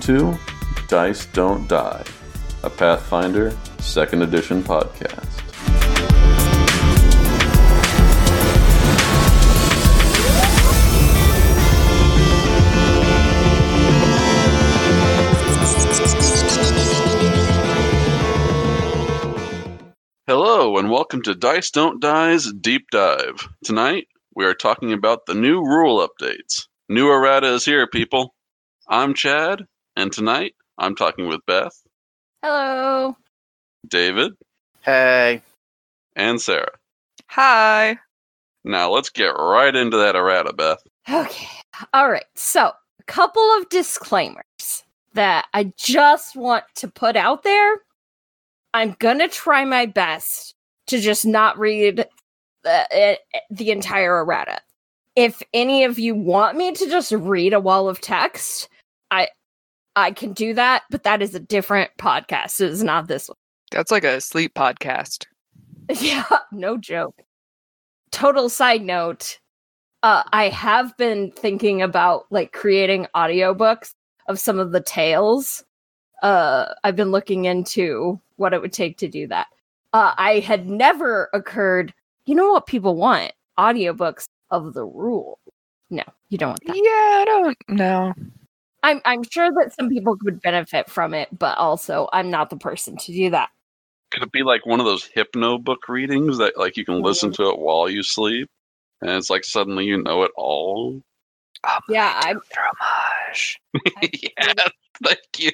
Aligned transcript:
To 0.00 0.36
Dice 0.88 1.26
Don't 1.26 1.66
Die, 1.68 2.04
a 2.62 2.70
Pathfinder 2.70 3.50
2nd 3.78 4.22
Edition 4.22 4.62
podcast. 4.62 5.24
Hello, 20.26 20.76
and 20.76 20.90
welcome 20.90 21.22
to 21.22 21.34
Dice 21.34 21.70
Don't 21.70 22.00
Die's 22.00 22.52
Deep 22.52 22.90
Dive. 22.90 23.48
Tonight, 23.64 24.08
we 24.34 24.44
are 24.44 24.54
talking 24.54 24.92
about 24.92 25.26
the 25.26 25.34
new 25.34 25.60
rule 25.60 26.06
updates. 26.06 26.66
New 26.88 27.10
errata 27.10 27.54
is 27.54 27.64
here, 27.64 27.86
people. 27.86 28.34
I'm 28.88 29.14
Chad, 29.14 29.66
and 29.96 30.12
tonight 30.12 30.54
I'm 30.78 30.94
talking 30.94 31.26
with 31.28 31.40
Beth, 31.46 31.72
Hello. 32.42 33.16
David, 33.88 34.32
Hey. 34.82 35.42
and 36.14 36.40
Sarah. 36.40 36.72
Hi. 37.28 37.98
Now 38.64 38.90
let's 38.90 39.10
get 39.10 39.28
right 39.28 39.74
into 39.74 39.96
that 39.96 40.16
errata, 40.16 40.52
Beth. 40.52 40.78
Okay. 41.10 41.48
All 41.92 42.10
right. 42.10 42.24
So, 42.34 42.66
a 43.00 43.02
couple 43.06 43.42
of 43.58 43.68
disclaimers 43.68 44.84
that 45.14 45.46
I 45.54 45.72
just 45.76 46.36
want 46.36 46.64
to 46.76 46.88
put 46.88 47.16
out 47.16 47.42
there. 47.42 47.76
I'm 48.74 48.96
going 48.98 49.20
to 49.20 49.28
try 49.28 49.64
my 49.64 49.86
best 49.86 50.54
to 50.88 51.00
just 51.00 51.24
not 51.24 51.58
read 51.58 52.06
the, 52.64 52.70
uh, 52.70 53.16
the 53.50 53.70
entire 53.70 54.18
errata. 54.22 54.60
If 55.14 55.42
any 55.54 55.84
of 55.84 55.98
you 55.98 56.14
want 56.14 56.56
me 56.58 56.72
to 56.72 56.86
just 56.90 57.12
read 57.12 57.54
a 57.54 57.60
wall 57.60 57.88
of 57.88 58.00
text, 58.02 58.68
I 59.10 59.28
I 59.96 60.10
can 60.12 60.34
do 60.34 60.52
that, 60.54 60.84
but 60.90 61.02
that 61.04 61.22
is 61.22 61.34
a 61.34 61.40
different 61.40 61.90
podcast. 61.98 62.60
It 62.60 62.70
is 62.70 62.84
not 62.84 63.08
this 63.08 63.28
one. 63.28 63.36
That's 63.72 63.90
like 63.90 64.04
a 64.04 64.20
sleep 64.20 64.54
podcast. 64.54 65.26
Yeah, 66.00 66.24
no 66.50 66.76
joke. 66.76 67.14
Total 68.10 68.48
side 68.48 68.82
note, 68.82 69.38
uh, 70.02 70.24
I 70.32 70.48
have 70.48 70.96
been 70.96 71.30
thinking 71.30 71.80
about 71.80 72.26
like 72.30 72.52
creating 72.52 73.06
audiobooks 73.14 73.94
of 74.28 74.40
some 74.40 74.58
of 74.58 74.72
the 74.72 74.80
tales. 74.80 75.64
Uh, 76.24 76.74
I've 76.82 76.96
been 76.96 77.12
looking 77.12 77.44
into 77.44 78.20
what 78.34 78.52
it 78.52 78.60
would 78.60 78.72
take 78.72 78.98
to 78.98 79.06
do 79.06 79.28
that. 79.28 79.46
Uh, 79.92 80.12
I 80.18 80.40
had 80.40 80.68
never 80.68 81.30
occurred, 81.32 81.94
you 82.24 82.34
know 82.34 82.50
what 82.50 82.66
people 82.66 82.96
want? 82.96 83.32
Audiobooks 83.56 84.26
of 84.50 84.74
the 84.74 84.84
rule. 84.84 85.38
No, 85.88 86.02
you 86.30 86.38
don't 86.38 86.50
want 86.50 86.64
that. 86.66 86.74
Yeah. 86.74 86.82
I 86.82 87.24
don't 87.26 87.56
know. 87.68 88.14
I'm 88.86 89.00
I'm 89.04 89.24
sure 89.24 89.50
that 89.50 89.74
some 89.74 89.88
people 89.88 90.16
could 90.16 90.40
benefit 90.40 90.88
from 90.88 91.12
it, 91.12 91.28
but 91.36 91.58
also 91.58 92.08
I'm 92.12 92.30
not 92.30 92.50
the 92.50 92.56
person 92.56 92.96
to 92.98 93.12
do 93.12 93.30
that. 93.30 93.50
Could 94.12 94.22
it 94.22 94.30
be 94.30 94.44
like 94.44 94.64
one 94.64 94.78
of 94.78 94.86
those 94.86 95.04
hypno 95.04 95.58
book 95.58 95.88
readings 95.88 96.38
that 96.38 96.56
like 96.56 96.76
you 96.76 96.84
can 96.84 97.02
listen 97.02 97.32
to 97.32 97.48
it 97.50 97.58
while 97.58 97.90
you 97.90 98.04
sleep? 98.04 98.48
And 99.00 99.10
it's 99.10 99.28
like 99.28 99.42
suddenly 99.42 99.86
you 99.86 100.00
know 100.00 100.22
it 100.22 100.30
all. 100.36 101.02
Oh, 101.64 101.78
Yeah, 101.88 102.12
I'm 102.22 102.40
fromage. 102.54 103.60
yeah, 104.22 104.54
thank 105.04 105.18
you. 105.38 105.50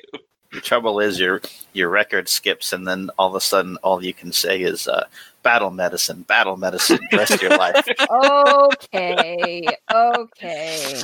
The 0.53 0.61
trouble 0.61 1.01
is 1.01 1.19
your 1.19 1.41
your 1.73 1.89
record 1.89 2.29
skips 2.29 2.75
and 2.75 2.87
then 2.87 3.09
all 3.19 3.31
of 3.31 3.35
a 3.35 3.41
sudden 3.41 3.79
all 3.79 4.05
you 4.05 4.13
can 4.13 4.33
say 4.33 4.61
is 4.61 4.87
uh, 4.87 5.07
battle 5.43 5.71
medicine, 5.71 6.23
battle 6.29 6.59
medicine, 6.59 7.01
the 7.11 7.17
rest 7.17 7.41
your 7.41 7.57
life. 7.57 7.83
okay, 8.11 9.67
okay. 9.91 11.01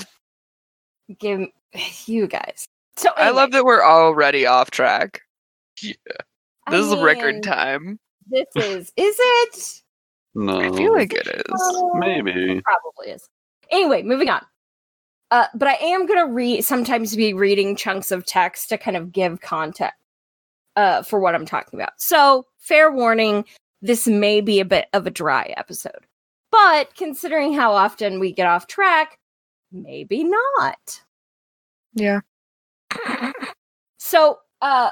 Give 1.18 1.48
you 2.06 2.26
guys. 2.26 2.66
So 2.96 3.10
I 3.16 3.30
love 3.30 3.52
that 3.52 3.64
we're 3.64 3.84
already 3.84 4.46
off 4.46 4.70
track. 4.70 5.22
Yeah. 5.80 5.94
This 6.70 6.86
is 6.86 6.96
record 6.96 7.42
time. 7.42 7.98
This 8.26 8.46
is 8.56 8.92
is 8.96 9.16
it? 9.18 9.82
No. 10.34 10.60
I 10.60 10.76
feel 10.76 10.92
like 10.92 11.14
it 11.14 11.26
is. 11.26 11.42
Oh, 11.50 11.94
maybe. 11.94 12.60
probably 12.62 13.12
is. 13.12 13.28
Anyway, 13.70 14.02
moving 14.02 14.28
on. 14.28 14.44
Uh, 15.30 15.46
but 15.54 15.68
I 15.68 15.74
am 15.74 16.06
gonna 16.06 16.26
read 16.26 16.64
sometimes 16.64 17.14
be 17.14 17.32
reading 17.32 17.76
chunks 17.76 18.10
of 18.10 18.26
text 18.26 18.68
to 18.70 18.78
kind 18.78 18.96
of 18.96 19.12
give 19.12 19.40
context 19.40 19.96
uh, 20.76 21.02
for 21.02 21.20
what 21.20 21.34
I'm 21.34 21.46
talking 21.46 21.78
about. 21.78 21.92
So, 21.98 22.46
fair 22.58 22.90
warning, 22.90 23.44
this 23.82 24.06
may 24.06 24.40
be 24.40 24.60
a 24.60 24.64
bit 24.64 24.86
of 24.92 25.06
a 25.06 25.10
dry 25.10 25.54
episode. 25.56 26.06
But 26.50 26.94
considering 26.96 27.52
how 27.52 27.72
often 27.72 28.20
we 28.20 28.32
get 28.32 28.46
off 28.46 28.66
track, 28.66 29.18
maybe 29.70 30.24
not. 30.24 31.02
Yeah. 31.98 32.20
So, 33.98 34.38
uh, 34.62 34.90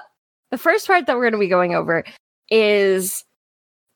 the 0.51 0.59
first 0.59 0.87
part 0.87 1.07
that 1.07 1.17
we're 1.17 1.23
going 1.23 1.33
to 1.33 1.39
be 1.39 1.49
going 1.49 1.75
over 1.75 2.05
is 2.51 3.25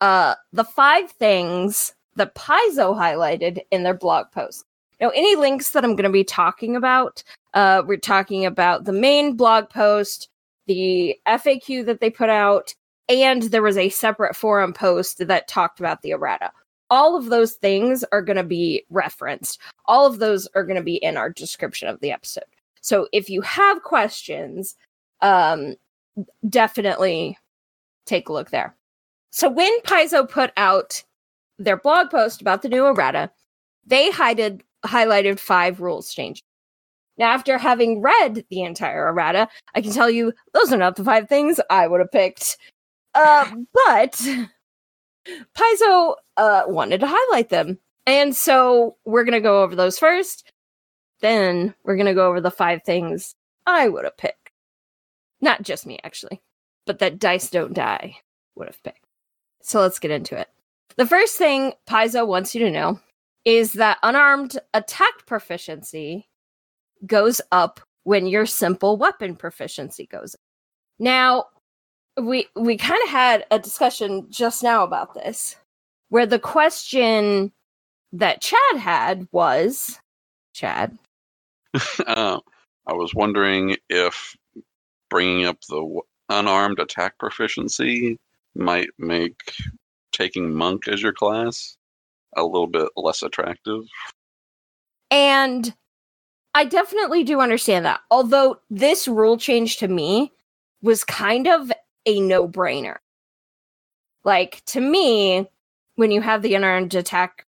uh, 0.00 0.34
the 0.53 0.65
five 0.65 1.10
things 1.12 1.94
that 2.16 2.34
Paizo 2.34 2.97
highlighted 2.97 3.60
in 3.71 3.82
their 3.82 3.94
blog 3.94 4.31
post. 4.32 4.65
Now, 5.00 5.10
any 5.10 5.37
links 5.37 5.71
that 5.71 5.84
I'm 5.84 5.94
going 5.97 6.04
to 6.04 6.10
be 6.10 6.25
talking 6.25 6.76
about, 6.76 7.22
uh, 7.54 7.82
we're 7.87 7.97
talking 7.98 8.44
about 8.44 8.84
the 8.84 8.93
main 8.93 9.37
blog 9.37 9.69
post, 9.71 10.28
the 10.66 11.16
FAQ 11.27 11.87
that 11.87 12.00
they 12.00 12.10
put 12.10 12.28
out, 12.28 12.75
and 13.09 13.42
there 13.44 13.62
was 13.62 13.78
a 13.78 13.88
separate 13.88 14.37
forum 14.37 14.72
post 14.72 15.27
that 15.27 15.48
talked 15.48 15.81
about 15.81 16.03
the 16.03 16.10
errata. 16.10 16.53
All 16.91 17.16
of 17.16 17.27
those 17.27 17.53
things 17.53 18.04
are 18.12 18.22
going 18.22 18.37
to 18.37 18.42
be 18.44 18.84
referenced. 18.91 19.60
All 19.87 20.06
of 20.06 20.19
those 20.19 20.48
are 20.54 20.65
going 20.65 20.77
to 20.77 20.82
be 20.82 20.97
in 20.97 21.16
our 21.16 21.31
description 21.31 21.88
of 21.88 22.00
the 22.00 22.12
episode. 22.12 22.44
So 22.81 23.09
if 23.13 23.29
you 23.29 23.41
have 23.43 23.83
questions, 23.83 24.75
um, 25.21 25.75
definitely 26.49 27.39
take 28.07 28.29
a 28.29 28.33
look 28.33 28.51
there. 28.51 28.77
So 29.31 29.49
when 29.49 29.81
Paizo 29.83 30.29
put 30.29 30.53
out 30.57 31.03
their 31.59 31.77
blog 31.77 32.11
post 32.11 32.41
about 32.41 32.63
the 32.63 32.69
new 32.69 32.87
errata, 32.87 33.31
they 33.87 34.11
highlighted 34.11 34.63
highlighted 34.85 35.39
five 35.39 35.81
rules 35.81 36.13
changes. 36.13 36.43
Now, 37.19 37.33
after 37.33 37.59
having 37.59 38.01
read 38.01 38.47
the 38.49 38.63
entire 38.63 39.09
errata, 39.09 39.49
I 39.75 39.83
can 39.83 39.93
tell 39.93 40.09
you 40.09 40.33
those 40.55 40.73
are 40.73 40.79
not 40.79 40.97
the 40.97 41.05
five 41.05 41.29
things 41.29 41.61
I 41.69 41.87
would 41.87 42.01
have 42.01 42.11
picked. 42.11 42.57
Uh, 43.15 43.51
but 43.87 44.13
Paizo 45.55 46.15
uh, 46.39 46.63
wanted 46.67 47.01
to 47.01 47.07
highlight 47.09 47.51
them. 47.51 47.79
And 48.07 48.35
so 48.35 48.97
we're 49.05 49.25
going 49.25 49.35
to 49.35 49.41
go 49.41 49.63
over 49.63 49.77
those 49.77 49.99
first. 49.99 50.51
Then 51.21 51.75
we're 51.85 51.97
going 51.97 52.07
to 52.07 52.15
go 52.15 52.29
over 52.29 52.41
the 52.41 52.51
five 52.51 52.83
things 52.85 53.35
I 53.67 53.89
would 53.89 54.05
have 54.05 54.17
picked. 54.17 54.51
Not 55.41 55.63
just 55.63 55.87
me, 55.87 55.99
actually, 56.05 56.41
but 56.87 56.99
that 56.99 57.19
Dice 57.19 57.51
Don't 57.51 57.73
Die 57.75 58.17
would 58.55 58.67
have 58.67 58.83
picked. 58.83 59.05
So 59.63 59.81
let's 59.81 59.99
get 59.99 60.11
into 60.11 60.39
it. 60.39 60.49
The 60.97 61.07
first 61.07 61.37
thing 61.37 61.73
Paizo 61.89 62.27
wants 62.27 62.55
you 62.55 62.65
to 62.65 62.71
know 62.71 63.01
is 63.45 63.75
that 63.75 63.99
unarmed 64.03 64.59
attack 64.75 65.27
proficiency 65.27 66.29
goes 67.07 67.41
up 67.53 67.81
when 68.05 68.27
your 68.27 68.47
simple 68.47 68.97
weapon 68.97 69.37
proficiency 69.37 70.07
goes 70.07 70.35
up. 70.35 70.41
Now, 70.99 71.47
we 72.21 72.49
we 72.55 72.77
kind 72.77 73.01
of 73.05 73.09
had 73.09 73.47
a 73.51 73.59
discussion 73.59 74.27
just 74.31 74.63
now 74.63 74.85
about 74.85 75.15
this 75.15 75.57
where 76.09 76.27
the 76.27 76.39
question 76.39 77.53
that 78.13 78.43
Chad 78.43 78.77
had 78.77 79.27
was 79.33 79.99
Chad 80.53 80.99
uh, 82.07 82.41
I 82.87 82.93
was 82.93 83.15
wondering 83.15 83.77
if 83.89 84.37
bringing 85.09 85.45
up 85.45 85.59
the 85.69 86.01
unarmed 86.28 86.78
attack 86.78 87.19
proficiency 87.19 88.19
might 88.55 88.89
make 88.99 89.41
taking 90.13 90.55
monk 90.55 90.89
as 90.89 91.03
your 91.03 91.13
class 91.13 91.77
a 92.37 92.45
little 92.45 92.67
bit 92.67 92.89
less 92.97 93.22
attractive. 93.22 93.83
And 95.11 95.75
I 96.55 96.65
definitely 96.65 97.25
do 97.25 97.41
understand 97.41 97.84
that. 97.84 98.01
Although 98.11 98.61
this 98.71 99.07
rule 99.09 99.37
change 99.37 99.78
to 99.78 99.89
me 99.89 100.33
was 100.83 101.05
kind 101.05 101.47
of 101.47 101.71
a 102.07 102.21
no 102.21 102.49
brainer. 102.49 102.97
Like, 104.25 104.63
to 104.66 104.81
me, 104.81 105.49
when 105.97 106.11
you 106.11 106.21
have 106.21 106.43
the 106.43 106.55
unarmed 106.55 106.95
attack, 106.95 107.47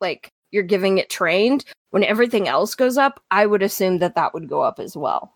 like, 0.00 0.32
you're 0.50 0.62
giving 0.62 0.98
it 0.98 1.10
trained, 1.10 1.64
when 1.90 2.04
everything 2.04 2.48
else 2.48 2.74
goes 2.74 2.96
up, 2.96 3.22
I 3.30 3.46
would 3.46 3.62
assume 3.62 3.98
that 3.98 4.14
that 4.14 4.34
would 4.34 4.48
go 4.48 4.62
up 4.62 4.78
as 4.78 4.96
well. 4.96 5.34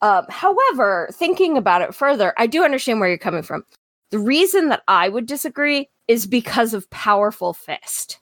Um, 0.00 0.26
however, 0.28 1.08
thinking 1.12 1.56
about 1.56 1.82
it 1.82 1.94
further, 1.94 2.34
I 2.36 2.48
do 2.48 2.64
understand 2.64 2.98
where 2.98 3.08
you're 3.08 3.18
coming 3.18 3.42
from. 3.42 3.64
The 4.10 4.18
reason 4.18 4.68
that 4.68 4.82
I 4.88 5.08
would 5.08 5.26
disagree 5.26 5.88
is 6.08 6.26
because 6.26 6.74
of 6.74 6.90
powerful 6.90 7.54
fist, 7.54 8.18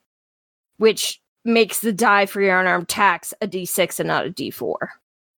which 0.77 1.21
makes 1.45 1.81
the 1.81 1.93
die 1.93 2.27
for 2.27 2.43
your 2.43 2.61
unarmed 2.61 2.85
attacks 2.85 3.33
a 3.41 3.49
d6 3.49 3.99
and 3.99 4.09
not 4.09 4.27
a 4.27 4.31
d4. 4.31 4.75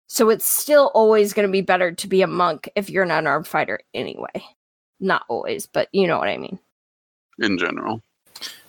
So 0.08 0.30
it's 0.30 0.46
still 0.46 0.92
always 0.94 1.32
going 1.32 1.48
to 1.48 1.52
be 1.52 1.62
better 1.62 1.94
to 1.94 2.08
be 2.08 2.22
a 2.22 2.28
monk 2.28 2.70
if 2.76 2.90
you're 2.90 3.04
an 3.04 3.12
unarmed 3.12 3.48
fighter 3.48 3.80
anyway. 3.94 4.44
Not 5.00 5.24
always, 5.30 5.68
but 5.68 5.88
you 5.94 6.08
know 6.08 6.18
what 6.18 6.28
I 6.28 6.38
mean. 6.38 6.60
In 7.40 7.58
general, 7.58 8.02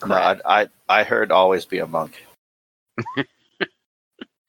No, 0.05 0.15
I, 0.15 0.39
I 0.45 0.67
I 0.89 1.03
heard 1.03 1.31
always 1.31 1.65
be 1.65 1.79
a 1.79 1.87
monk. 1.87 2.23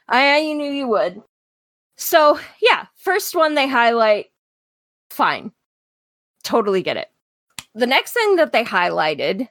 I, 0.08 0.36
I 0.38 0.52
knew 0.52 0.70
you 0.70 0.88
would. 0.88 1.22
So, 1.96 2.38
yeah, 2.60 2.86
first 2.96 3.34
one 3.34 3.54
they 3.54 3.68
highlight, 3.68 4.26
fine. 5.10 5.52
Totally 6.42 6.82
get 6.82 6.96
it. 6.96 7.10
The 7.74 7.86
next 7.86 8.12
thing 8.12 8.36
that 8.36 8.52
they 8.52 8.64
highlighted 8.64 9.48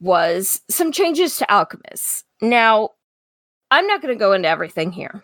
was 0.00 0.62
some 0.70 0.92
changes 0.92 1.36
to 1.38 1.52
alchemists. 1.52 2.24
Now, 2.40 2.90
I'm 3.70 3.86
not 3.86 4.02
going 4.02 4.14
to 4.14 4.18
go 4.18 4.32
into 4.32 4.48
everything 4.48 4.92
here, 4.92 5.22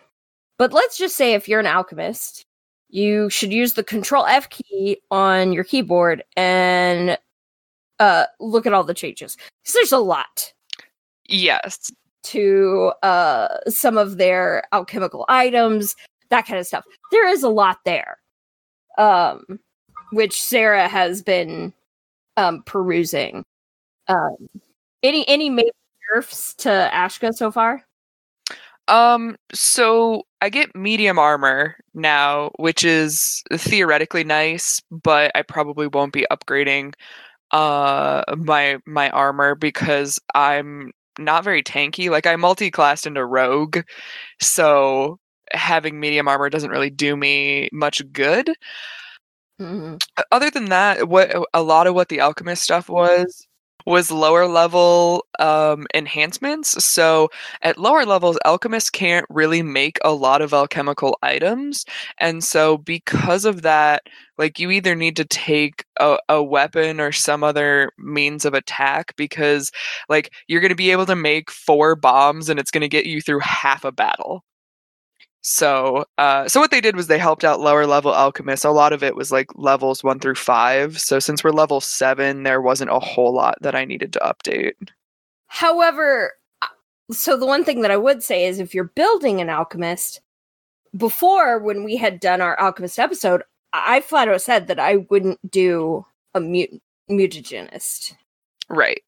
but 0.57 0.73
let's 0.73 0.97
just 0.97 1.15
say 1.15 1.33
if 1.33 1.47
you're 1.47 1.59
an 1.59 1.65
alchemist, 1.65 2.45
you 2.89 3.29
should 3.29 3.51
use 3.51 3.73
the 3.73 3.83
control 3.83 4.25
F 4.25 4.49
key 4.49 4.97
on 5.11 5.51
your 5.51 5.63
keyboard 5.63 6.23
and 6.35 7.17
uh, 7.99 8.25
look 8.39 8.65
at 8.65 8.73
all 8.73 8.83
the 8.83 8.93
changes. 8.93 9.35
Because 9.35 9.73
there's 9.73 9.91
a 9.91 9.97
lot 9.99 10.53
Yes. 11.27 11.91
to 12.23 12.93
uh, 13.03 13.47
some 13.67 13.97
of 13.97 14.17
their 14.17 14.63
alchemical 14.73 15.25
items, 15.29 15.95
that 16.29 16.45
kind 16.45 16.59
of 16.59 16.67
stuff. 16.67 16.85
There 17.11 17.27
is 17.27 17.43
a 17.43 17.49
lot 17.49 17.79
there, 17.85 18.17
um, 18.97 19.59
which 20.11 20.41
Sarah 20.41 20.87
has 20.87 21.21
been 21.21 21.73
um, 22.37 22.63
perusing. 22.65 23.43
Um, 24.07 24.35
any 25.03 25.27
any 25.27 25.49
major 25.49 25.71
nerfs 26.13 26.53
to 26.55 26.89
Ashka 26.93 27.33
so 27.33 27.51
far? 27.51 27.83
Um, 28.87 29.35
so 29.53 30.23
I 30.41 30.49
get 30.49 30.73
medium 30.75 31.19
armor 31.19 31.75
now, 31.93 32.51
which 32.57 32.85
is 32.85 33.43
theoretically 33.53 34.23
nice, 34.23 34.81
but 34.89 35.29
I 35.35 35.41
probably 35.41 35.87
won't 35.87 36.13
be 36.13 36.25
upgrading 36.31 36.93
uh 37.51 38.23
my 38.37 38.77
my 38.85 39.09
armor 39.11 39.55
because 39.55 40.19
I'm 40.35 40.91
not 41.19 41.43
very 41.43 41.63
tanky. 41.63 42.09
Like 42.09 42.27
I 42.27 42.35
multi-classed 42.35 43.07
into 43.07 43.25
rogue, 43.25 43.79
so 44.41 45.19
having 45.53 45.99
medium 45.99 46.27
armor 46.27 46.49
doesn't 46.49 46.71
really 46.71 46.89
do 46.91 47.15
me 47.17 47.69
much 47.73 48.01
good. 48.13 48.51
Mhm. 49.59 49.99
Uh, 50.17 50.23
Other 50.31 50.49
than 50.51 50.65
that, 50.65 51.07
what 51.07 51.31
a 51.53 51.61
lot 51.63 51.87
of 51.87 51.95
what 51.95 52.09
the 52.09 52.19
alchemist 52.21 52.63
stuff 52.63 52.89
was 52.89 53.47
was 53.87 54.11
lower 54.11 54.47
level 54.47 55.25
um 55.39 55.87
enhancements. 55.95 56.83
So 56.85 57.29
at 57.63 57.77
lower 57.77 58.05
levels, 58.05 58.37
alchemists 58.45 58.89
can't 58.91 59.25
really 59.29 59.63
make 59.63 59.97
a 60.03 60.13
lot 60.13 60.41
of 60.41 60.53
alchemical 60.53 61.17
items. 61.23 61.85
And 62.19 62.43
so 62.43 62.77
because 62.77 63.45
of 63.45 63.61
that, 63.63 64.03
like 64.37 64.59
you 64.59 64.71
either 64.71 64.95
need 64.95 65.15
to 65.17 65.25
take 65.25 65.85
a, 65.99 66.17
a 66.29 66.43
weapon 66.43 66.99
or 66.99 67.11
some 67.11 67.43
other 67.43 67.91
means 67.97 68.45
of 68.45 68.53
attack 68.53 69.15
because 69.17 69.71
like 70.09 70.31
you're 70.47 70.61
gonna 70.61 70.75
be 70.75 70.91
able 70.91 71.05
to 71.07 71.15
make 71.15 71.49
four 71.51 71.95
bombs 71.95 72.49
and 72.49 72.59
it's 72.59 72.71
gonna 72.71 72.87
get 72.89 73.05
you 73.05 73.21
through 73.21 73.39
half 73.39 73.85
a 73.85 73.91
battle. 73.91 74.43
So, 75.41 76.05
uh, 76.17 76.47
so 76.47 76.59
what 76.59 76.71
they 76.71 76.81
did 76.81 76.95
was 76.95 77.07
they 77.07 77.17
helped 77.17 77.43
out 77.43 77.59
lower 77.59 77.85
level 77.85 78.13
alchemists. 78.13 78.65
A 78.65 78.71
lot 78.71 78.93
of 78.93 79.03
it 79.03 79.15
was 79.15 79.31
like 79.31 79.47
levels 79.55 80.03
one 80.03 80.19
through 80.19 80.35
five. 80.35 80.99
So 80.99 81.19
since 81.19 81.43
we're 81.43 81.51
level 81.51 81.79
seven, 81.79 82.43
there 82.43 82.61
wasn't 82.61 82.91
a 82.91 82.99
whole 82.99 83.33
lot 83.33 83.55
that 83.61 83.75
I 83.75 83.85
needed 83.85 84.13
to 84.13 84.19
update. 84.19 84.89
However, 85.47 86.33
uh, 86.61 86.67
so 87.11 87.37
the 87.37 87.45
one 87.45 87.63
thing 87.63 87.81
that 87.81 87.91
I 87.91 87.97
would 87.97 88.23
say 88.23 88.45
is 88.45 88.59
if 88.59 88.73
you're 88.73 88.83
building 88.83 89.39
an 89.39 89.49
alchemist, 89.49 90.21
before 90.95 91.59
when 91.59 91.83
we 91.83 91.97
had 91.97 92.19
done 92.19 92.41
our 92.41 92.59
alchemist 92.59 92.99
episode, 92.99 93.43
I 93.73 94.01
flat 94.01 94.27
out 94.27 94.41
said 94.41 94.67
that 94.67 94.79
I 94.79 94.97
wouldn't 95.09 95.39
do 95.49 96.05
a 96.33 96.39
mut- 96.39 96.81
mutagenist. 97.09 98.15
Right. 98.69 99.03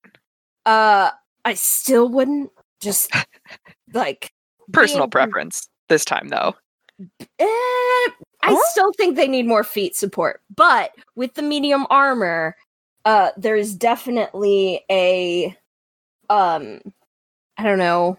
Uh, 0.66 1.12
I 1.44 1.54
still 1.56 2.08
wouldn't. 2.08 2.52
Just 2.80 3.14
like 3.94 4.32
Personal 4.72 5.08
preference 5.08 5.68
this 5.90 6.06
time, 6.06 6.30
though. 6.30 6.56
Eh, 7.22 7.26
I 7.40 8.08
Huh? 8.42 8.58
still 8.72 8.92
think 8.94 9.16
they 9.16 9.28
need 9.28 9.46
more 9.48 9.64
feat 9.64 9.96
support, 9.96 10.42
but 10.56 10.92
with 11.16 11.34
the 11.36 11.42
medium 11.42 11.86
armor, 11.90 12.56
uh, 13.06 13.32
there's 13.38 13.74
definitely 13.76 14.84
a, 14.90 15.56
um, 16.30 16.82
I 17.58 17.64
don't 17.64 17.78
know, 17.80 18.18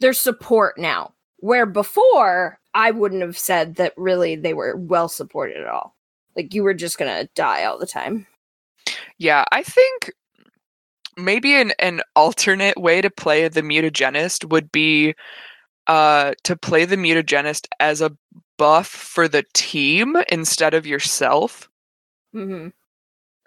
there's 0.00 0.18
support 0.20 0.78
now. 0.78 1.12
Where 1.38 1.66
before 1.66 2.60
I 2.74 2.92
wouldn't 2.92 3.22
have 3.22 3.36
said 3.38 3.74
that 3.76 3.94
really 3.96 4.36
they 4.36 4.54
were 4.54 4.76
well 4.76 5.08
supported 5.08 5.56
at 5.56 5.66
all. 5.66 5.96
Like 6.36 6.54
you 6.54 6.62
were 6.62 6.74
just 6.74 6.98
gonna 6.98 7.28
die 7.34 7.64
all 7.64 7.78
the 7.78 7.86
time. 7.86 8.26
Yeah, 9.18 9.44
I 9.52 9.62
think 9.62 10.12
maybe 11.16 11.54
an, 11.54 11.72
an 11.78 12.00
alternate 12.16 12.80
way 12.80 13.00
to 13.00 13.10
play 13.10 13.48
the 13.48 13.62
mutagenist 13.62 14.50
would 14.50 14.70
be 14.72 15.14
uh, 15.86 16.32
to 16.44 16.56
play 16.56 16.84
the 16.84 16.96
mutagenist 16.96 17.66
as 17.80 18.00
a 18.00 18.16
buff 18.58 18.86
for 18.86 19.28
the 19.28 19.44
team 19.54 20.16
instead 20.30 20.74
of 20.74 20.86
yourself. 20.86 21.68
hmm 22.32 22.68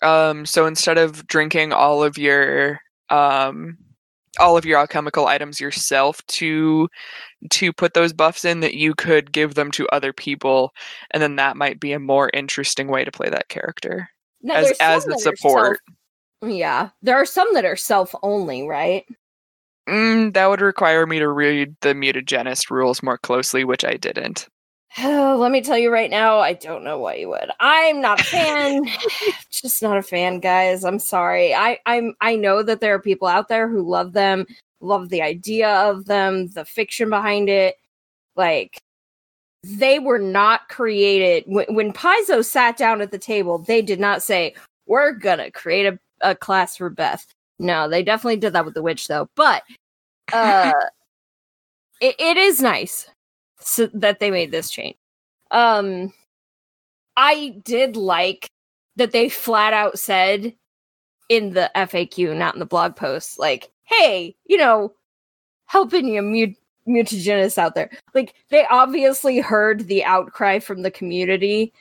Um, 0.02 0.46
so 0.46 0.66
instead 0.66 0.98
of 0.98 1.26
drinking 1.28 1.74
all 1.74 2.04
of 2.04 2.18
your 2.18 2.80
um, 3.10 3.78
all 4.40 4.58
of 4.58 4.66
your 4.66 4.78
alchemical 4.80 5.28
items 5.28 5.60
yourself 5.62 6.26
to 6.28 6.90
to 7.52 7.72
put 7.74 7.94
those 7.94 8.14
buffs 8.14 8.46
in, 8.46 8.60
that 8.62 8.76
you 8.76 8.94
could 8.96 9.32
give 9.32 9.56
them 9.56 9.72
to 9.72 9.88
other 9.90 10.14
people, 10.14 10.74
and 11.12 11.24
then 11.24 11.38
that 11.38 11.58
might 11.58 11.80
be 11.80 11.94
a 11.94 12.00
more 12.00 12.30
interesting 12.34 12.88
way 12.88 13.06
to 13.06 13.12
play 13.12 13.30
that 13.30 13.50
character 13.50 14.10
Now, 14.42 14.56
as 14.56 14.72
as 14.80 15.08
a 15.08 15.18
support. 15.18 15.80
self- 16.42 16.52
yeah, 16.54 16.90
there 17.02 17.16
are 17.18 17.26
some 17.26 17.54
that 17.54 17.66
are 17.66 17.76
self 17.76 18.14
only, 18.24 18.68
right? 18.68 19.06
Mm, 19.88 20.34
that 20.34 20.48
would 20.48 20.62
require 20.62 21.06
me 21.06 21.20
to 21.20 21.30
read 21.30 21.76
the 21.82 21.94
mutagenist 21.94 22.70
rules 22.72 23.04
more 23.04 23.18
closely, 23.20 23.64
which 23.64 23.86
I 23.86 23.98
didn't. 23.98 24.48
Let 25.04 25.52
me 25.52 25.62
tell 25.62 25.78
you 25.78 25.92
right 25.92 26.10
now, 26.10 26.40
I 26.40 26.54
don't 26.54 26.84
know 26.84 26.98
why 26.98 27.16
you 27.16 27.30
would. 27.30 27.52
I'm 27.60 28.00
not 28.02 28.22
a 28.22 28.24
fan. 28.26 28.86
Just 29.52 29.82
not 29.82 29.98
a 29.98 30.02
fan, 30.02 30.40
guys. 30.40 30.84
I'm 30.84 31.00
sorry. 31.00 31.54
I 31.54 31.80
I'm 31.86 32.16
I 32.22 32.36
know 32.36 32.64
that 32.64 32.80
there 32.80 32.94
are 32.94 33.02
people 33.02 33.28
out 33.28 33.48
there 33.50 33.68
who 33.68 33.82
love 33.82 34.14
them, 34.14 34.46
love 34.80 35.10
the 35.10 35.22
idea 35.22 35.70
of 35.70 36.06
them, 36.06 36.48
the 36.48 36.66
fiction 36.66 37.10
behind 37.10 37.50
it. 37.50 37.76
Like 38.36 38.80
they 39.64 40.00
were 40.00 40.20
not 40.20 40.70
created 40.70 41.44
when, 41.48 41.74
when 41.74 41.92
Paizo 41.92 42.46
sat 42.46 42.78
down 42.78 43.02
at 43.02 43.12
the 43.12 43.18
table. 43.18 43.58
They 43.60 43.82
did 43.82 44.00
not 44.00 44.24
say 44.24 44.56
we're 44.88 45.12
gonna 45.12 45.52
create 45.52 45.88
a, 45.88 46.00
a 46.22 46.36
class 46.36 46.78
for 46.78 46.90
Beth. 46.90 47.35
No, 47.60 47.88
they 47.90 48.04
definitely 48.04 48.38
did 48.38 48.54
that 48.54 48.66
with 48.66 48.74
the 48.74 48.82
witch 48.82 49.08
though. 49.08 49.30
But 49.36 49.64
uh, 50.34 50.74
it, 52.02 52.16
it 52.20 52.38
is 52.38 52.62
nice 52.62 53.10
so 53.60 53.88
that 53.94 54.20
they 54.20 54.32
made 54.32 54.52
this 54.52 54.70
change. 54.70 54.98
Um 55.52 56.14
I 57.18 57.56
did 57.64 57.96
like 57.96 58.50
that 58.98 59.12
they 59.12 59.30
flat 59.30 59.74
out 59.74 59.98
said 60.00 60.54
in 61.30 61.52
the 61.54 61.72
FAQ, 61.76 62.36
not 62.36 62.56
in 62.56 62.60
the 62.60 62.66
blog 62.66 62.96
post, 62.96 63.40
like, 63.40 63.72
hey, 63.84 64.36
you 64.46 64.58
know, 64.58 64.94
helping 65.68 66.08
you 66.08 66.22
mut- 66.22 66.56
mutagenists 66.88 67.58
out 67.58 67.76
there. 67.76 67.90
Like 68.14 68.36
they 68.50 68.66
obviously 68.70 69.40
heard 69.40 69.88
the 69.88 70.04
outcry 70.04 70.60
from 70.60 70.82
the 70.84 70.92
community 70.92 71.74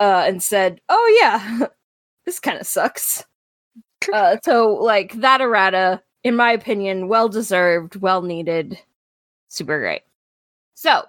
uh 0.00 0.24
and 0.26 0.42
said, 0.42 0.80
Oh 0.88 1.18
yeah, 1.20 1.66
this 2.26 2.40
kind 2.40 2.58
of 2.60 2.66
sucks. 2.66 3.24
Uh 4.12 4.36
so 4.44 4.74
like 4.74 5.12
that 5.14 5.40
errata, 5.40 6.02
in 6.22 6.36
my 6.36 6.52
opinion, 6.52 7.08
well 7.08 7.28
deserved, 7.28 7.96
well 7.96 8.22
needed, 8.22 8.78
super 9.48 9.78
great. 9.78 10.02
So, 10.74 11.04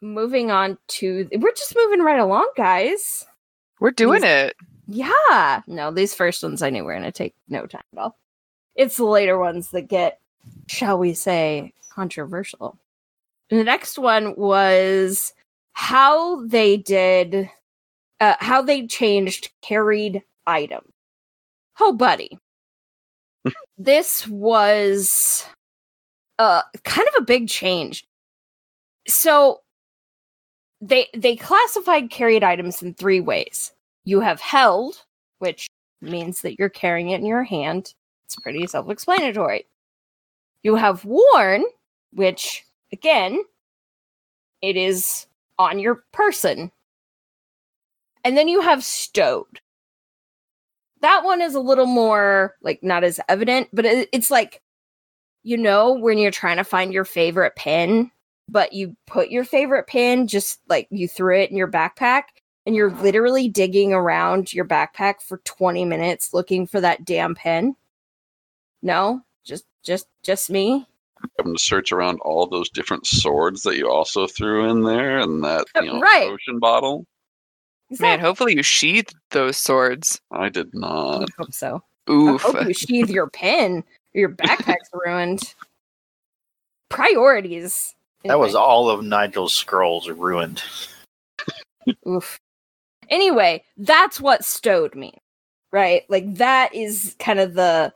moving 0.00 0.50
on 0.50 0.78
to 0.88 1.28
we're 1.38 1.52
just 1.52 1.76
moving 1.76 2.00
right 2.00 2.18
along, 2.20 2.50
guys. 2.56 3.24
We're 3.80 3.90
doing 3.90 4.22
it. 4.24 4.54
Yeah. 4.86 5.62
No, 5.66 5.90
these 5.90 6.14
first 6.14 6.42
ones 6.42 6.62
I 6.62 6.70
knew 6.70 6.84
were 6.84 6.92
going 6.92 7.04
to 7.04 7.12
take 7.12 7.34
no 7.48 7.66
time 7.66 7.82
at 7.92 7.98
all. 7.98 8.18
It's 8.74 8.96
the 8.96 9.04
later 9.04 9.38
ones 9.38 9.70
that 9.70 9.88
get, 9.88 10.20
shall 10.66 10.98
we 10.98 11.14
say, 11.14 11.72
controversial. 11.90 12.78
The 13.50 13.64
next 13.64 13.98
one 13.98 14.34
was 14.36 15.32
how 15.72 16.44
they 16.46 16.76
did, 16.76 17.50
uh, 18.20 18.34
how 18.38 18.62
they 18.62 18.86
changed 18.86 19.50
carried 19.62 20.22
item. 20.46 20.91
Oh, 21.80 21.92
buddy. 21.92 22.38
this 23.78 24.26
was 24.28 25.46
uh, 26.38 26.62
kind 26.84 27.08
of 27.08 27.14
a 27.18 27.24
big 27.24 27.48
change. 27.48 28.04
So 29.08 29.60
they 30.80 31.08
they 31.14 31.36
classified 31.36 32.10
carried 32.10 32.42
items 32.42 32.82
in 32.82 32.94
three 32.94 33.20
ways 33.20 33.72
you 34.04 34.20
have 34.20 34.40
held, 34.40 35.04
which 35.38 35.68
means 36.00 36.42
that 36.42 36.58
you're 36.58 36.68
carrying 36.68 37.10
it 37.10 37.20
in 37.20 37.26
your 37.26 37.44
hand. 37.44 37.94
It's 38.24 38.36
pretty 38.36 38.66
self 38.66 38.90
explanatory. 38.90 39.66
You 40.62 40.76
have 40.76 41.04
worn, 41.04 41.64
which, 42.12 42.64
again, 42.92 43.42
it 44.60 44.76
is 44.76 45.26
on 45.58 45.78
your 45.78 46.04
person. 46.12 46.70
And 48.24 48.36
then 48.36 48.48
you 48.48 48.60
have 48.60 48.84
stowed. 48.84 49.60
That 51.02 51.24
one 51.24 51.40
is 51.42 51.54
a 51.54 51.60
little 51.60 51.86
more, 51.86 52.56
like, 52.62 52.82
not 52.82 53.04
as 53.04 53.20
evident, 53.28 53.68
but 53.72 53.84
it, 53.84 54.08
it's 54.12 54.30
like, 54.30 54.62
you 55.42 55.56
know, 55.56 55.92
when 55.92 56.18
you're 56.18 56.30
trying 56.30 56.56
to 56.56 56.64
find 56.64 56.92
your 56.92 57.04
favorite 57.04 57.56
pen 57.56 58.10
but 58.48 58.72
you 58.72 58.94
put 59.06 59.30
your 59.30 59.44
favorite 59.44 59.86
pin, 59.86 60.26
just 60.26 60.60
like 60.68 60.86
you 60.90 61.08
threw 61.08 61.40
it 61.40 61.50
in 61.50 61.56
your 61.56 61.70
backpack, 61.70 62.24
and 62.66 62.74
you're 62.76 62.92
literally 62.96 63.48
digging 63.48 63.92
around 63.92 64.52
your 64.52 64.64
backpack 64.64 65.22
for 65.22 65.38
20 65.38 65.84
minutes 65.84 66.34
looking 66.34 66.66
for 66.66 66.80
that 66.80 67.04
damn 67.04 67.34
pin? 67.34 67.74
No, 68.82 69.22
just 69.44 69.64
just 69.82 70.06
just 70.22 70.50
me. 70.50 70.86
having 71.38 71.54
to 71.54 71.62
search 71.62 71.92
around 71.92 72.18
all 72.20 72.46
those 72.46 72.68
different 72.68 73.06
swords 73.06 73.62
that 73.62 73.76
you 73.78 73.88
also 73.88 74.26
threw 74.26 74.68
in 74.68 74.82
there 74.82 75.18
and 75.18 75.42
that 75.44 75.66
uh, 75.76 75.82
you 75.82 75.86
know 75.86 76.00
Right. 76.00 76.28
potion 76.28 76.58
bottle. 76.58 77.06
Man, 78.00 78.20
hopefully 78.20 78.54
you 78.54 78.62
sheathed 78.62 79.14
those 79.30 79.56
swords. 79.56 80.20
I 80.30 80.48
did 80.48 80.68
I 80.74 80.78
not. 80.78 81.28
hope 81.38 81.52
so. 81.52 81.82
I 82.08 82.12
Oof. 82.12 82.42
hope 82.42 82.66
you 82.66 82.74
sheathe 82.74 83.10
your 83.10 83.28
pin. 83.28 83.84
Your 84.12 84.30
backpack's 84.30 84.90
ruined. 85.06 85.54
Priorities. 86.88 87.94
That 88.24 88.38
was 88.38 88.54
all 88.54 88.88
of 88.88 89.04
Nigel's 89.04 89.54
scrolls 89.54 90.08
ruined. 90.08 90.62
Oof. 92.06 92.38
Anyway, 93.08 93.64
that's 93.76 94.20
what 94.20 94.44
stowed 94.44 94.94
means, 94.94 95.18
right? 95.72 96.04
Like 96.08 96.34
that 96.36 96.74
is 96.74 97.16
kind 97.18 97.40
of 97.40 97.54
the 97.54 97.92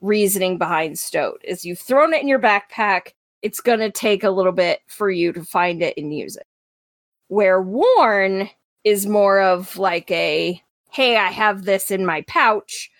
reasoning 0.00 0.58
behind 0.58 0.98
stowed. 0.98 1.40
Is 1.42 1.64
you've 1.64 1.78
thrown 1.78 2.12
it 2.12 2.20
in 2.20 2.28
your 2.28 2.38
backpack, 2.38 3.12
it's 3.40 3.60
gonna 3.60 3.90
take 3.90 4.24
a 4.24 4.30
little 4.30 4.52
bit 4.52 4.80
for 4.88 5.10
you 5.10 5.32
to 5.32 5.44
find 5.44 5.82
it 5.82 5.96
and 5.96 6.14
use 6.14 6.36
it. 6.36 6.46
Where 7.28 7.62
worn 7.62 8.50
is 8.84 9.06
more 9.06 9.40
of 9.40 9.76
like 9.76 10.10
a 10.10 10.60
hey, 10.90 11.16
I 11.16 11.30
have 11.30 11.64
this 11.64 11.90
in 11.90 12.04
my 12.04 12.22
pouch. 12.28 12.90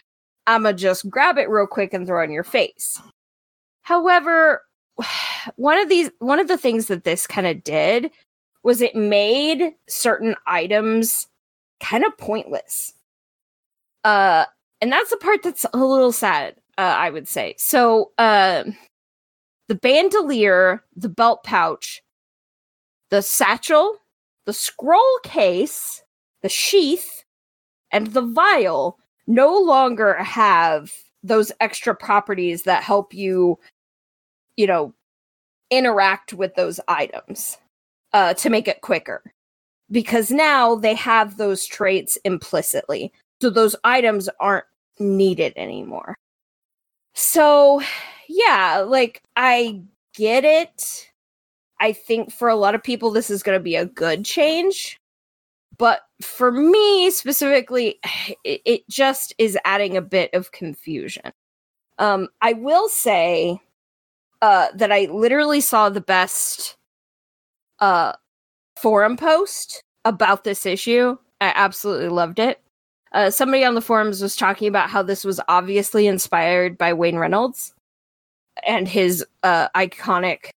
I'ma 0.46 0.72
just 0.72 1.10
grab 1.10 1.36
it 1.36 1.50
real 1.50 1.66
quick 1.66 1.92
and 1.92 2.06
throw 2.06 2.22
it 2.22 2.24
in 2.24 2.32
your 2.32 2.42
face. 2.42 3.00
However, 3.82 4.62
one 5.56 5.78
of 5.78 5.88
these 5.88 6.10
one 6.18 6.40
of 6.40 6.48
the 6.48 6.58
things 6.58 6.86
that 6.86 7.04
this 7.04 7.26
kind 7.26 7.46
of 7.46 7.64
did 7.64 8.10
was 8.62 8.80
it 8.80 8.94
made 8.94 9.74
certain 9.88 10.36
items 10.46 11.26
kind 11.80 12.04
of 12.04 12.16
pointless. 12.16 12.94
Uh 14.04 14.46
and 14.82 14.90
that's 14.90 15.10
the 15.10 15.16
part 15.16 15.44
that's 15.44 15.64
a 15.72 15.78
little 15.78 16.10
sad, 16.10 16.56
uh, 16.76 16.80
I 16.80 17.08
would 17.10 17.28
say. 17.28 17.54
So 17.56 18.10
uh, 18.18 18.64
the 19.68 19.76
bandolier, 19.76 20.82
the 20.96 21.08
belt 21.08 21.44
pouch, 21.44 22.02
the 23.10 23.22
satchel, 23.22 23.96
the 24.46 24.52
scroll 24.52 25.18
case, 25.22 26.02
the 26.42 26.48
sheath, 26.48 27.24
and 27.90 28.08
the 28.08 28.22
vial 28.22 28.98
no 29.26 29.56
longer 29.58 30.14
have 30.14 30.92
those 31.22 31.52
extra 31.60 31.94
properties 31.94 32.64
that 32.64 32.82
help 32.82 33.14
you, 33.14 33.58
you 34.56 34.66
know, 34.66 34.92
interact 35.70 36.32
with 36.32 36.54
those 36.54 36.80
items 36.88 37.58
uh, 38.12 38.34
to 38.34 38.50
make 38.50 38.66
it 38.68 38.80
quicker. 38.80 39.22
Because 39.90 40.30
now 40.30 40.74
they 40.74 40.94
have 40.94 41.36
those 41.36 41.66
traits 41.66 42.16
implicitly. 42.24 43.12
So 43.40 43.50
those 43.50 43.76
items 43.84 44.28
aren't 44.40 44.64
needed 44.98 45.52
anymore. 45.56 46.16
So, 47.14 47.82
yeah, 48.28 48.78
like 48.86 49.22
I 49.36 49.82
get 50.14 50.44
it. 50.44 51.11
I 51.82 51.92
think 51.92 52.32
for 52.32 52.48
a 52.48 52.56
lot 52.56 52.74
of 52.74 52.82
people, 52.82 53.10
this 53.10 53.28
is 53.28 53.42
going 53.42 53.58
to 53.58 53.62
be 53.62 53.76
a 53.76 53.84
good 53.84 54.24
change. 54.24 54.98
But 55.76 56.02
for 56.22 56.52
me 56.52 57.10
specifically, 57.10 57.98
it, 58.44 58.62
it 58.64 58.88
just 58.88 59.34
is 59.36 59.58
adding 59.64 59.96
a 59.96 60.02
bit 60.02 60.30
of 60.32 60.52
confusion. 60.52 61.32
Um, 61.98 62.28
I 62.40 62.54
will 62.54 62.88
say 62.88 63.60
uh, 64.40 64.68
that 64.74 64.92
I 64.92 65.08
literally 65.12 65.60
saw 65.60 65.88
the 65.88 66.00
best 66.00 66.76
uh, 67.80 68.12
forum 68.80 69.16
post 69.16 69.82
about 70.04 70.44
this 70.44 70.64
issue. 70.64 71.16
I 71.40 71.52
absolutely 71.54 72.08
loved 72.08 72.38
it. 72.38 72.60
Uh, 73.12 73.30
somebody 73.30 73.64
on 73.64 73.74
the 73.74 73.80
forums 73.80 74.22
was 74.22 74.36
talking 74.36 74.68
about 74.68 74.88
how 74.88 75.02
this 75.02 75.24
was 75.24 75.40
obviously 75.48 76.06
inspired 76.06 76.78
by 76.78 76.92
Wayne 76.92 77.16
Reynolds 77.16 77.74
and 78.66 78.88
his 78.88 79.24
uh, 79.42 79.68
iconic, 79.76 80.50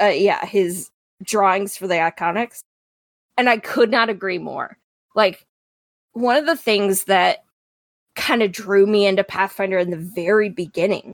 uh, 0.00 0.06
yeah, 0.06 0.44
his 0.46 0.90
drawings 1.22 1.76
for 1.76 1.86
the 1.86 1.94
iconics. 1.94 2.60
And 3.36 3.48
I 3.48 3.58
could 3.58 3.90
not 3.90 4.08
agree 4.08 4.38
more. 4.38 4.76
Like, 5.14 5.44
one 6.12 6.36
of 6.36 6.46
the 6.46 6.56
things 6.56 7.04
that 7.04 7.44
kind 8.16 8.42
of 8.42 8.50
drew 8.50 8.86
me 8.86 9.06
into 9.06 9.22
Pathfinder 9.22 9.78
in 9.78 9.90
the 9.90 9.96
very 9.96 10.48
beginning 10.48 11.12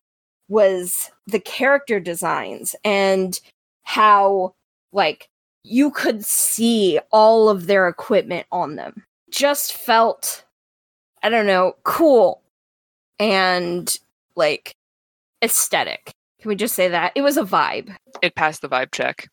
was 0.49 1.11
the 1.27 1.41
character 1.41 2.01
designs 2.01 2.75
and 2.85 3.41
how, 3.83 4.55
like, 4.93 5.29
you 5.65 5.91
could 5.91 6.25
see 6.25 6.99
all 7.11 7.49
of 7.49 7.67
their 7.67 7.89
equipment 7.89 8.47
on 8.53 8.77
them. 8.77 9.05
Just 9.31 9.73
felt, 9.73 10.45
I 11.23 11.29
don't 11.29 11.47
know, 11.47 11.75
cool 11.85 12.43
and 13.19 13.97
like 14.37 14.75
aesthetic. 15.43 16.13
Can 16.45 16.51
we 16.51 16.57
just 16.57 16.75
say 16.75 16.89
that? 16.89 17.13
It 17.15 17.23
was 17.23 17.39
a 17.39 17.43
vibe. 17.43 17.97
It 18.21 18.35
passed 18.35 18.61
the 18.61 18.69
vibe 18.69 18.93
check. 18.93 19.31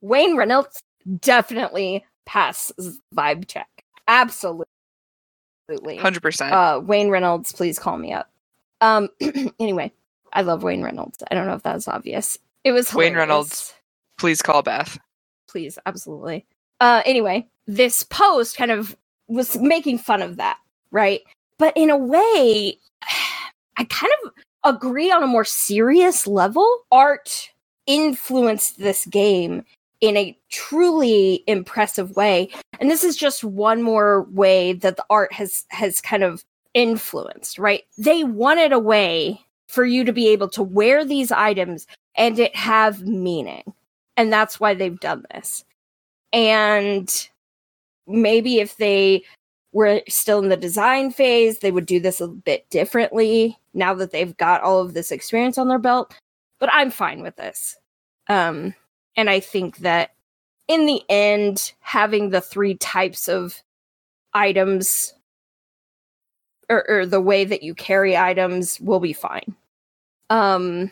Wayne 0.00 0.36
Reynolds 0.36 0.82
definitely 1.20 2.04
passes 2.26 2.98
vibe 3.14 3.46
check. 3.46 3.68
Absolutely. 4.08 4.66
100%. 5.70 6.50
Uh, 6.50 6.80
Wayne 6.80 7.10
Reynolds, 7.10 7.52
please 7.52 7.78
call 7.78 7.96
me 7.96 8.12
up. 8.12 8.28
Um, 8.80 9.08
anyway, 9.60 9.92
I 10.32 10.42
love 10.42 10.64
Wayne 10.64 10.82
Reynolds. 10.82 11.22
I 11.30 11.36
don't 11.36 11.46
know 11.46 11.54
if 11.54 11.62
that's 11.62 11.86
obvious. 11.86 12.36
It 12.64 12.72
was 12.72 12.92
Wayne. 12.92 13.14
Reynolds. 13.14 13.72
Please 14.18 14.42
call 14.42 14.62
Beth. 14.62 14.98
please 15.48 15.78
absolutely 15.86 16.44
uh 16.80 17.02
anyway 17.06 17.46
this 17.68 18.02
post 18.02 18.56
kind 18.56 18.72
of 18.72 18.96
was 19.28 19.56
making 19.58 19.96
fun 19.96 20.22
of 20.22 20.38
that 20.38 20.58
right 20.90 21.20
but 21.56 21.72
in 21.76 21.88
a 21.88 21.96
way 21.96 22.76
i 23.76 23.84
kind 23.84 24.12
of 24.24 24.32
agree 24.64 25.10
on 25.10 25.22
a 25.22 25.28
more 25.28 25.44
serious 25.44 26.26
level 26.26 26.84
art 26.90 27.50
influenced 27.86 28.78
this 28.78 29.06
game 29.06 29.64
in 30.00 30.16
a 30.16 30.38
truly 30.50 31.42
impressive 31.46 32.14
way. 32.16 32.50
And 32.80 32.90
this 32.90 33.02
is 33.02 33.16
just 33.16 33.42
one 33.42 33.82
more 33.82 34.24
way 34.30 34.72
that 34.74 34.96
the 34.96 35.04
art 35.10 35.32
has 35.32 35.64
has 35.70 36.00
kind 36.00 36.22
of 36.22 36.44
influenced 36.74 37.58
right? 37.58 37.82
They 37.96 38.24
wanted 38.24 38.72
a 38.72 38.78
way 38.78 39.40
for 39.68 39.84
you 39.84 40.04
to 40.04 40.12
be 40.12 40.28
able 40.28 40.48
to 40.50 40.62
wear 40.62 41.04
these 41.04 41.32
items 41.32 41.86
and 42.16 42.38
it 42.38 42.54
have 42.54 43.02
meaning. 43.02 43.62
And 44.16 44.32
that's 44.32 44.58
why 44.58 44.74
they've 44.74 44.98
done 44.98 45.24
this. 45.32 45.64
And 46.32 47.28
maybe 48.06 48.58
if 48.58 48.76
they 48.76 49.22
were 49.78 50.02
still 50.08 50.40
in 50.40 50.48
the 50.48 50.56
design 50.56 51.12
phase, 51.12 51.60
they 51.60 51.70
would 51.70 51.86
do 51.86 52.00
this 52.00 52.20
a 52.20 52.26
bit 52.26 52.68
differently 52.68 53.56
now 53.74 53.94
that 53.94 54.10
they've 54.10 54.36
got 54.36 54.60
all 54.60 54.80
of 54.80 54.92
this 54.92 55.12
experience 55.12 55.56
on 55.56 55.68
their 55.68 55.78
belt. 55.78 56.12
But 56.58 56.68
I'm 56.72 56.90
fine 56.90 57.22
with 57.22 57.36
this. 57.36 57.76
Um, 58.28 58.74
and 59.16 59.30
I 59.30 59.38
think 59.38 59.78
that 59.78 60.10
in 60.66 60.86
the 60.86 61.00
end, 61.08 61.74
having 61.78 62.30
the 62.30 62.40
three 62.40 62.74
types 62.74 63.28
of 63.28 63.62
items 64.34 65.14
or, 66.68 66.84
or 66.90 67.06
the 67.06 67.20
way 67.20 67.44
that 67.44 67.62
you 67.62 67.72
carry 67.72 68.16
items 68.16 68.80
will 68.80 68.98
be 68.98 69.12
fine. 69.12 69.54
Um, 70.28 70.90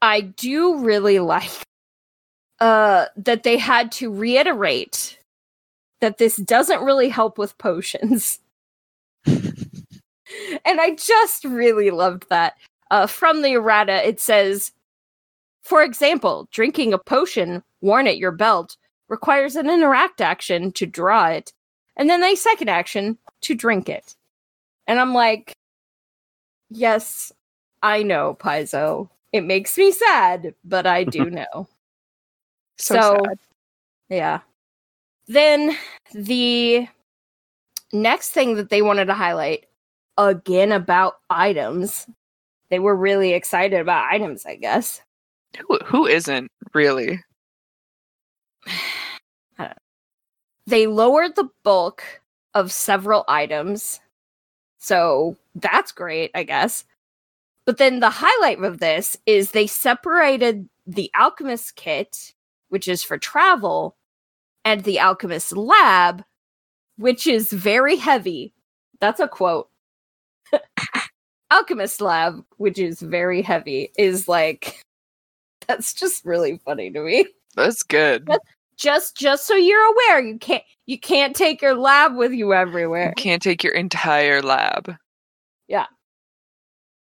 I 0.00 0.22
do 0.22 0.78
really 0.78 1.18
like 1.18 1.50
uh 2.60 3.06
that 3.16 3.42
they 3.42 3.58
had 3.58 3.90
to 3.90 4.10
reiterate 4.10 5.18
that 6.00 6.18
this 6.18 6.36
doesn't 6.36 6.82
really 6.84 7.08
help 7.08 7.38
with 7.38 7.56
potions. 7.58 8.38
and 9.26 10.80
I 10.80 10.94
just 10.96 11.44
really 11.44 11.90
loved 11.90 12.26
that. 12.30 12.54
Uh 12.90 13.06
from 13.06 13.42
the 13.42 13.52
errata 13.54 14.06
it 14.06 14.20
says 14.20 14.72
for 15.62 15.82
example, 15.82 16.46
drinking 16.52 16.92
a 16.92 16.98
potion 16.98 17.62
worn 17.80 18.06
at 18.06 18.18
your 18.18 18.32
belt 18.32 18.76
requires 19.08 19.56
an 19.56 19.70
interact 19.70 20.20
action 20.20 20.70
to 20.72 20.84
draw 20.86 21.26
it 21.28 21.52
and 21.96 22.10
then 22.10 22.22
a 22.22 22.34
second 22.34 22.68
action 22.68 23.16
to 23.42 23.54
drink 23.54 23.88
it. 23.88 24.14
And 24.86 25.00
I'm 25.00 25.14
like 25.14 25.54
yes, 26.70 27.32
I 27.82 28.02
know, 28.02 28.36
Paizo. 28.40 29.08
It 29.32 29.42
makes 29.42 29.76
me 29.78 29.90
sad, 29.92 30.54
but 30.64 30.86
I 30.86 31.04
do 31.04 31.30
know. 31.30 31.68
So, 32.78 32.94
So- 32.94 33.18
sad. 33.24 33.38
Yeah. 34.10 34.40
Then 35.26 35.76
the 36.12 36.86
next 37.92 38.30
thing 38.30 38.56
that 38.56 38.70
they 38.70 38.82
wanted 38.82 39.06
to 39.06 39.14
highlight 39.14 39.66
again 40.18 40.72
about 40.72 41.18
items. 41.30 42.06
They 42.70 42.78
were 42.78 42.96
really 42.96 43.32
excited 43.32 43.80
about 43.80 44.12
items, 44.12 44.44
I 44.46 44.56
guess. 44.56 45.00
Who, 45.58 45.78
who 45.84 46.06
isn't 46.06 46.50
really? 46.72 47.22
They 50.66 50.86
lowered 50.86 51.36
the 51.36 51.50
bulk 51.62 52.02
of 52.54 52.72
several 52.72 53.24
items. 53.28 54.00
So 54.78 55.36
that's 55.54 55.92
great, 55.92 56.30
I 56.34 56.42
guess. 56.44 56.84
But 57.66 57.76
then 57.78 58.00
the 58.00 58.08
highlight 58.08 58.62
of 58.62 58.78
this 58.78 59.16
is 59.26 59.50
they 59.50 59.66
separated 59.66 60.68
the 60.86 61.10
alchemist 61.14 61.76
kit, 61.76 62.32
which 62.70 62.88
is 62.88 63.02
for 63.02 63.18
travel, 63.18 63.96
and 64.64 64.82
the 64.84 64.98
alchemist 64.98 65.56
lab, 65.56 66.24
which 66.96 67.26
is 67.26 67.52
very 67.52 67.96
heavy. 67.96 68.52
That's 69.00 69.20
a 69.20 69.28
quote. 69.28 69.68
alchemist 71.50 72.00
lab, 72.00 72.44
which 72.56 72.78
is 72.78 73.00
very 73.00 73.42
heavy, 73.42 73.92
is 73.98 74.28
like 74.28 74.80
that's 75.66 75.94
just 75.94 76.24
really 76.24 76.58
funny 76.64 76.90
to 76.90 77.00
me. 77.00 77.26
That's 77.56 77.82
good. 77.82 78.26
That's- 78.26 78.46
Just 78.76 79.16
just 79.16 79.46
so 79.46 79.54
you're 79.54 79.92
aware, 79.92 80.20
you 80.20 80.36
can't 80.38 80.64
you 80.86 80.98
can't 80.98 81.36
take 81.36 81.62
your 81.62 81.74
lab 81.76 82.16
with 82.16 82.32
you 82.32 82.52
everywhere. 82.52 83.14
You 83.16 83.22
can't 83.22 83.40
take 83.42 83.62
your 83.62 83.72
entire 83.74 84.42
lab. 84.42 84.96
Yeah. 85.68 85.86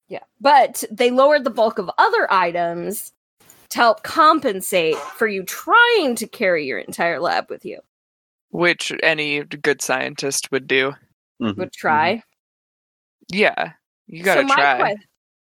Yeah. 0.10 0.24
But 0.42 0.84
they 0.92 1.12
lowered 1.12 1.44
the 1.44 1.52
bulk 1.52 1.78
of 1.78 1.90
other 2.00 2.28
items 2.34 3.14
to 3.72 3.78
help 3.78 4.04
compensate 4.04 4.96
for 4.98 5.28
you 5.28 5.44
trying 5.44 6.16
to 6.16 6.28
carry 6.28 6.66
your 6.66 6.80
entire 6.80 7.20
lab 7.20 7.50
with 7.50 7.66
you. 7.66 7.80
Which 8.50 8.92
any 9.02 9.44
good 9.44 9.82
scientist 9.82 10.52
would 10.52 10.68
do. 10.68 10.94
Mhm, 11.42 11.58
Would 11.58 11.72
try. 11.74 12.22
Yeah. 13.30 13.74
You 14.08 14.24
gotta 14.24 14.42
so 14.42 14.48
my 14.48 14.56
try. 14.56 14.96
que- 14.96 15.04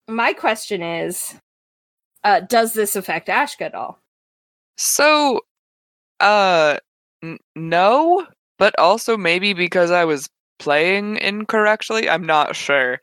my 0.08 0.32
question 0.32 0.82
is 0.82 1.34
uh 2.24 2.40
does 2.40 2.72
this 2.72 2.96
affect 2.96 3.28
Ashka 3.28 3.62
at 3.62 3.74
all? 3.74 4.00
So, 4.76 5.42
uh, 6.20 6.78
n- 7.22 7.38
no, 7.54 8.26
but 8.58 8.76
also 8.78 9.16
maybe 9.16 9.52
because 9.52 9.90
I 9.90 10.04
was 10.04 10.28
playing 10.58 11.18
incorrectly. 11.18 12.08
I'm 12.08 12.24
not 12.24 12.56
sure. 12.56 13.00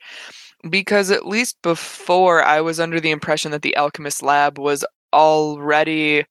Because 0.70 1.12
at 1.12 1.26
least 1.28 1.62
before, 1.62 2.44
I 2.44 2.62
was 2.62 2.80
under 2.80 3.00
the 3.00 3.12
impression 3.12 3.52
that 3.52 3.62
the 3.62 3.76
Alchemist 3.78 4.22
Lab 4.22 4.58
was 4.60 4.84
already 5.14 6.26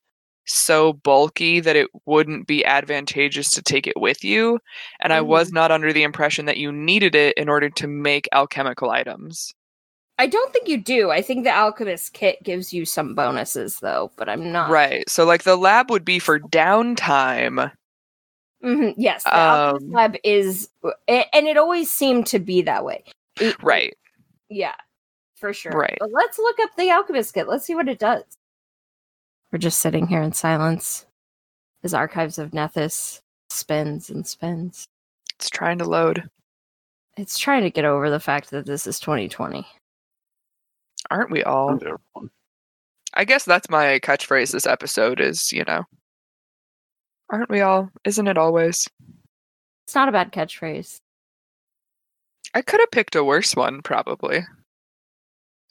so 0.47 0.93
bulky 0.95 1.61
that 1.61 1.77
it 1.77 1.89
wouldn't 2.07 2.47
be 2.47 2.65
advantageous 2.65 3.51
to 3.53 3.63
take 3.63 3.87
it 3.87 4.01
with 4.01 4.25
you. 4.25 4.59
And 5.01 5.13
I 5.13 5.21
was 5.21 5.53
not 5.53 5.71
under 5.71 5.93
the 5.93 6.03
impression 6.03 6.47
that 6.47 6.57
you 6.57 6.73
needed 6.73 7.15
it 7.15 7.37
in 7.37 7.49
order 7.49 7.71
to 7.71 7.87
make 7.87 8.29
alchemical 8.33 8.91
items. 8.91 9.53
I 10.19 10.27
don't 10.27 10.53
think 10.53 10.69
you 10.69 10.77
do. 10.77 11.11
I 11.11 11.23
think 11.23 11.45
the 11.45 11.55
alchemist 11.55 12.13
kit 12.13 12.43
gives 12.43 12.75
you 12.75 12.85
some 12.85 13.15
bonuses 13.15 13.79
though, 13.81 14.11
but 14.17 14.29
I'm 14.29 14.53
not 14.53 14.71
Right. 14.71 15.09
So, 15.09 15.25
like, 15.25 15.45
the 15.45 15.57
lab 15.57 15.91
would 15.91 16.05
be 16.05 16.19
for 16.19 16.39
downtime. 16.39 17.73
Mhm, 18.63 18.95
Yes, 18.99 19.25
the 19.25 19.35
alchemist 19.35 19.85
Um, 19.87 19.93
lab 19.93 20.17
is 20.25 20.69
and 21.09 21.47
it 21.47 21.57
always 21.57 21.91
seemed 21.91 22.27
to 22.29 22.39
be 22.39 22.61
that 22.63 22.85
way. 22.85 23.05
It- 23.41 23.63
Right. 23.63 23.97
Yeah, 24.51 24.75
for 25.37 25.55
sure. 25.55 25.73
Right. 25.73 25.97
But 26.01 26.11
let's 26.13 26.39
look 26.39 26.59
up 26.61 26.71
the 26.77 26.91
alchemist 26.91 27.33
kit. 27.33 27.49
Let's 27.49 27.65
see 27.65 27.75
what 27.75 27.89
it 27.89 27.99
does. 27.99 28.25
We're 29.53 29.59
just 29.59 29.81
sitting 29.81 30.07
here 30.07 30.23
in 30.23 30.33
silence 30.33 31.07
as 31.83 31.95
Archives 31.95 32.39
of 32.39 32.53
Nethys 32.53 33.21
spins 33.49 34.11
and 34.11 34.27
spins. 34.27 34.87
It's 35.35 35.51
trying 35.51 35.79
to 35.79 35.85
load. 35.85 36.29
It's 37.17 37.39
trying 37.39 37.63
to 37.63 37.71
get 37.71 37.85
over 37.85 38.11
the 38.11 38.21
fact 38.21 38.51
that 38.51 38.67
this 38.67 38.87
is 38.87 39.01
2020. 39.01 39.67
Aren't 41.11 41.31
we 41.31 41.43
all? 41.43 41.79
I 43.15 43.25
guess 43.25 43.45
that's 43.45 43.69
my 43.69 43.99
catchphrase 43.99 44.53
this 44.53 44.67
episode 44.67 45.21
is, 45.21 45.51
you 45.51 45.65
know. 45.65 45.85
Aren't 47.31 47.51
we 47.51 47.61
all? 47.61 47.91
Isn't 48.05 48.29
it 48.29 48.39
always? 48.39 48.87
It's 49.87 49.95
not 49.95 50.09
a 50.09 50.13
bad 50.13 50.33
catchphrase. 50.33 51.01
I 52.55 52.63
could 52.63 52.81
have 52.81 52.91
picked 52.91 53.17
a 53.17 53.25
worse 53.25 53.57
one, 53.57 53.83
probably. 53.83 54.41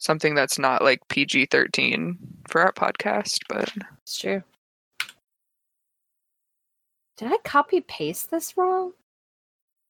Something 0.00 0.34
that's 0.34 0.58
not 0.58 0.82
like 0.82 1.06
PG 1.08 1.46
13 1.46 2.18
for 2.48 2.62
our 2.62 2.72
podcast, 2.72 3.40
but 3.48 3.70
It's 4.02 4.18
true. 4.18 4.42
Did 7.18 7.32
I 7.32 7.36
copy 7.44 7.82
paste 7.82 8.30
this 8.30 8.56
wrong? 8.56 8.92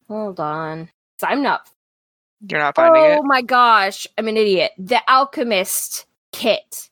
Hold 0.09 0.41
on. 0.41 0.91
I'm 1.23 1.43
not 1.43 1.69
you're 2.49 2.61
not 2.61 2.75
finding 2.75 3.03
oh 3.03 3.19
it. 3.19 3.25
my 3.25 3.43
gosh, 3.43 4.07
I'm 4.17 4.27
an 4.29 4.37
idiot. 4.37 4.73
The 4.79 5.01
alchemist 5.09 6.07
kit. 6.33 6.91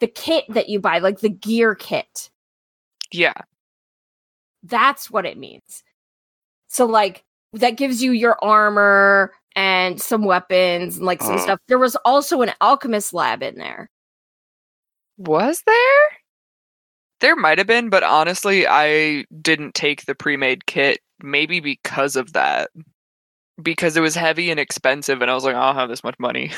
The 0.00 0.06
kit 0.06 0.44
that 0.50 0.68
you 0.68 0.78
buy, 0.78 0.98
like 0.98 1.20
the 1.20 1.30
gear 1.30 1.74
kit. 1.74 2.30
Yeah. 3.10 3.32
That's 4.62 5.10
what 5.10 5.24
it 5.24 5.38
means. 5.38 5.82
So 6.68 6.86
like 6.86 7.24
that 7.54 7.76
gives 7.76 8.02
you 8.02 8.12
your 8.12 8.36
armor 8.42 9.32
and 9.56 10.00
some 10.00 10.24
weapons 10.24 10.96
and 10.96 11.06
like 11.06 11.22
some 11.22 11.36
Oh. 11.36 11.38
stuff. 11.38 11.60
There 11.68 11.78
was 11.78 11.96
also 12.04 12.42
an 12.42 12.52
alchemist 12.60 13.12
lab 13.14 13.42
in 13.42 13.56
there. 13.56 13.88
Was 15.16 15.62
there? 15.66 16.18
There 17.20 17.36
might 17.36 17.58
have 17.58 17.66
been, 17.66 17.88
but 17.90 18.02
honestly, 18.02 18.66
I 18.66 19.24
didn't 19.40 19.74
take 19.74 20.04
the 20.06 20.14
pre 20.14 20.36
made 20.36 20.66
kit, 20.66 21.00
maybe 21.22 21.60
because 21.60 22.16
of 22.16 22.32
that. 22.32 22.70
Because 23.62 23.96
it 23.96 24.00
was 24.00 24.16
heavy 24.16 24.50
and 24.50 24.58
expensive, 24.58 25.22
and 25.22 25.30
I 25.30 25.34
was 25.34 25.44
like, 25.44 25.54
I 25.54 25.66
don't 25.66 25.76
have 25.76 25.88
this 25.88 26.02
much 26.02 26.16
money. 26.18 26.50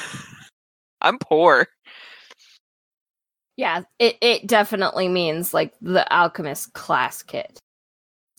I'm 1.02 1.18
poor. 1.18 1.68
Yeah, 3.56 3.82
it, 3.98 4.16
it 4.20 4.46
definitely 4.46 5.09
means 5.09 5.52
like 5.54 5.74
the 5.80 6.11
alchemist 6.12 6.72
class 6.72 7.22
kit. 7.22 7.59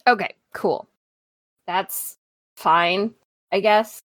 Okay, 0.08 0.36
cool. 0.54 0.88
That's 1.68 2.18
fine, 2.56 3.14
I 3.52 3.60
guess. 3.60 4.00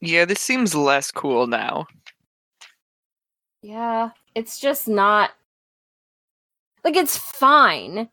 Yeah, 0.00 0.24
this 0.24 0.40
seems 0.40 0.74
less 0.74 1.10
cool 1.10 1.46
now. 1.46 1.86
Yeah, 3.62 4.10
it's 4.34 4.58
just 4.60 4.86
not 4.86 5.30
like 6.84 6.96
it's 6.96 7.16
fine, 7.16 8.08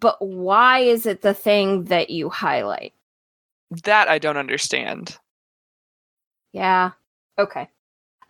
but 0.00 0.16
why 0.20 0.80
is 0.80 1.04
it 1.04 1.20
the 1.20 1.34
thing 1.34 1.84
that 1.84 2.08
you 2.10 2.30
highlight? 2.30 2.94
That 3.84 4.08
I 4.08 4.18
don't 4.18 4.38
understand. 4.38 5.18
Yeah. 6.52 6.92
Okay. 7.38 7.68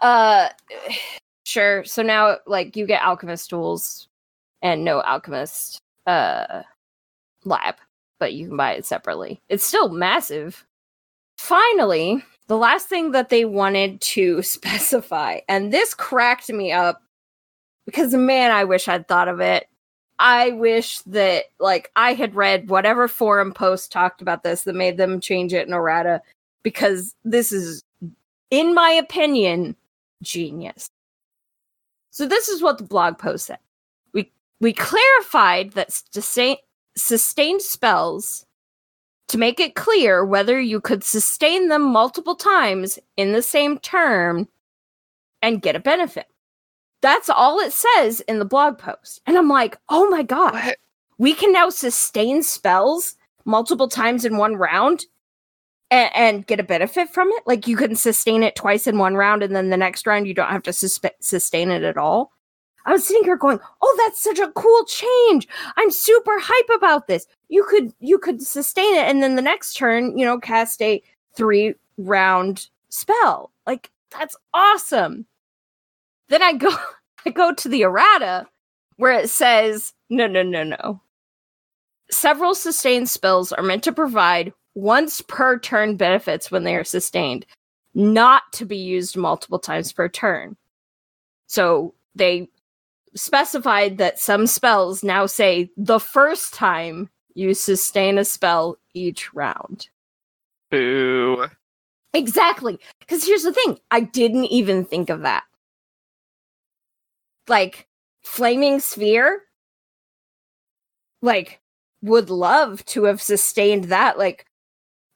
Uh 0.00 0.48
sure. 1.44 1.84
So 1.84 2.02
now 2.02 2.38
like 2.46 2.76
you 2.76 2.86
get 2.86 3.02
alchemist 3.02 3.50
tools 3.50 4.08
and 4.62 4.84
no 4.84 5.00
alchemist 5.02 5.80
uh 6.06 6.62
lab, 7.44 7.76
but 8.18 8.32
you 8.34 8.48
can 8.48 8.56
buy 8.56 8.72
it 8.72 8.84
separately. 8.84 9.40
It's 9.48 9.64
still 9.64 9.90
massive. 9.90 10.66
Finally, 11.38 12.24
the 12.48 12.56
last 12.56 12.88
thing 12.88 13.12
that 13.12 13.28
they 13.28 13.44
wanted 13.44 14.00
to 14.00 14.42
specify, 14.42 15.40
and 15.48 15.72
this 15.72 15.94
cracked 15.94 16.50
me 16.50 16.72
up 16.72 17.02
because 17.86 18.12
man, 18.14 18.50
I 18.50 18.64
wish 18.64 18.88
I'd 18.88 19.08
thought 19.08 19.28
of 19.28 19.40
it. 19.40 19.68
I 20.18 20.50
wish 20.52 21.00
that 21.00 21.44
like 21.60 21.90
I 21.94 22.14
had 22.14 22.34
read 22.34 22.70
whatever 22.70 23.06
forum 23.06 23.52
post 23.52 23.92
talked 23.92 24.22
about 24.22 24.42
this 24.42 24.62
that 24.62 24.74
made 24.74 24.96
them 24.96 25.20
change 25.20 25.52
it 25.52 25.66
in 25.66 25.74
errata 25.74 26.22
because 26.62 27.14
this 27.24 27.52
is 27.52 27.82
in 28.50 28.74
my 28.74 28.90
opinion 28.90 29.76
genius. 30.22 30.90
So 32.10 32.26
this 32.26 32.48
is 32.48 32.62
what 32.62 32.78
the 32.78 32.84
blog 32.84 33.18
post 33.18 33.46
said. 33.46 33.58
We 34.14 34.32
we 34.58 34.72
clarified 34.72 35.72
that 35.72 35.92
sustain, 35.92 36.56
sustained 36.96 37.60
spells 37.60 38.45
to 39.28 39.38
make 39.38 39.60
it 39.60 39.74
clear 39.74 40.24
whether 40.24 40.60
you 40.60 40.80
could 40.80 41.02
sustain 41.02 41.68
them 41.68 41.82
multiple 41.82 42.36
times 42.36 42.98
in 43.16 43.32
the 43.32 43.42
same 43.42 43.78
term 43.78 44.48
and 45.42 45.62
get 45.62 45.76
a 45.76 45.80
benefit. 45.80 46.26
That's 47.02 47.28
all 47.28 47.60
it 47.60 47.72
says 47.72 48.20
in 48.22 48.38
the 48.38 48.44
blog 48.44 48.78
post. 48.78 49.20
And 49.26 49.36
I'm 49.36 49.48
like, 49.48 49.76
"Oh 49.88 50.08
my 50.08 50.22
god. 50.22 50.54
What? 50.54 50.78
We 51.18 51.34
can 51.34 51.52
now 51.52 51.70
sustain 51.70 52.42
spells 52.42 53.14
multiple 53.44 53.88
times 53.88 54.24
in 54.24 54.36
one 54.36 54.56
round 54.56 55.06
and, 55.90 56.10
and 56.14 56.46
get 56.46 56.60
a 56.60 56.64
benefit 56.64 57.10
from 57.10 57.28
it. 57.30 57.42
Like 57.46 57.66
you 57.66 57.76
can 57.76 57.96
sustain 57.96 58.42
it 58.42 58.56
twice 58.56 58.86
in 58.86 58.98
one 58.98 59.14
round, 59.14 59.42
and 59.42 59.54
then 59.54 59.70
the 59.70 59.76
next 59.76 60.06
round 60.06 60.26
you 60.26 60.34
don't 60.34 60.50
have 60.50 60.62
to 60.64 60.72
suspe- 60.72 61.10
sustain 61.20 61.70
it 61.70 61.82
at 61.82 61.96
all. 61.96 62.32
I 62.86 62.92
was 62.92 63.04
sitting 63.04 63.24
here 63.24 63.36
going, 63.36 63.58
"Oh, 63.82 63.94
that's 63.98 64.22
such 64.22 64.38
a 64.38 64.52
cool 64.52 64.84
change! 64.84 65.48
I'm 65.76 65.90
super 65.90 66.38
hype 66.40 66.76
about 66.76 67.08
this. 67.08 67.26
You 67.48 67.64
could 67.64 67.92
you 68.00 68.18
could 68.18 68.40
sustain 68.40 68.94
it, 68.94 69.08
and 69.08 69.22
then 69.22 69.34
the 69.36 69.42
next 69.42 69.74
turn, 69.74 70.16
you 70.16 70.24
know, 70.24 70.38
cast 70.38 70.80
a 70.80 71.02
three 71.34 71.74
round 71.98 72.68
spell. 72.88 73.52
Like 73.66 73.90
that's 74.16 74.36
awesome." 74.54 75.26
Then 76.28 76.42
I 76.42 76.52
go 76.54 76.70
I 77.26 77.30
go 77.30 77.52
to 77.52 77.68
the 77.68 77.82
errata 77.82 78.46
where 78.96 79.12
it 79.12 79.30
says, 79.30 79.92
"No, 80.08 80.26
no, 80.28 80.42
no, 80.42 80.62
no." 80.62 81.00
Several 82.10 82.54
sustained 82.54 83.08
spells 83.08 83.52
are 83.52 83.64
meant 83.64 83.82
to 83.84 83.92
provide 83.92 84.52
once 84.76 85.22
per 85.22 85.58
turn 85.58 85.96
benefits 85.96 86.50
when 86.52 86.62
they 86.64 86.76
are 86.76 86.84
sustained, 86.84 87.46
not 87.94 88.44
to 88.52 88.64
be 88.64 88.76
used 88.76 89.16
multiple 89.16 89.58
times 89.58 89.92
per 89.92 90.08
turn. 90.08 90.56
So 91.48 91.94
they 92.14 92.48
specified 93.16 93.98
that 93.98 94.18
some 94.18 94.46
spells 94.46 95.02
now 95.02 95.26
say 95.26 95.70
the 95.76 95.98
first 95.98 96.54
time 96.54 97.10
you 97.34 97.54
sustain 97.54 98.18
a 98.18 98.24
spell 98.24 98.78
each 98.94 99.34
round. 99.34 99.88
Boo. 100.70 101.46
Exactly. 102.14 102.78
Because 103.00 103.26
here's 103.26 103.42
the 103.42 103.52
thing 103.52 103.78
I 103.90 104.00
didn't 104.00 104.46
even 104.46 104.84
think 104.84 105.10
of 105.10 105.22
that. 105.22 105.44
Like, 107.48 107.86
flaming 108.26 108.80
sphere 108.80 109.40
like 111.22 111.60
would 112.02 112.28
love 112.28 112.84
to 112.84 113.04
have 113.04 113.22
sustained 113.22 113.84
that 113.84 114.18
like 114.18 114.46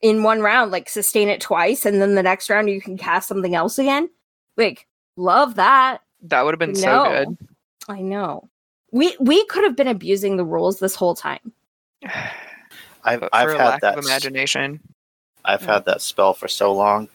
in 0.00 0.22
one 0.22 0.40
round 0.40 0.70
like 0.70 0.88
sustain 0.88 1.28
it 1.28 1.40
twice 1.40 1.84
and 1.84 2.00
then 2.00 2.14
the 2.14 2.22
next 2.22 2.48
round 2.48 2.70
you 2.70 2.80
can 2.80 2.96
cast 2.96 3.26
something 3.26 3.56
else 3.56 3.80
again 3.80 4.08
like 4.56 4.86
love 5.16 5.56
that 5.56 6.02
That 6.22 6.42
would 6.42 6.52
have 6.52 6.60
been 6.60 6.76
so 6.76 7.04
good. 7.04 7.48
I 7.88 8.00
know 8.00 8.48
we 8.92 9.16
we 9.20 9.44
could 9.46 9.64
have 9.64 9.76
been 9.76 9.88
abusing 9.88 10.36
the 10.36 10.44
rules 10.44 10.78
this 10.78 10.94
whole 10.94 11.14
time 11.14 11.52
I've 13.04 13.20
But 13.20 13.30
I've 13.32 13.50
for 13.50 13.56
had 13.58 13.68
lack 13.68 13.80
that 13.82 13.98
of 13.98 14.04
imagination. 14.04 14.80
I've 15.44 15.62
had 15.62 15.84
that 15.86 16.02
spell 16.02 16.34
for 16.34 16.48
so 16.48 16.72
long. 16.72 17.08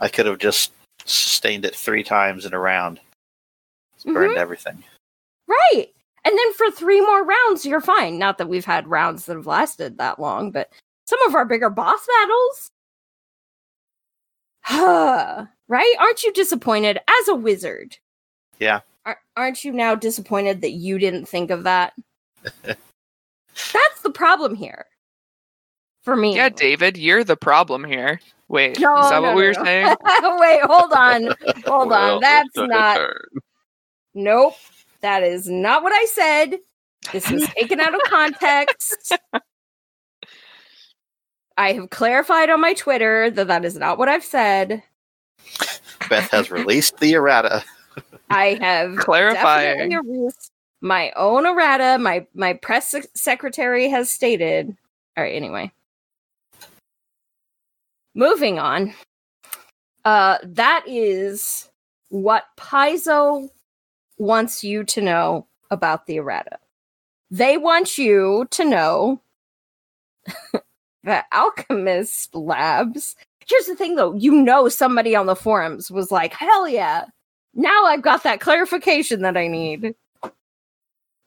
I 0.00 0.08
could 0.08 0.26
have 0.26 0.38
just 0.38 0.72
sustained 1.04 1.64
it 1.64 1.74
three 1.74 2.02
times 2.04 2.46
in 2.46 2.54
a 2.54 2.58
round. 2.58 3.00
It's 3.94 4.04
burned 4.04 4.32
mm-hmm. 4.32 4.38
everything. 4.38 4.82
right 5.48 5.86
and 6.24 6.38
then 6.38 6.52
for 6.54 6.70
three 6.70 7.00
more 7.00 7.24
rounds 7.24 7.66
you're 7.66 7.80
fine 7.80 8.18
not 8.18 8.38
that 8.38 8.48
we've 8.48 8.64
had 8.64 8.86
rounds 8.88 9.26
that 9.26 9.36
have 9.36 9.46
lasted 9.46 9.98
that 9.98 10.18
long 10.18 10.50
but 10.50 10.70
some 11.06 11.20
of 11.26 11.34
our 11.34 11.44
bigger 11.44 11.70
boss 11.70 12.06
battles 12.20 12.70
right 15.68 15.94
aren't 15.98 16.22
you 16.22 16.32
disappointed 16.32 16.98
as 17.20 17.28
a 17.28 17.34
wizard 17.34 17.96
Yeah. 18.58 18.80
Ar- 19.06 19.18
aren't 19.36 19.64
you 19.64 19.72
now 19.72 19.94
disappointed 19.94 20.60
that 20.62 20.72
you 20.72 20.98
didn't 20.98 21.26
think 21.26 21.50
of 21.50 21.64
that 21.64 21.92
that's 22.64 24.00
the 24.02 24.10
problem 24.10 24.54
here 24.54 24.86
for 26.02 26.16
me 26.16 26.34
Yeah. 26.36 26.48
David, 26.48 26.96
you're 26.96 27.24
the 27.24 27.36
problem 27.36 27.84
here. 27.84 28.20
Wait, 28.48 28.78
No, 28.80 28.98
is 28.98 29.10
that 29.10 29.22
no, 29.22 29.28
what 29.28 29.36
we 29.36 29.42
no, 29.42 29.48
were 29.48 29.54
no. 29.54 29.64
saying? 29.64 29.86
wait 30.40 30.60
hold 30.64 30.92
on 30.92 31.22
hold 31.66 31.88
Well, 31.88 32.16
on 32.16 32.20
that's 32.20 32.48
it 32.48 32.60
took 32.60 32.64
a 32.70 32.74
not 32.74 32.96
turn. 32.96 33.24
Nope. 34.14 34.54
That 35.00 35.22
is 35.22 35.48
not 35.48 35.82
what 35.82 35.92
I 35.92 36.04
said. 36.06 36.58
This 37.12 37.28
was 37.30 37.46
taken 37.56 37.80
out 37.80 37.94
of 37.94 38.00
context. 38.02 39.16
I 41.56 41.72
have 41.72 41.90
clarified 41.90 42.50
on 42.50 42.60
my 42.60 42.74
Twitter 42.74 43.30
that 43.30 43.48
that 43.48 43.64
is 43.64 43.76
not 43.76 43.98
what 43.98 44.08
I've 44.08 44.24
said. 44.24 44.82
Beth 46.08 46.30
has 46.30 46.50
released 46.50 46.98
the 46.98 47.14
errata. 47.14 47.64
I 48.32 48.58
have 48.60 48.96
Clarifying. 48.96 49.98
my 50.80 51.12
own 51.16 51.46
errata. 51.46 51.98
My 51.98 52.26
my 52.34 52.54
press 52.54 52.94
secretary 53.14 53.88
has 53.88 54.10
stated. 54.10 54.76
All 55.16 55.24
right. 55.24 55.34
Anyway, 55.34 55.70
moving 58.14 58.58
on. 58.58 58.94
Uh, 60.04 60.38
that 60.42 60.84
is 60.86 61.70
what 62.08 62.44
Paizo 62.56 63.48
wants 64.18 64.64
you 64.64 64.84
to 64.84 65.00
know 65.00 65.46
about 65.70 66.06
the 66.06 66.16
errata. 66.16 66.58
They 67.30 67.56
want 67.56 67.96
you 67.98 68.46
to 68.50 68.64
know 68.64 69.20
that 71.04 71.26
Alchemist 71.32 72.34
Labs. 72.34 73.16
Here's 73.46 73.66
the 73.66 73.74
thing, 73.74 73.96
though. 73.96 74.14
You 74.14 74.32
know, 74.32 74.68
somebody 74.68 75.16
on 75.16 75.26
the 75.26 75.36
forums 75.36 75.90
was 75.90 76.10
like, 76.10 76.32
"Hell 76.34 76.68
yeah!" 76.68 77.06
Now 77.54 77.84
I've 77.84 78.02
got 78.02 78.22
that 78.22 78.40
clarification 78.40 79.22
that 79.22 79.36
I 79.36 79.46
need. 79.46 79.94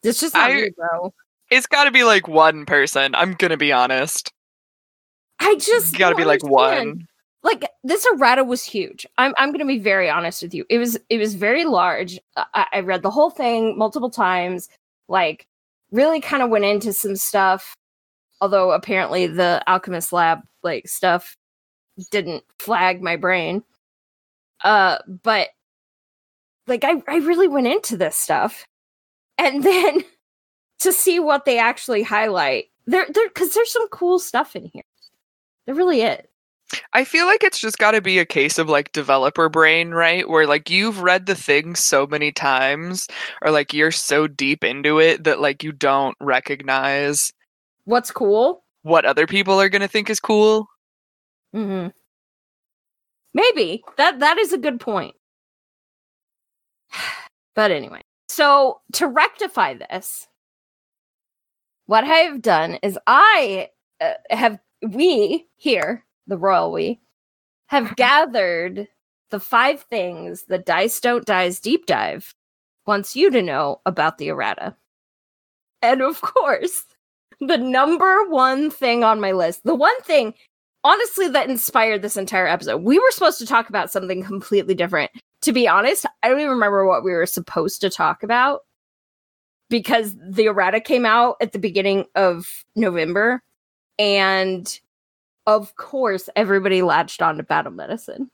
It's 0.03 0.19
just 0.19 0.33
not 0.33 0.51
I- 0.51 0.55
me, 0.55 0.69
bro. 0.75 1.13
It's 1.51 1.67
got 1.67 1.83
to 1.83 1.91
be 1.91 2.03
like 2.03 2.27
one 2.27 2.65
person. 2.65 3.13
I'm 3.13 3.33
gonna 3.33 3.55
be 3.57 3.71
honest. 3.71 4.31
I 5.39 5.55
just 5.55 5.95
Got 5.97 6.09
to 6.09 6.15
be 6.15 6.25
like 6.25 6.43
one. 6.43 7.07
like 7.43 7.69
this 7.83 8.05
errata 8.13 8.43
was 8.43 8.63
huge. 8.63 9.05
I'm 9.19 9.33
I'm 9.37 9.51
gonna 9.51 9.65
be 9.65 9.77
very 9.77 10.09
honest 10.09 10.41
with 10.41 10.55
you. 10.55 10.65
It 10.69 10.79
was 10.79 10.97
it 11.09 11.19
was 11.19 11.35
very 11.35 11.63
large. 11.65 12.19
I, 12.35 12.65
I 12.73 12.79
read 12.79 13.03
the 13.03 13.11
whole 13.11 13.29
thing 13.29 13.77
multiple 13.77 14.09
times. 14.09 14.69
Like 15.07 15.45
really 15.91 16.19
kind 16.19 16.41
of 16.41 16.49
went 16.49 16.65
into 16.65 16.93
some 16.93 17.15
stuff. 17.15 17.75
Although 18.41 18.71
apparently 18.71 19.27
the 19.27 19.61
alchemist 19.67 20.11
lab 20.11 20.41
like 20.63 20.87
stuff 20.87 21.37
didn't 22.09 22.43
flag 22.57 23.03
my 23.03 23.17
brain. 23.17 23.63
Uh, 24.63 24.97
but 25.21 25.49
like 26.67 26.83
I 26.83 27.01
I 27.07 27.17
really 27.17 27.47
went 27.47 27.67
into 27.67 27.97
this 27.97 28.15
stuff, 28.15 28.65
and 29.37 29.63
then 29.65 30.03
to 30.79 30.91
see 30.91 31.19
what 31.19 31.45
they 31.45 31.57
actually 31.59 32.03
highlight 32.03 32.65
there 32.85 33.07
there 33.13 33.27
because 33.29 33.53
there's 33.53 33.71
some 33.71 33.87
cool 33.89 34.19
stuff 34.19 34.55
in 34.55 34.69
here. 34.73 34.83
There 35.65 35.75
really 35.75 36.01
is. 36.01 36.21
I 36.93 37.03
feel 37.03 37.27
like 37.27 37.43
it's 37.43 37.59
just 37.59 37.77
got 37.77 37.91
to 37.91 38.01
be 38.01 38.17
a 38.17 38.25
case 38.25 38.57
of 38.57 38.67
like 38.67 38.91
developer 38.91 39.49
brain, 39.49 39.91
right? 39.91 40.27
Where 40.27 40.47
like 40.47 40.69
you've 40.69 41.01
read 41.01 41.27
the 41.27 41.35
thing 41.35 41.75
so 41.75 42.07
many 42.07 42.31
times, 42.31 43.07
or 43.41 43.51
like 43.51 43.73
you're 43.73 43.91
so 43.91 44.27
deep 44.27 44.63
into 44.63 44.99
it 44.99 45.23
that 45.25 45.39
like 45.39 45.63
you 45.63 45.71
don't 45.71 46.17
recognize 46.19 47.31
What's 47.85 48.11
cool? 48.11 48.63
what 48.81 49.05
other 49.05 49.25
people 49.27 49.59
are 49.59 49.69
gonna 49.69 49.87
think 49.87 50.09
is 50.09 50.19
cool. 50.19 50.67
Mm-hmm. 51.55 51.89
Maybe 53.33 53.83
that 53.97 54.19
that 54.19 54.37
is 54.37 54.53
a 54.53 54.57
good 54.57 54.79
point. 54.79 55.15
But 57.55 57.71
anyway, 57.71 58.01
so 58.27 58.81
to 58.93 59.07
rectify 59.07 59.75
this, 59.75 60.27
what 61.85 62.03
I 62.03 62.07
have 62.07 62.41
done 62.41 62.79
is 62.83 62.99
I 63.07 63.69
uh, 64.01 64.13
have 64.29 64.59
we 64.81 65.47
here, 65.55 66.03
the 66.27 66.37
royal 66.37 66.71
we, 66.71 66.99
have 67.67 67.95
gathered 67.97 68.87
the 69.31 69.39
five 69.39 69.81
things 69.83 70.43
that 70.49 70.65
Dice 70.65 70.99
Don't 70.99 71.25
Dies 71.25 71.59
deep 71.59 71.85
dive 71.85 72.33
wants 72.85 73.15
you 73.15 73.31
to 73.31 73.41
know 73.41 73.81
about 73.85 74.17
the 74.17 74.27
errata. 74.27 74.75
And 75.81 76.01
of 76.01 76.21
course, 76.21 76.85
the 77.39 77.57
number 77.57 78.27
one 78.29 78.69
thing 78.69 79.03
on 79.03 79.19
my 79.19 79.31
list, 79.31 79.63
the 79.63 79.75
one 79.75 79.99
thing 80.01 80.33
honestly 80.85 81.27
that 81.27 81.49
inspired 81.49 82.01
this 82.01 82.15
entire 82.15 82.47
episode. 82.47 82.83
We 82.83 82.99
were 82.99 83.11
supposed 83.11 83.39
to 83.39 83.45
talk 83.45 83.67
about 83.69 83.91
something 83.91 84.23
completely 84.23 84.75
different. 84.75 85.11
To 85.45 85.53
be 85.53 85.67
honest, 85.67 86.07
I 86.23 86.29
don't 86.29 86.39
even 86.39 86.49
remember 86.49 86.87
what 86.87 87.03
we 87.03 87.11
were 87.11 87.27
supposed 87.27 87.81
to 87.81 87.89
talk 87.91 88.23
about 88.23 88.61
because 89.69 90.15
the 90.15 90.47
errata 90.47 90.79
came 90.79 91.05
out 91.05 91.35
at 91.39 91.51
the 91.51 91.59
beginning 91.59 92.05
of 92.15 92.65
November 92.75 93.43
and 93.99 94.79
of 95.45 95.75
course 95.75 96.29
everybody 96.35 96.81
latched 96.81 97.21
on 97.21 97.37
to 97.37 97.43
battle 97.43 97.71
medicine. 97.71 98.31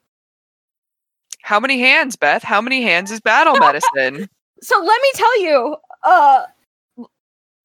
How 1.42 1.60
many 1.60 1.80
hands, 1.80 2.16
Beth? 2.16 2.44
How 2.44 2.62
many 2.62 2.82
hands 2.82 3.12
is 3.12 3.20
battle 3.20 3.56
medicine? 3.60 4.30
So 4.62 4.80
let 4.80 5.02
me 5.02 5.12
tell 5.14 5.42
you, 5.42 5.76
uh 6.04 6.46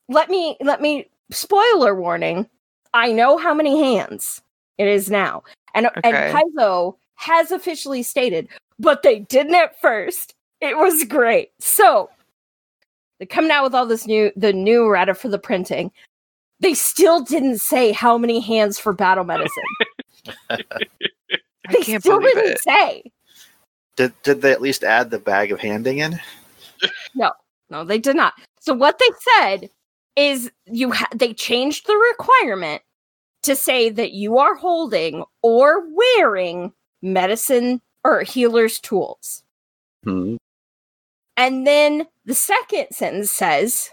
let 0.09 0.29
me 0.29 0.57
let 0.61 0.83
me 0.83 1.09
spoiler 1.31 1.95
warning. 1.95 2.49
I 2.95 3.13
know 3.13 3.39
how 3.39 3.55
many 3.55 3.81
hands 3.81 4.43
it 4.77 4.89
is 4.89 5.09
now. 5.09 5.45
And 5.73 5.87
Okay. 5.87 6.01
and 6.03 6.17
Paizo 6.57 6.97
has 7.15 7.53
officially 7.53 8.03
stated, 8.03 8.49
but 8.79 9.03
they 9.03 9.21
didn't 9.21 9.55
at 9.55 9.81
first. 9.81 10.35
It 10.61 10.77
was 10.77 11.05
great. 11.05 11.51
So 11.61 12.11
they're 13.19 13.27
coming 13.27 13.51
out 13.51 13.65
with 13.65 13.75
all 13.75 13.87
this 13.87 14.07
new 14.07 14.31
the 14.37 14.53
new 14.53 14.87
errata 14.87 15.15
for 15.15 15.29
the 15.29 15.39
printing. 15.39 15.91
They 16.61 16.75
still 16.75 17.23
didn't 17.23 17.59
say 17.59 17.93
how 17.93 18.17
many 18.17 18.41
hands 18.41 18.79
for 18.79 18.93
battle 18.93 19.25
medicine. 19.25 19.63
I 20.51 20.59
they 21.71 21.83
can't 21.83 22.03
still 22.03 22.19
believe 22.19 22.35
didn't 22.35 22.53
it. 22.53 22.61
say. 22.61 23.03
Did 23.97 24.13
did 24.23 24.43
they 24.43 24.53
at 24.53 24.63
least 24.63 24.85
add 24.85 25.11
the 25.11 25.19
bag 25.19 25.53
of 25.53 25.61
handing 25.61 25.99
in? 25.99 26.19
No, 27.15 27.33
no, 27.71 27.85
they 27.85 27.99
did 27.99 28.17
not. 28.17 28.35
So 28.61 28.75
what 28.75 28.99
they 28.99 29.09
said 29.39 29.71
is 30.17 30.51
you 30.67 30.93
ha- 30.93 31.09
they 31.15 31.33
changed 31.33 31.87
the 31.87 31.97
requirement 31.97 32.83
to 33.43 33.57
say 33.57 33.91
that 33.91 34.13
you 34.13 34.39
are 34.39 34.55
holding 34.55 35.25
or 35.43 35.85
wearing 35.91 36.73
medicine 37.03 37.81
or 38.07 38.23
healer's 38.23 38.79
tools. 38.79 39.43
Hmm. 40.05 40.37
And 41.37 41.67
then 41.67 42.07
the 42.25 42.35
second 42.35 42.89
sentence 42.93 43.31
says 43.31 43.91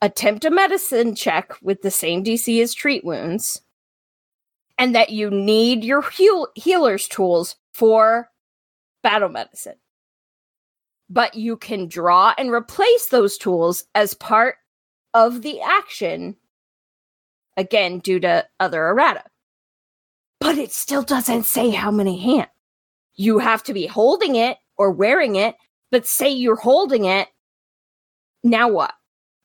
attempt 0.00 0.44
a 0.44 0.50
medicine 0.50 1.14
check 1.14 1.54
with 1.60 1.82
the 1.82 1.90
same 1.90 2.22
DC 2.22 2.62
as 2.62 2.72
treat 2.72 3.04
wounds 3.04 3.62
and 4.78 4.94
that 4.94 5.10
you 5.10 5.28
need 5.30 5.84
your 5.84 6.08
heal- 6.08 6.48
healer's 6.54 7.08
tools 7.08 7.56
for 7.74 8.30
battle 9.02 9.28
medicine. 9.28 9.74
But 11.10 11.34
you 11.34 11.56
can 11.56 11.88
draw 11.88 12.34
and 12.38 12.52
replace 12.52 13.06
those 13.06 13.38
tools 13.38 13.84
as 13.94 14.14
part 14.14 14.56
of 15.14 15.42
the 15.42 15.60
action, 15.60 16.36
again, 17.56 17.98
due 17.98 18.20
to 18.20 18.46
other 18.60 18.86
errata. 18.86 19.24
But 20.38 20.58
it 20.58 20.70
still 20.70 21.02
doesn't 21.02 21.44
say 21.44 21.70
how 21.70 21.90
many 21.90 22.18
hands. 22.18 22.50
You 23.18 23.38
have 23.38 23.62
to 23.64 23.74
be 23.74 23.86
holding 23.86 24.36
it 24.36 24.56
or 24.78 24.90
wearing 24.90 25.36
it, 25.36 25.56
but 25.90 26.06
say 26.06 26.30
you're 26.30 26.56
holding 26.56 27.04
it, 27.04 27.28
now 28.42 28.68
what? 28.68 28.94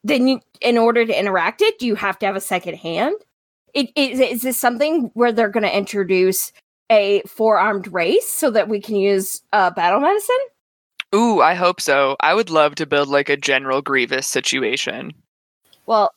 Then 0.05 0.27
you, 0.27 0.39
in 0.61 0.77
order 0.77 1.05
to 1.05 1.19
interact 1.19 1.61
it, 1.61 1.79
do 1.79 1.85
you 1.85 1.95
have 1.95 2.17
to 2.19 2.25
have 2.25 2.37
a 2.37 2.41
second 2.41 2.75
hand? 2.75 3.15
It, 3.73 3.89
is, 3.95 4.19
is 4.21 4.41
this 4.43 4.57
something 4.57 5.11
where 5.15 5.31
they're 5.31 5.49
going 5.49 5.63
to 5.63 5.77
introduce 5.77 6.53
a 6.89 7.21
four 7.27 7.57
armed 7.57 7.91
race 7.91 8.29
so 8.29 8.51
that 8.51 8.69
we 8.69 8.79
can 8.79 8.95
use 8.95 9.41
uh, 9.51 9.71
battle 9.71 9.99
medicine? 9.99 10.37
Ooh, 11.15 11.41
I 11.41 11.53
hope 11.53 11.81
so. 11.81 12.15
I 12.21 12.33
would 12.33 12.49
love 12.49 12.75
to 12.75 12.85
build 12.85 13.07
like 13.07 13.29
a 13.29 13.37
General 13.37 13.81
Grievous 13.81 14.27
situation. 14.27 15.11
Well, 15.85 16.13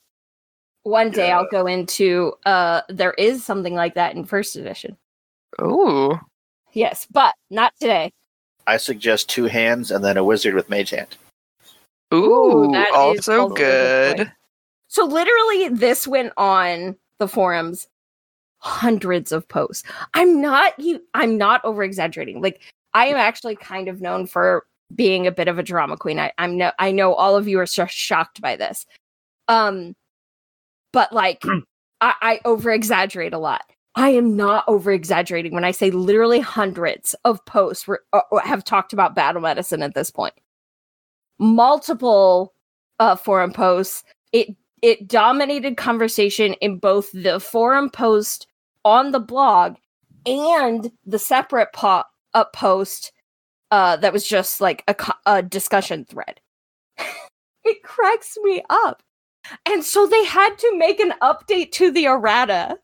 one 0.83 1.11
day 1.11 1.29
Yeah. 1.29 1.39
I'll 1.39 1.49
go 1.51 1.67
into 1.67 2.33
uh 2.47 2.83
there 2.89 3.13
is 3.15 3.45
something 3.45 3.75
like 3.75 3.95
that 3.95 4.15
in 4.15 4.25
first 4.25 4.55
edition. 4.55 4.97
Ooh. 5.61 6.19
Yes, 6.77 7.07
but 7.11 7.35
not 7.49 7.73
today. 7.81 8.13
I 8.67 8.77
suggest 8.77 9.31
two 9.31 9.45
hands 9.45 9.91
and 9.91 10.05
then 10.05 10.19
a 10.19 10.25
wizard 10.25 10.53
with 10.53 10.69
mage 10.69 10.91
hand. 10.91 11.17
Ooh, 12.13 12.69
that 12.71 12.89
is 12.89 12.95
also 12.95 13.41
also 13.41 13.55
good 13.55 14.17
good. 14.19 14.33
So 14.89 15.07
literally 15.07 15.71
this 15.71 16.07
went 16.07 16.35
on 16.37 16.97
the 17.19 17.29
forums 17.29 17.89
hundreds 18.59 19.33
of 19.33 19.49
posts. 19.49 19.85
I'm 20.13 20.43
not 20.43 20.79
you 20.79 21.03
I'm 21.15 21.39
not 21.39 21.65
over 21.65 21.83
exaggerating. 21.83 22.43
Like 22.43 22.61
I 22.93 23.07
am 23.07 23.17
actually 23.17 23.57
kind 23.57 23.89
of 23.89 24.03
known 24.03 24.27
for 24.27 24.67
being 24.95 25.27
a 25.27 25.33
bit 25.33 25.49
of 25.49 25.59
a 25.59 25.63
drama 25.63 25.97
queen. 25.97 26.19
I, 26.19 26.31
I'm 26.37 26.59
no 26.59 26.73
I 26.79 26.93
know 26.93 27.15
all 27.15 27.37
of 27.37 27.49
you 27.49 27.59
are 27.59 27.67
so 27.67 27.87
shocked 27.87 28.43
by 28.43 28.55
this. 28.55 28.85
Um 29.49 29.97
but 30.93 31.11
like 31.11 31.43
I, 32.03 32.15
I 32.21 32.41
over 32.45 32.71
exaggerate 32.71 33.33
a 33.33 33.39
lot. 33.39 33.63
I 33.97 34.11
am 34.11 34.37
not 34.37 34.65
over 34.69 34.93
exaggerating 34.93 35.55
when 35.55 35.65
I 35.65 35.71
say 35.71 35.91
literally 35.91 36.39
hundreds 36.39 37.15
of 37.25 37.45
posts 37.47 37.89
were, 37.89 38.03
uh, 38.13 38.21
have 38.45 38.63
talked 38.63 38.93
about 38.93 39.15
battle 39.15 39.41
medicine 39.41 39.83
at 39.83 39.95
this 39.95 40.11
point. 40.11 40.35
Multiple 41.39 42.53
uh, 42.99 43.17
forum 43.17 43.53
posts. 43.53 44.05
It 44.33 44.55
it 44.83 45.09
dominated 45.09 45.79
conversation 45.79 46.53
in 46.55 46.79
both 46.79 47.11
the 47.13 47.41
forum 47.41 47.89
post 47.89 48.47
on 48.85 49.11
the 49.11 49.21
blog 49.21 49.77
and 50.27 50.93
the 51.07 51.19
separate 51.19 51.73
po- 51.73 52.05
uh, 52.35 52.45
post 52.53 53.13
uh, 53.71 53.97
that 53.97 54.13
was 54.13 54.27
just 54.29 54.61
like 54.61 54.85
a, 54.87 54.95
a 55.25 55.43
discussion 55.43 56.05
thread. 56.05 56.41
it 57.65 57.83
cracks 57.83 58.37
me 58.43 58.63
up. 58.69 59.03
And 59.65 59.83
so 59.83 60.07
they 60.07 60.25
had 60.25 60.59
to 60.59 60.77
make 60.77 61.01
an 61.01 61.15
update 61.23 61.73
to 61.73 61.91
the 61.91 62.05
errata. 62.05 62.79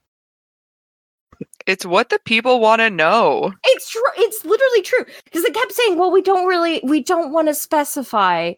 It's 1.66 1.86
what 1.86 2.08
the 2.08 2.18
people 2.24 2.60
want 2.60 2.80
to 2.80 2.90
know. 2.90 3.52
It's 3.64 3.90
true. 3.90 4.02
It's 4.18 4.44
literally 4.44 4.82
true 4.82 5.04
because 5.24 5.44
it 5.44 5.54
kept 5.54 5.72
saying, 5.72 5.98
"Well, 5.98 6.10
we 6.10 6.22
don't 6.22 6.46
really, 6.46 6.80
we 6.84 7.02
don't 7.02 7.32
want 7.32 7.48
to 7.48 7.54
specify. 7.54 8.54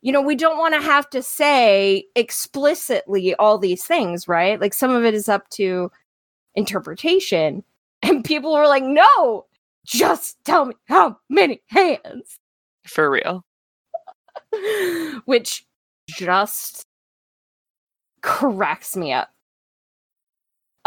You 0.00 0.12
know, 0.12 0.22
we 0.22 0.36
don't 0.36 0.58
want 0.58 0.74
to 0.74 0.80
have 0.80 1.10
to 1.10 1.22
say 1.22 2.04
explicitly 2.14 3.34
all 3.36 3.58
these 3.58 3.84
things, 3.84 4.28
right? 4.28 4.60
Like 4.60 4.74
some 4.74 4.90
of 4.92 5.04
it 5.04 5.14
is 5.14 5.28
up 5.28 5.48
to 5.50 5.90
interpretation." 6.54 7.64
And 8.00 8.24
people 8.24 8.54
were 8.54 8.68
like, 8.68 8.84
"No, 8.84 9.46
just 9.84 10.36
tell 10.44 10.66
me 10.66 10.74
how 10.86 11.18
many 11.28 11.60
hands." 11.66 12.38
For 12.86 13.10
real. 13.10 13.44
Which 15.24 15.66
just 16.08 16.84
cracks 18.22 18.96
me 18.96 19.12
up. 19.12 19.30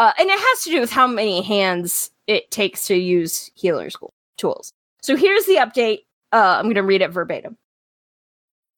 Uh, 0.01 0.13
and 0.17 0.29
it 0.31 0.39
has 0.39 0.63
to 0.63 0.71
do 0.71 0.79
with 0.79 0.89
how 0.89 1.05
many 1.05 1.43
hands 1.43 2.09
it 2.25 2.49
takes 2.49 2.87
to 2.87 2.95
use 2.95 3.51
healer's 3.53 3.95
go- 3.95 4.11
tools. 4.35 4.73
So 5.03 5.15
here's 5.15 5.45
the 5.45 5.57
update. 5.57 5.99
Uh, 6.31 6.55
I'm 6.57 6.63
going 6.63 6.73
to 6.73 6.81
read 6.81 7.03
it 7.03 7.11
verbatim. 7.11 7.55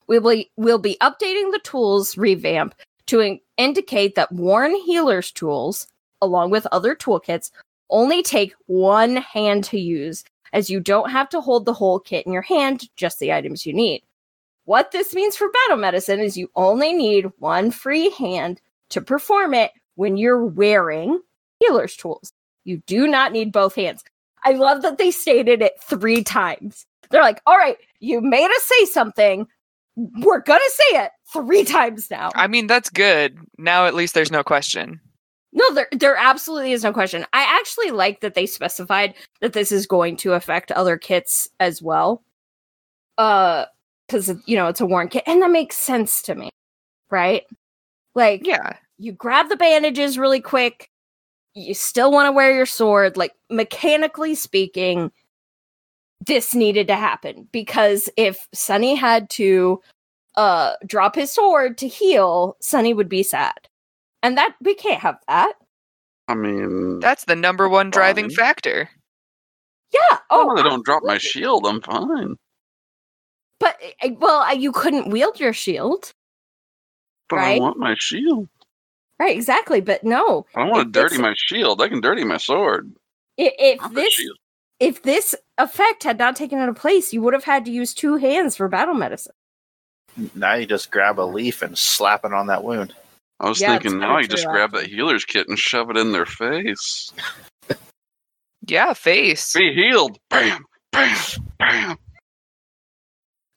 We 0.07 0.19
will 0.19 0.43
we'll 0.57 0.79
be 0.79 0.97
updating 0.99 1.53
the 1.53 1.61
tools 1.63 2.17
revamp 2.17 2.75
to 3.05 3.21
in- 3.21 3.39
indicate 3.55 4.15
that 4.15 4.33
worn 4.33 4.75
healer's 4.75 5.31
tools, 5.31 5.87
along 6.21 6.49
with 6.49 6.67
other 6.73 6.93
toolkits, 6.93 7.51
only 7.89 8.21
take 8.21 8.53
one 8.65 9.15
hand 9.15 9.63
to 9.63 9.79
use, 9.79 10.25
as 10.51 10.69
you 10.69 10.81
don't 10.81 11.09
have 11.09 11.29
to 11.29 11.39
hold 11.39 11.63
the 11.63 11.73
whole 11.73 12.01
kit 12.01 12.25
in 12.25 12.33
your 12.33 12.41
hand, 12.41 12.89
just 12.97 13.19
the 13.19 13.31
items 13.31 13.65
you 13.65 13.71
need. 13.71 14.03
What 14.65 14.91
this 14.91 15.15
means 15.15 15.37
for 15.37 15.47
battle 15.49 15.77
medicine 15.77 16.19
is 16.19 16.35
you 16.35 16.51
only 16.57 16.91
need 16.91 17.31
one 17.39 17.71
free 17.71 18.09
hand 18.09 18.59
to 18.89 18.99
perform 18.99 19.53
it 19.53 19.71
when 19.95 20.17
you're 20.17 20.45
wearing 20.45 21.19
healer's 21.59 21.95
tools. 21.95 22.31
You 22.65 22.81
do 22.87 23.07
not 23.07 23.31
need 23.31 23.51
both 23.51 23.75
hands. 23.75 24.03
I 24.45 24.53
love 24.53 24.81
that 24.81 24.97
they 24.97 25.11
stated 25.11 25.61
it 25.61 25.73
three 25.81 26.23
times. 26.23 26.85
They're 27.09 27.21
like, 27.21 27.41
all 27.45 27.57
right, 27.57 27.77
you 27.99 28.21
made 28.21 28.49
us 28.49 28.63
say 28.63 28.85
something. 28.85 29.47
We're 29.95 30.41
going 30.41 30.59
to 30.59 30.71
say 30.71 31.03
it 31.03 31.11
three 31.31 31.63
times 31.63 32.09
now. 32.09 32.31
I 32.35 32.47
mean, 32.47 32.67
that's 32.67 32.89
good. 32.89 33.37
Now 33.57 33.85
at 33.85 33.93
least 33.93 34.13
there's 34.13 34.31
no 34.31 34.43
question. 34.43 34.99
No, 35.53 35.73
there 35.73 35.87
there 35.91 36.15
absolutely 36.15 36.71
is 36.71 36.83
no 36.83 36.91
question. 36.91 37.25
I 37.31 37.43
actually 37.43 37.91
like 37.91 38.21
that 38.21 38.33
they 38.33 38.47
specified 38.47 39.13
that 39.41 39.53
this 39.53 39.71
is 39.71 39.85
going 39.85 40.17
to 40.17 40.33
affect 40.33 40.71
other 40.71 40.97
kits 40.97 41.47
as 41.59 41.81
well. 41.81 42.23
Uh 43.19 43.65
cuz 44.09 44.31
you 44.47 44.55
know, 44.55 44.67
it's 44.67 44.81
a 44.81 44.85
worn 44.85 45.09
kit 45.09 45.23
and 45.27 45.43
that 45.43 45.51
makes 45.51 45.75
sense 45.77 46.23
to 46.23 46.33
me. 46.33 46.49
Right? 47.11 47.43
Like 48.15 48.47
Yeah. 48.47 48.77
You 49.03 49.11
grab 49.11 49.49
the 49.49 49.57
bandages 49.57 50.17
really 50.17 50.39
quick. 50.39 50.89
You 51.53 51.73
still 51.73 52.11
want 52.11 52.27
to 52.27 52.31
wear 52.31 52.53
your 52.53 52.65
sword 52.65 53.17
like 53.17 53.33
mechanically 53.49 54.33
speaking 54.33 55.11
this 56.25 56.55
needed 56.55 56.87
to 56.87 56.95
happen 56.95 57.49
because 57.51 58.09
if 58.15 58.47
Sunny 58.53 58.95
had 58.95 59.29
to 59.31 59.81
uh 60.35 60.75
drop 60.85 61.15
his 61.15 61.31
sword 61.31 61.77
to 61.79 61.87
heal, 61.87 62.55
Sunny 62.61 62.93
would 62.93 63.09
be 63.09 63.23
sad. 63.23 63.67
And 64.23 64.37
that 64.37 64.55
we 64.61 64.73
can't 64.73 65.01
have 65.01 65.17
that. 65.27 65.53
I 66.29 66.35
mean, 66.35 66.99
That's 67.01 67.25
the 67.25 67.35
number 67.35 67.67
one 67.67 67.89
driving 67.89 68.29
Fine. 68.29 68.35
factor. 68.35 68.89
Yeah. 69.93 70.19
oh, 70.29 70.57
I 70.57 70.63
don't 70.63 70.85
drop 70.85 71.03
my 71.03 71.17
shield. 71.17 71.67
I'm 71.67 71.81
fine. 71.81 72.35
But 73.59 73.79
uh, 74.01 74.09
well, 74.17 74.41
uh, 74.41 74.53
you 74.53 74.71
couldn't 74.71 75.09
wield 75.09 75.39
your 75.41 75.53
shield, 75.53 76.13
But 77.29 77.39
I 77.39 77.59
want 77.59 77.77
my 77.77 77.95
shield. 77.99 78.47
Right? 79.19 79.35
Exactly. 79.35 79.81
But 79.81 80.03
no, 80.03 80.45
I 80.55 80.61
don't 80.61 80.69
want 80.69 80.93
to 80.93 80.99
dirty 80.99 81.17
my 81.21 81.33
shield. 81.37 81.81
I 81.81 81.89
can 81.89 82.01
dirty 82.01 82.23
my 82.23 82.37
sword. 82.37 82.91
i- 83.39 83.51
if 83.57 83.93
this 83.93 84.21
if 84.79 85.01
this 85.03 85.35
effect 85.57 86.03
had 86.03 86.17
not 86.19 86.35
taken 86.35 86.59
into 86.59 86.73
place, 86.73 87.13
you 87.13 87.21
would 87.21 87.33
have 87.33 87.43
had 87.45 87.65
to 87.65 87.71
use 87.71 87.93
two 87.93 88.17
hands 88.17 88.55
for 88.55 88.67
battle 88.67 88.93
medicine. 88.95 89.33
Now 90.35 90.53
you 90.55 90.65
just 90.65 90.91
grab 90.91 91.19
a 91.19 91.21
leaf 91.23 91.61
and 91.61 91.77
slap 91.77 92.25
it 92.25 92.33
on 92.33 92.47
that 92.47 92.63
wound. 92.63 92.93
I 93.39 93.49
was 93.49 93.59
Yeah, 93.59 93.79
thinking 93.79 93.99
now 93.99 94.19
you 94.19 94.27
just 94.27 94.47
grab 94.47 94.71
that 94.73 94.85
healer's 94.87 95.25
kit 95.25 95.47
and 95.47 95.57
shove 95.57 95.89
it 95.89 95.97
in 95.97 96.11
their 96.11 96.25
face. 96.25 97.11
Yeah, 98.65 98.93
face. 98.93 99.53
Be 99.53 99.73
healed. 99.73 100.17
Bam, 100.29 100.63
bam, 100.91 101.17
bam. 101.59 101.97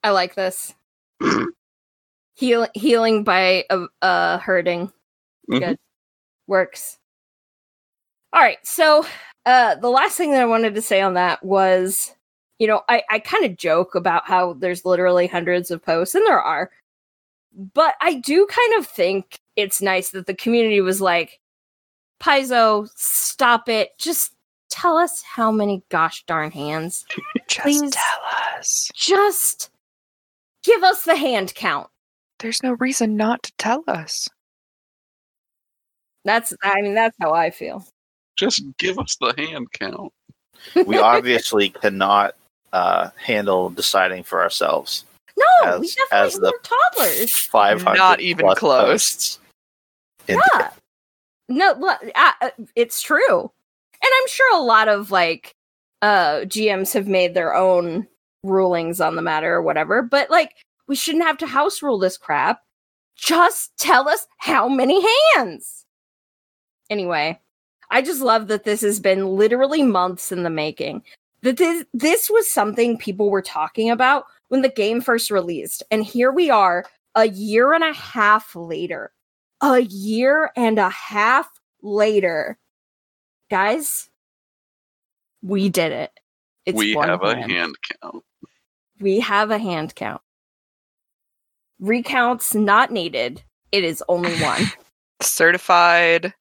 I 0.02 0.10
like 0.10 0.34
this. 0.34 0.74
Heal 2.34 2.66
healing 2.74 3.24
by 3.24 3.64
uh, 3.70 3.86
uh 4.02 4.38
hurting. 4.38 4.92
Mhm. 5.50 5.60
Good. 5.60 5.78
Works. 6.46 6.98
All 8.32 8.40
right. 8.42 8.58
So 8.64 9.04
uh 9.46 9.76
the 9.76 9.90
last 9.90 10.16
thing 10.16 10.32
that 10.32 10.42
I 10.42 10.46
wanted 10.46 10.74
to 10.74 10.82
say 10.82 11.00
on 11.00 11.14
that 11.14 11.44
was, 11.44 12.14
you 12.58 12.66
know, 12.66 12.82
I, 12.88 13.02
I 13.10 13.18
kind 13.18 13.44
of 13.44 13.56
joke 13.56 13.94
about 13.94 14.26
how 14.26 14.54
there's 14.54 14.84
literally 14.84 15.26
hundreds 15.26 15.70
of 15.70 15.82
posts, 15.84 16.14
and 16.14 16.26
there 16.26 16.40
are. 16.40 16.70
But 17.74 17.94
I 18.00 18.14
do 18.14 18.46
kind 18.46 18.74
of 18.80 18.86
think 18.86 19.40
it's 19.56 19.80
nice 19.80 20.10
that 20.10 20.26
the 20.26 20.34
community 20.34 20.80
was 20.82 21.00
like, 21.00 21.40
Paizo, 22.20 22.88
stop 22.96 23.68
it. 23.68 23.96
Just 23.98 24.32
tell 24.68 24.96
us 24.98 25.22
how 25.22 25.50
many 25.50 25.82
gosh 25.90 26.24
darn 26.26 26.50
hands. 26.50 27.04
Just 27.48 27.62
Please. 27.62 27.90
tell 27.92 28.58
us. 28.58 28.90
Just 28.94 29.70
give 30.64 30.82
us 30.82 31.04
the 31.04 31.16
hand 31.16 31.54
count. 31.54 31.88
There's 32.40 32.62
no 32.62 32.72
reason 32.72 33.16
not 33.16 33.42
to 33.44 33.52
tell 33.56 33.84
us. 33.88 34.28
That's 36.26 36.52
I 36.62 36.82
mean, 36.82 36.94
that's 36.94 37.16
how 37.20 37.32
I 37.32 37.50
feel. 37.50 37.86
Just 38.36 38.62
give 38.78 38.98
us 38.98 39.16
the 39.20 39.32
hand 39.38 39.68
count. 39.72 40.12
We 40.86 40.98
obviously 40.98 41.70
cannot 41.70 42.34
uh, 42.72 43.10
handle 43.16 43.70
deciding 43.70 44.24
for 44.24 44.42
ourselves. 44.42 45.04
No, 45.38 45.78
we 45.78 45.88
definitely 45.88 46.26
as 46.26 46.34
the- 46.34 46.58
toddlers. 46.62 47.32
500 47.36 47.96
Not 47.96 48.20
even 48.20 48.44
plus 48.46 48.58
close. 48.58 48.84
posts. 48.84 49.38
And 50.28 50.40
Yeah. 50.54 50.70
No, 51.48 51.74
look, 51.78 51.98
uh, 52.14 52.32
uh, 52.40 52.50
it's 52.74 53.00
true. 53.00 53.40
And 53.42 54.12
I'm 54.20 54.28
sure 54.28 54.56
a 54.58 54.62
lot 54.62 54.88
of 54.88 55.10
like 55.10 55.54
uh 56.02 56.40
GMs 56.40 56.92
have 56.92 57.06
made 57.06 57.32
their 57.34 57.54
own 57.54 58.06
rulings 58.42 59.00
on 59.00 59.14
the 59.16 59.22
matter 59.22 59.54
or 59.54 59.62
whatever, 59.62 60.02
but 60.02 60.28
like 60.28 60.52
we 60.88 60.96
shouldn't 60.96 61.24
have 61.24 61.38
to 61.38 61.46
house 61.46 61.82
rule 61.82 61.98
this 61.98 62.18
crap. 62.18 62.60
Just 63.16 63.76
tell 63.78 64.08
us 64.08 64.26
how 64.38 64.68
many 64.68 65.02
hands. 65.36 65.85
Anyway, 66.90 67.40
I 67.90 68.02
just 68.02 68.20
love 68.20 68.48
that 68.48 68.64
this 68.64 68.80
has 68.80 69.00
been 69.00 69.26
literally 69.36 69.82
months 69.82 70.32
in 70.32 70.42
the 70.42 70.50
making. 70.50 71.02
That 71.42 71.58
this 71.58 71.84
this 71.92 72.30
was 72.30 72.50
something 72.50 72.98
people 72.98 73.30
were 73.30 73.42
talking 73.42 73.90
about 73.90 74.24
when 74.48 74.62
the 74.62 74.68
game 74.68 75.00
first 75.00 75.30
released. 75.30 75.82
And 75.90 76.04
here 76.04 76.32
we 76.32 76.50
are 76.50 76.84
a 77.14 77.28
year 77.28 77.72
and 77.72 77.84
a 77.84 77.92
half 77.92 78.54
later 78.56 79.12
a 79.60 79.80
year 79.80 80.50
and 80.56 80.78
a 80.78 80.90
half 80.90 81.48
later, 81.82 82.58
guys, 83.50 84.08
we 85.42 85.68
did 85.68 85.92
it. 85.92 86.10
It's 86.64 86.76
we 86.76 86.94
one 86.94 87.08
have 87.08 87.22
a 87.22 87.36
hand. 87.36 87.52
hand 87.52 87.74
count. 88.02 88.24
we 89.00 89.20
have 89.20 89.50
a 89.50 89.58
hand 89.58 89.94
count. 89.94 90.20
Recounts 91.78 92.54
not 92.54 92.90
needed. 92.90 93.42
It 93.70 93.84
is 93.84 94.02
only 94.08 94.36
one. 94.38 94.62
Certified, 95.22 96.34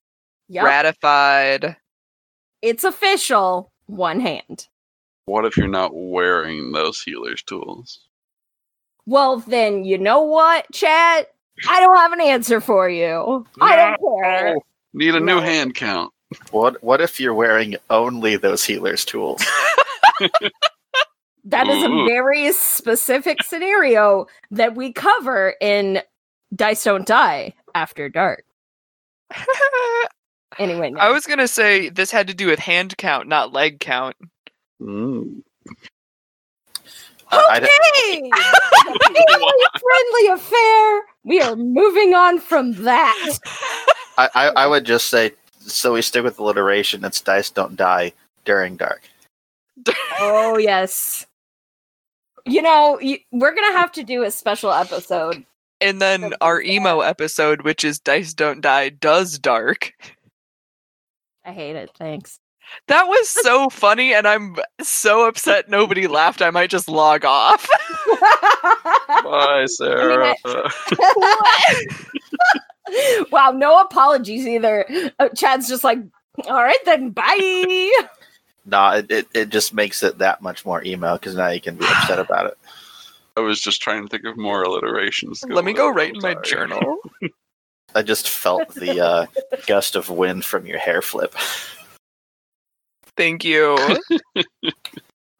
Yep. 0.48 0.64
ratified. 0.64 1.76
It's 2.62 2.84
official. 2.84 3.72
One 3.88 4.20
hand. 4.20 4.68
What 5.26 5.46
if 5.46 5.58
you're 5.58 5.68
not 5.68 5.92
wearing 5.94 6.72
those 6.72 7.02
healer's 7.02 7.44
tools? 7.44 8.00
Well, 9.06 9.38
then 9.40 9.84
you 9.84 9.98
know 9.98 10.22
what, 10.22 10.66
Chad? 10.72 11.28
I 11.70 11.80
don't 11.80 11.98
have 11.98 12.12
an 12.12 12.22
answer 12.22 12.60
for 12.60 12.90
you. 12.90 13.46
I 13.62 13.76
don't 13.76 14.22
care. 14.22 14.56
Need 14.94 15.16
a 15.16 15.20
new 15.20 15.40
hand 15.40 15.76
count. 15.76 16.12
What 16.52 16.84
What 16.84 17.02
if 17.02 17.20
you're 17.20 17.34
wearing 17.34 17.76
only 17.90 18.38
those 18.38 18.64
healers' 18.64 19.06
tools? 19.06 19.44
That 21.48 21.68
is 21.68 21.84
a 21.84 22.06
very 22.08 22.52
specific 22.54 23.44
scenario 23.44 24.26
that 24.50 24.76
we 24.76 24.92
cover 24.92 25.54
in 25.62 26.02
Dice 26.56 26.86
Don't 26.86 27.06
Die 27.06 27.54
After 27.76 28.10
Dark. 28.10 28.46
Anyway, 30.58 30.92
no. 30.92 31.00
I 31.00 31.10
was 31.12 31.26
gonna 31.26 31.48
say 31.48 31.90
this 31.90 32.12
had 32.12 32.28
to 32.28 32.34
do 32.34 32.48
with 32.48 32.60
hand 32.60 32.98
count, 32.98 33.28
not 33.28 33.54
leg 33.54 33.80
count. 33.80 34.16
Mm. 34.82 35.42
I 37.32 37.60
d- 37.60 37.66
okay. 37.66 38.30
Friendly 39.80 40.28
affair. 40.34 41.02
We 41.24 41.42
are 41.42 41.56
moving 41.56 42.14
on 42.14 42.40
from 42.40 42.74
that. 42.84 43.38
I, 44.18 44.30
I, 44.34 44.48
I 44.50 44.68
would 44.68 44.86
just 44.86 45.10
say 45.10 45.32
so. 45.60 45.94
We 45.94 46.02
stick 46.02 46.24
with 46.24 46.40
alliteration. 46.40 47.04
It's 47.04 47.20
dice 47.20 47.50
don't 47.50 47.76
die 47.76 48.14
during 48.46 48.78
dark. 48.78 49.02
Oh 50.20 50.58
yes. 50.58 51.26
You 52.46 52.62
know, 52.62 53.00
you, 53.02 53.18
we're 53.32 53.56
gonna 53.56 53.78
have 53.78 53.92
to 53.94 54.04
do 54.04 54.24
a 54.24 54.32
special 54.32 54.72
episode. 54.72 55.44
And 55.82 56.02
then 56.02 56.34
our 56.42 56.62
emo 56.62 57.02
episode, 57.02 57.64
which 57.64 57.84
is 57.84 58.00
Dice 58.00 58.34
Don't 58.34 58.62
Die, 58.62 58.90
does 58.90 59.38
dark. 59.38 59.92
I 61.46 61.52
hate 61.52 61.76
it. 61.76 61.92
Thanks. 61.98 62.40
That 62.88 63.08
was 63.08 63.30
so 63.30 63.70
funny, 63.70 64.14
and 64.14 64.28
I'm 64.28 64.58
so 64.82 65.28
upset 65.28 65.70
nobody 65.70 66.08
laughed. 66.08 66.42
I 66.42 66.50
might 66.50 66.70
just 66.70 66.90
log 66.90 67.26
off. 67.26 67.68
Bye, 69.24 69.66
Sarah. 69.68 70.36
wow, 73.32 73.52
no 73.52 73.82
apologies 73.82 74.48
either. 74.48 74.86
Uh, 75.20 75.30
Chad's 75.30 75.68
just 75.68 75.84
like, 75.84 76.00
all 76.48 76.64
right 76.64 76.78
then, 76.86 77.12
bye. 77.12 77.92
No, 78.66 78.92
it, 78.92 79.12
it, 79.12 79.28
it 79.34 79.50
just 79.50 79.74
makes 79.74 80.02
it 80.02 80.18
that 80.18 80.42
much 80.42 80.66
more 80.66 80.84
emo 80.84 81.14
because 81.14 81.36
now 81.36 81.50
you 81.50 81.62
can 81.62 81.76
be 81.76 81.86
upset 81.86 82.20
about 82.20 82.48
it. 82.48 82.58
I 83.38 83.42
was 83.42 83.60
just 83.60 83.82
trying 83.82 84.04
to 84.04 84.10
think 84.10 84.24
of 84.24 84.38
more 84.38 84.64
alliterations. 84.64 85.44
Let 85.48 85.66
me 85.66 85.74
go 85.74 85.90
write 85.90 86.16
in 86.16 86.22
my 86.22 86.36
journal. 86.36 86.98
I 87.96 88.02
just 88.04 88.30
felt 88.30 88.74
the 88.76 89.00
uh, 89.00 89.26
gust 89.68 89.96
of 89.96 90.10
wind 90.10 90.44
from 90.46 90.66
your 90.66 90.78
hair 90.78 91.02
flip. 91.02 91.34
Thank 93.18 93.44
you. 93.46 93.70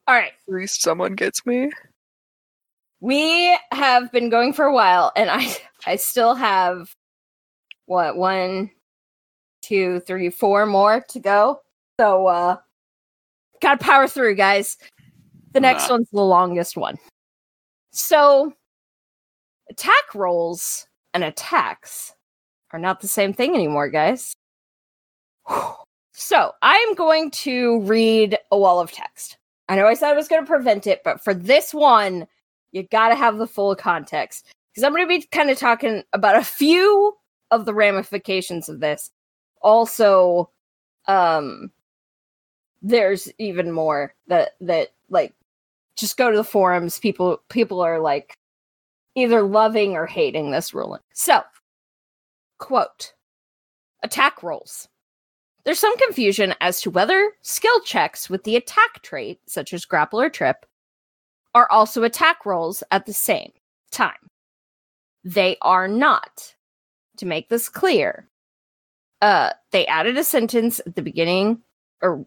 All 0.08 0.14
right. 0.14 0.32
At 0.48 0.54
least 0.54 0.80
someone 0.82 1.14
gets 1.14 1.44
me. 1.44 1.70
We 3.00 3.56
have 3.72 4.10
been 4.10 4.30
going 4.30 4.54
for 4.54 4.64
a 4.64 4.72
while, 4.72 5.12
and 5.14 5.30
I 5.30 5.54
I 5.86 5.96
still 5.96 6.34
have 6.34 6.90
what 7.84 8.16
one, 8.16 8.70
two, 9.62 10.00
three, 10.00 10.30
four 10.30 10.64
more 10.64 11.04
to 11.10 11.20
go. 11.20 11.60
So 12.00 12.26
uh 12.26 12.56
gotta 13.60 13.78
power 13.84 14.08
through, 14.08 14.36
guys. 14.36 14.78
The 15.52 15.60
next 15.60 15.88
Nah. 15.88 15.96
one's 15.96 16.10
the 16.10 16.22
longest 16.22 16.76
one. 16.76 16.96
So 17.92 18.54
attack 19.70 20.14
rolls 20.14 20.86
and 21.12 21.22
attacks 21.22 22.14
are 22.72 22.78
not 22.78 23.00
the 23.00 23.08
same 23.08 23.32
thing 23.32 23.54
anymore, 23.54 23.88
guys. 23.88 24.34
So 26.18 26.52
I 26.62 26.76
am 26.88 26.94
going 26.94 27.30
to 27.32 27.82
read 27.82 28.38
a 28.50 28.58
wall 28.58 28.80
of 28.80 28.90
text. 28.90 29.36
I 29.68 29.76
know 29.76 29.86
I 29.86 29.92
said 29.92 30.08
I 30.08 30.16
was 30.16 30.28
going 30.28 30.40
to 30.40 30.46
prevent 30.46 30.86
it, 30.86 31.02
but 31.04 31.22
for 31.22 31.34
this 31.34 31.74
one, 31.74 32.26
you 32.72 32.84
got 32.84 33.10
to 33.10 33.14
have 33.14 33.36
the 33.36 33.46
full 33.46 33.76
context 33.76 34.46
because 34.72 34.82
I'm 34.82 34.92
going 34.92 35.04
to 35.04 35.08
be 35.08 35.26
kind 35.26 35.50
of 35.50 35.58
talking 35.58 36.04
about 36.14 36.36
a 36.36 36.42
few 36.42 37.14
of 37.50 37.66
the 37.66 37.74
ramifications 37.74 38.70
of 38.70 38.80
this. 38.80 39.10
Also, 39.60 40.50
um, 41.06 41.70
there's 42.82 43.30
even 43.38 43.70
more 43.72 44.14
that 44.28 44.52
that 44.60 44.92
like 45.10 45.34
just 45.96 46.16
go 46.16 46.30
to 46.30 46.36
the 46.36 46.44
forums. 46.44 46.98
People 46.98 47.42
people 47.48 47.80
are 47.80 47.98
like 47.98 48.36
either 49.14 49.42
loving 49.42 49.96
or 49.96 50.06
hating 50.06 50.50
this 50.50 50.74
ruling. 50.74 51.00
So, 51.14 51.42
quote: 52.58 53.14
attack 54.02 54.42
rolls. 54.42 54.88
There's 55.64 55.78
some 55.78 55.96
confusion 55.98 56.54
as 56.60 56.80
to 56.82 56.90
whether 56.90 57.32
skill 57.42 57.80
checks 57.80 58.30
with 58.30 58.44
the 58.44 58.56
attack 58.56 59.02
trait, 59.02 59.40
such 59.46 59.72
as 59.72 59.84
grapple 59.84 60.20
or 60.20 60.30
trip, 60.30 60.64
are 61.54 61.70
also 61.70 62.04
attack 62.04 62.46
rolls 62.46 62.82
at 62.90 63.06
the 63.06 63.12
same 63.12 63.52
time. 63.90 64.30
They 65.24 65.56
are 65.62 65.88
not. 65.88 66.54
To 67.18 67.26
make 67.26 67.48
this 67.48 67.70
clear, 67.70 68.28
uh, 69.22 69.52
they 69.72 69.86
added 69.86 70.18
a 70.18 70.22
sentence 70.22 70.82
at 70.86 70.94
the 70.94 71.02
beginning, 71.02 71.62
or 72.02 72.26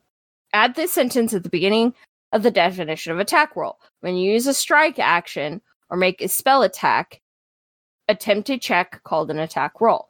add 0.52 0.74
this 0.74 0.92
sentence 0.92 1.32
at 1.32 1.44
the 1.44 1.50
beginning 1.50 1.94
of 2.32 2.42
the 2.42 2.50
definition 2.50 3.14
of 3.14 3.20
attack 3.20 3.56
roll. 3.56 3.78
When 4.02 4.16
you 4.16 4.34
use 4.34 4.48
a 4.48 4.54
strike 4.54 4.98
action 4.98 5.62
or 5.92 5.98
make 5.98 6.22
a 6.22 6.28
spell 6.28 6.64
attack, 6.64 7.22
attempt 8.08 8.50
a 8.50 8.58
check 8.58 9.04
called 9.04 9.30
an 9.30 9.38
attack 9.38 9.80
roll. 9.80 10.09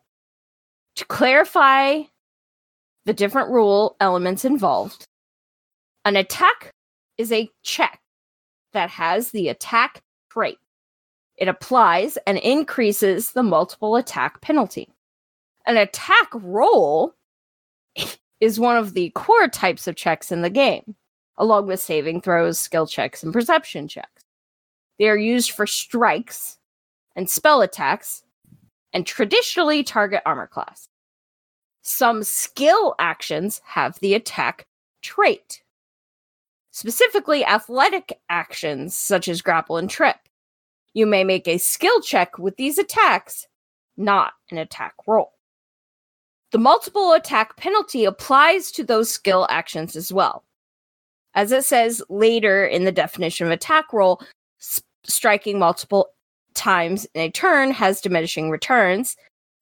To 0.99 1.05
clarify 1.05 2.01
the 3.05 3.13
different 3.13 3.51
rule 3.51 3.95
elements 4.01 4.43
involved, 4.43 5.07
an 6.03 6.17
attack 6.17 6.73
is 7.17 7.31
a 7.31 7.49
check 7.63 8.01
that 8.73 8.89
has 8.89 9.31
the 9.31 9.47
attack 9.47 10.01
trait. 10.29 10.57
It 11.37 11.47
applies 11.47 12.17
and 12.27 12.37
increases 12.37 13.31
the 13.31 13.43
multiple 13.43 13.95
attack 13.95 14.41
penalty. 14.41 14.89
An 15.65 15.77
attack 15.77 16.27
roll 16.33 17.13
is 18.41 18.59
one 18.59 18.75
of 18.75 18.93
the 18.93 19.11
core 19.11 19.47
types 19.47 19.87
of 19.87 19.95
checks 19.95 20.33
in 20.33 20.41
the 20.41 20.49
game, 20.49 20.95
along 21.37 21.67
with 21.67 21.79
saving 21.79 22.19
throws, 22.19 22.59
skill 22.59 22.87
checks, 22.87 23.23
and 23.23 23.31
perception 23.31 23.87
checks. 23.87 24.25
They 24.97 25.07
are 25.07 25.15
used 25.15 25.51
for 25.51 25.65
strikes 25.65 26.57
and 27.15 27.29
spell 27.29 27.61
attacks 27.61 28.21
and 28.91 29.05
traditionally 29.05 29.81
target 29.83 30.21
armor 30.25 30.47
class. 30.47 30.88
Some 31.81 32.23
skill 32.23 32.95
actions 32.99 33.61
have 33.65 33.99
the 33.99 34.13
attack 34.13 34.65
trait. 35.01 35.63
Specifically, 36.71 37.43
athletic 37.45 38.19
actions 38.29 38.95
such 38.95 39.27
as 39.27 39.41
grapple 39.41 39.77
and 39.77 39.89
trip. 39.89 40.17
You 40.93 41.05
may 41.05 41.23
make 41.23 41.47
a 41.47 41.57
skill 41.57 42.01
check 42.01 42.37
with 42.37 42.57
these 42.57 42.77
attacks, 42.77 43.47
not 43.97 44.33
an 44.51 44.57
attack 44.57 44.93
roll. 45.07 45.33
The 46.51 46.57
multiple 46.57 47.13
attack 47.13 47.57
penalty 47.57 48.05
applies 48.05 48.71
to 48.71 48.83
those 48.83 49.09
skill 49.09 49.45
actions 49.49 49.95
as 49.95 50.11
well. 50.11 50.43
As 51.35 51.51
it 51.51 51.63
says 51.63 52.01
later 52.09 52.65
in 52.65 52.85
the 52.85 52.91
definition 52.91 53.45
of 53.45 53.51
attack 53.51 53.93
roll, 53.93 54.21
striking 55.03 55.59
multiple 55.59 56.09
times 56.55 57.05
in 57.13 57.21
a 57.21 57.29
turn 57.29 57.71
has 57.71 58.01
diminishing 58.01 58.49
returns. 58.49 59.15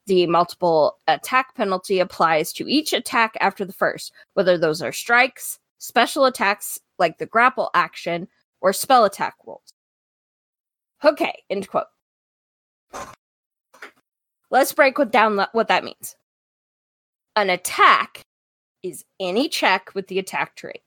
The 0.08 0.26
multiple 0.26 0.98
attack 1.08 1.54
penalty 1.54 2.00
applies 2.00 2.54
to 2.54 2.68
each 2.68 2.94
attack 2.94 3.36
after 3.42 3.66
the 3.66 3.74
first, 3.74 4.14
whether 4.34 4.58
those 4.58 4.82
are 4.82 4.94
strikes, 4.94 5.60
special 5.80 6.26
attacks 6.26 6.80
like 6.98 7.18
the 7.18 7.26
grapple 7.26 7.70
action, 7.74 8.28
or 8.62 8.72
spell 8.72 9.04
attack 9.04 9.36
rolls. 9.46 9.74
Okay, 11.04 11.44
end 11.50 11.68
quote. 11.68 11.88
Let's 14.50 14.72
break 14.72 14.96
down 15.12 15.46
what 15.52 15.68
that 15.68 15.84
means. 15.84 16.16
An 17.36 17.50
attack 17.50 18.26
is 18.82 19.04
any 19.20 19.50
check 19.50 19.94
with 19.94 20.08
the 20.08 20.20
attack 20.20 20.56
trait. 20.56 20.82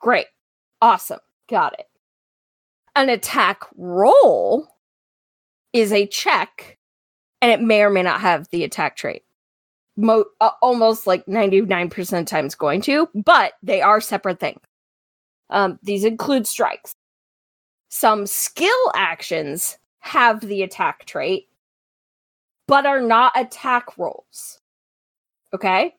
Great. 0.00 0.26
Awesome. 0.82 1.20
Got 1.48 1.78
it. 1.78 1.86
An 2.96 3.08
attack 3.08 3.62
roll 3.76 4.66
is 5.72 5.92
a 5.92 6.06
check 6.06 6.77
and 7.40 7.50
it 7.50 7.60
may 7.60 7.82
or 7.82 7.90
may 7.90 8.02
not 8.02 8.20
have 8.20 8.48
the 8.50 8.64
attack 8.64 8.96
trait. 8.96 9.22
Mo- 9.96 10.26
uh, 10.40 10.50
almost 10.62 11.06
like 11.06 11.26
99% 11.26 12.20
of 12.20 12.26
times 12.26 12.54
going 12.54 12.80
to, 12.82 13.08
but 13.14 13.54
they 13.62 13.80
are 13.80 14.00
separate 14.00 14.38
things. 14.40 14.60
Um, 15.50 15.78
these 15.82 16.04
include 16.04 16.46
strikes. 16.46 16.94
Some 17.88 18.26
skill 18.26 18.92
actions 18.94 19.78
have 20.00 20.40
the 20.40 20.62
attack 20.62 21.04
trait, 21.06 21.48
but 22.68 22.86
are 22.86 23.00
not 23.00 23.32
attack 23.34 23.96
rolls. 23.98 24.60
Okay? 25.54 25.94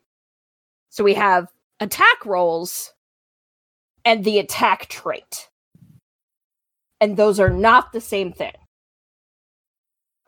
So 0.89 1.03
we 1.03 1.15
have 1.15 1.47
attack 1.79 2.25
rolls 2.25 2.93
and 4.05 4.23
the 4.23 4.39
attack 4.39 4.87
trait. 4.87 5.49
and 7.01 7.15
those 7.17 7.39
are 7.39 7.49
not 7.49 7.91
the 7.93 8.01
same 8.01 8.31
thing. 8.33 8.53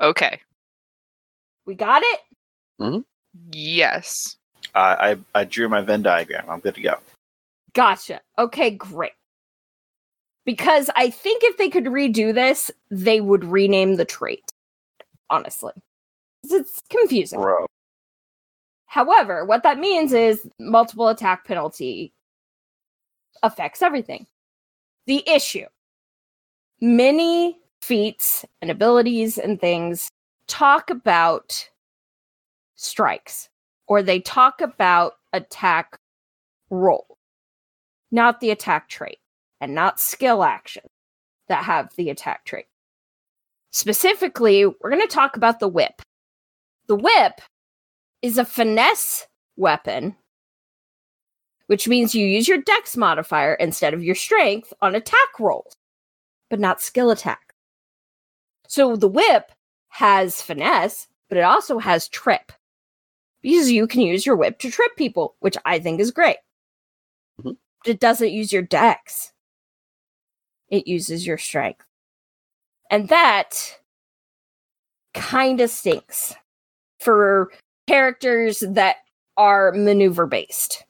Okay. 0.02 0.40
We 1.66 1.76
got 1.76 2.02
it? 2.04 2.20
Yes. 3.52 4.38
Uh, 4.74 4.96
I 5.00 5.18
I 5.36 5.44
drew 5.44 5.70
my 5.70 5.82
Venn 5.82 6.02
diagram. 6.02 6.46
I'm 6.50 6.60
good 6.60 6.76
to 6.76 6.82
go. 6.82 6.96
Gotcha. 7.74 8.22
Okay, 8.38 8.72
great. 8.72 9.14
Because 10.46 10.90
I 10.96 11.10
think 11.10 11.44
if 11.44 11.58
they 11.58 11.70
could 11.70 11.86
redo 11.86 12.34
this, 12.34 12.72
they 12.90 13.22
would 13.22 13.44
rename 13.46 13.96
the 13.96 14.06
trait. 14.06 14.44
Honestly, 15.30 15.74
It's 16.44 16.82
confusing. 16.90 17.40
Bro. 17.40 17.68
However, 18.88 19.46
what 19.46 19.64
that 19.64 19.80
means 19.80 20.12
is 20.12 20.46
multiple 20.60 21.08
attack 21.08 21.46
penalty 21.46 22.12
affects 23.44 23.82
everything. 23.82 24.28
The 25.08 25.24
issue 25.30 25.66
many 26.82 27.58
feats 27.82 28.44
and 28.62 28.70
abilities 28.72 29.38
and 29.38 29.62
things 29.62 30.10
talk 30.52 30.90
about 30.90 31.70
strikes 32.76 33.48
or 33.88 34.04
they 34.04 34.20
talk 34.20 34.60
about 34.60 35.14
attack 35.32 35.98
roll, 36.70 37.18
not 38.12 38.42
the 38.42 38.52
attack 38.52 38.90
trait, 38.90 39.20
and 39.62 39.74
not 39.74 40.00
skill 40.00 40.44
action 40.44 40.84
that 41.48 41.64
have 41.64 41.96
the 41.96 42.10
attack 42.10 42.44
trait. 42.44 42.66
Specifically, 43.72 44.66
we're 44.66 44.90
going 44.90 45.02
to 45.02 45.08
talk 45.08 45.38
about 45.38 45.62
the 45.62 45.70
whip. 45.70 46.02
The 46.88 46.96
whip 46.98 47.40
is 48.22 48.38
a 48.38 48.44
finesse 48.44 49.28
weapon, 49.56 50.18
which 51.68 51.88
means 51.88 52.14
you 52.14 52.26
use 52.26 52.50
your 52.50 52.58
dex 52.58 52.98
modifier 52.98 53.54
instead 53.54 53.94
of 53.94 54.04
your 54.04 54.16
strength 54.16 54.74
on 54.82 54.96
attack 54.96 55.40
rolls, 55.40 55.74
but 56.50 56.60
not 56.60 56.82
skill 56.82 57.10
attack. 57.10 57.54
So 58.68 58.98
the 58.98 59.08
whip 59.08 59.54
has 59.92 60.42
finesse, 60.42 61.08
but 61.30 61.38
it 61.38 61.44
also 61.44 61.80
has 61.80 62.10
trip 62.10 62.52
because 63.42 63.72
you 63.72 63.88
can 63.88 64.02
use 64.02 64.26
your 64.26 64.36
whip 64.36 64.60
to 64.60 64.72
trip 64.72 64.96
people, 64.98 65.36
which 65.40 65.58
I 65.66 65.80
think 65.80 66.00
is 66.00 66.12
great. 66.12 66.38
Mhm. 67.42 67.58
It 67.86 68.00
doesn't 68.00 68.32
use 68.32 68.54
your 68.54 68.64
dex, 68.64 69.34
it 70.70 70.88
uses 70.88 71.28
your 71.28 71.38
strength. 71.38 71.86
And 72.90 73.08
that 73.10 73.80
kind 75.14 75.60
of 75.62 75.70
stinks 75.70 76.36
for 77.00 77.52
characters 77.88 78.62
that 78.62 78.98
are 79.38 79.72
maneuver 79.74 80.26
based. 80.28 80.86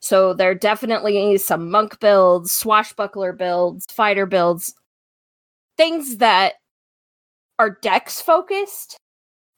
So 0.00 0.34
there 0.34 0.50
are 0.50 0.54
definitely 0.54 1.38
some 1.38 1.70
monk 1.70 2.00
builds, 2.00 2.52
swashbuckler 2.52 3.32
builds, 3.32 3.86
fighter 3.90 4.26
builds, 4.26 4.74
things 5.76 6.18
that 6.18 6.54
are 7.58 7.70
dex 7.82 8.20
focused. 8.20 8.96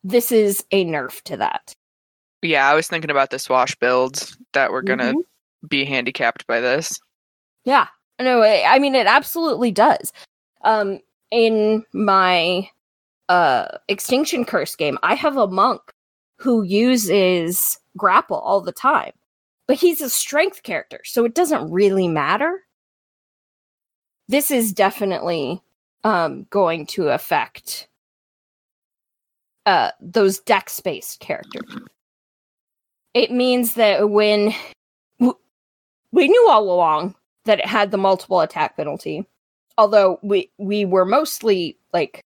This 0.02 0.32
is 0.32 0.64
a 0.70 0.84
nerf 0.84 1.20
to 1.22 1.36
that. 1.36 1.72
Yeah, 2.42 2.68
I 2.68 2.74
was 2.74 2.88
thinking 2.88 3.10
about 3.10 3.30
the 3.30 3.38
swash 3.38 3.74
builds 3.76 4.36
that 4.54 4.72
were 4.72 4.82
gonna 4.82 5.12
Mhm. 5.12 5.22
be 5.68 5.84
handicapped 5.84 6.46
by 6.46 6.60
this. 6.60 6.98
Yeah. 7.64 7.88
No, 8.18 8.42
I 8.42 8.78
mean 8.78 8.94
it 8.94 9.06
absolutely 9.06 9.70
does. 9.70 10.12
Um 10.62 11.00
in 11.30 11.84
my 11.92 12.68
uh 13.28 13.68
extinction 13.88 14.44
curse 14.44 14.74
game, 14.74 14.98
I 15.02 15.14
have 15.14 15.36
a 15.36 15.46
monk 15.46 15.82
who 16.38 16.62
uses 16.62 17.78
grapple 17.96 18.38
all 18.38 18.60
the 18.62 18.72
time. 18.72 19.12
But 19.68 19.76
he's 19.76 20.00
a 20.00 20.10
strength 20.10 20.62
character, 20.62 21.00
so 21.04 21.24
it 21.24 21.34
doesn't 21.34 21.70
really 21.70 22.08
matter. 22.08 22.66
This 24.28 24.50
is 24.50 24.72
definitely 24.72 25.60
um 26.04 26.44
going 26.50 26.86
to 26.86 27.10
affect 27.10 27.86
uh 29.66 29.90
those 30.00 30.40
dex 30.40 30.80
based 30.80 31.20
characters. 31.20 31.76
It 33.14 33.30
means 33.30 33.74
that 33.74 34.08
when 34.10 34.54
we 36.12 36.28
knew 36.28 36.48
all 36.48 36.72
along 36.72 37.14
that 37.44 37.60
it 37.60 37.66
had 37.66 37.90
the 37.90 37.98
multiple 37.98 38.40
attack 38.40 38.76
penalty. 38.76 39.26
Although 39.78 40.18
we 40.22 40.50
we 40.58 40.84
were 40.84 41.04
mostly 41.04 41.78
like 41.92 42.22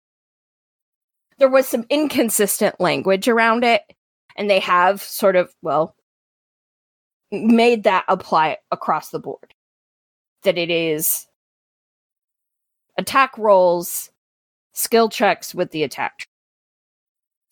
there 1.37 1.49
was 1.49 1.67
some 1.67 1.85
inconsistent 1.89 2.79
language 2.79 3.27
around 3.27 3.63
it 3.63 3.81
and 4.35 4.49
they 4.49 4.59
have 4.59 5.01
sort 5.01 5.35
of 5.35 5.53
well 5.61 5.95
made 7.31 7.83
that 7.83 8.05
apply 8.07 8.57
across 8.71 9.09
the 9.09 9.19
board. 9.19 9.53
That 10.43 10.57
it 10.57 10.69
is 10.69 11.27
attack 12.97 13.37
rolls, 13.37 14.09
skill 14.73 15.09
checks 15.09 15.53
with 15.53 15.71
the 15.71 15.83
attack. 15.83 16.27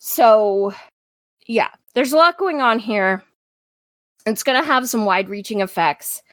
So, 0.04 0.74
yeah, 1.46 1.70
there's 1.94 2.12
a 2.12 2.18
lot 2.18 2.38
going 2.38 2.60
on 2.60 2.80
here. 2.80 3.24
It's 4.26 4.44
going 4.44 4.60
to 4.60 4.66
have 4.66 4.90
some 4.90 5.06
wide 5.06 5.30
reaching 5.30 5.62
effects 5.62 6.24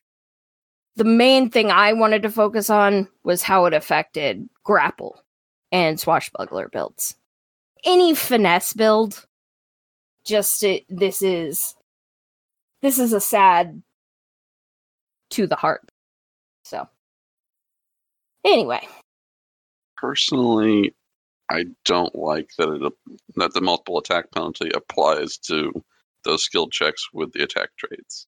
the 0.99 1.05
main 1.05 1.49
thing 1.49 1.71
I 1.71 1.93
wanted 1.93 2.23
to 2.23 2.31
focus 2.31 2.69
on 2.69 3.09
was 3.23 3.41
how 3.41 3.66
it 3.66 3.73
affected 3.73 4.49
grapple 4.64 5.23
and 5.71 5.99
swashbuckler 5.99 6.69
builds. 6.71 7.14
Any 7.85 8.16
finesse 8.16 8.73
build, 8.73 9.25
just 10.25 10.64
it, 10.64 10.85
this 10.89 11.23
is 11.23 11.77
this 12.83 12.99
is 12.99 13.12
a 13.12 13.21
sad 13.21 13.81
to 15.31 15.47
the 15.47 15.55
heart. 15.55 15.89
So 16.64 16.89
anyway, 18.45 18.81
Personally, 19.97 20.97
I 21.51 21.67
don't 21.85 22.15
like 22.15 22.51
that 22.59 22.69
it 22.71 22.93
that 23.37 23.55
the 23.55 23.61
multiple 23.61 23.99
attack 23.99 24.31
penalty 24.33 24.71
applies 24.75 25.39
to 25.39 25.73
those 26.25 26.45
skill 26.45 26.69
checks 26.69 27.09
with 27.13 27.33
the 27.33 27.43
attack 27.43 27.71
traits. 27.79 28.27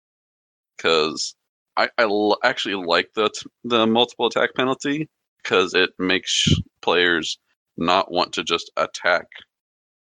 Because 0.77 1.35
I, 1.77 1.91
I 1.99 2.03
l- 2.05 2.39
actually 2.45 2.77
like 2.77 3.11
the 3.15 3.31
t- 3.31 3.51
the 3.65 3.87
multiple 3.87 4.27
attack 4.27 4.55
penalty 4.55 5.09
because 5.43 5.75
it 5.75 5.91
makes 5.99 6.49
players 6.83 7.39
not 7.77 8.11
want 8.13 8.35
to 8.35 8.45
just 8.45 8.71
attack 8.77 9.27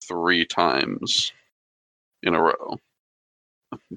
three 0.09 0.47
times 0.47 1.33
in 2.23 2.35
a 2.35 2.43
row. 2.43 2.79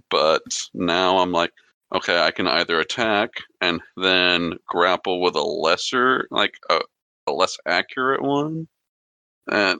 But 0.10 0.44
now 0.74 1.18
I'm 1.20 1.32
like, 1.32 1.52
okay, 1.94 2.20
I 2.22 2.32
can 2.32 2.48
either 2.48 2.80
attack 2.80 3.32
and 3.62 3.82
then 3.98 4.54
grapple 4.68 5.22
with 5.22 5.36
a 5.36 5.42
lesser, 5.44 6.28
like 6.32 6.56
a, 6.70 6.82
a 7.28 7.32
less 7.32 7.58
accurate 7.66 8.22
one, 8.22 8.68
and 9.52 9.80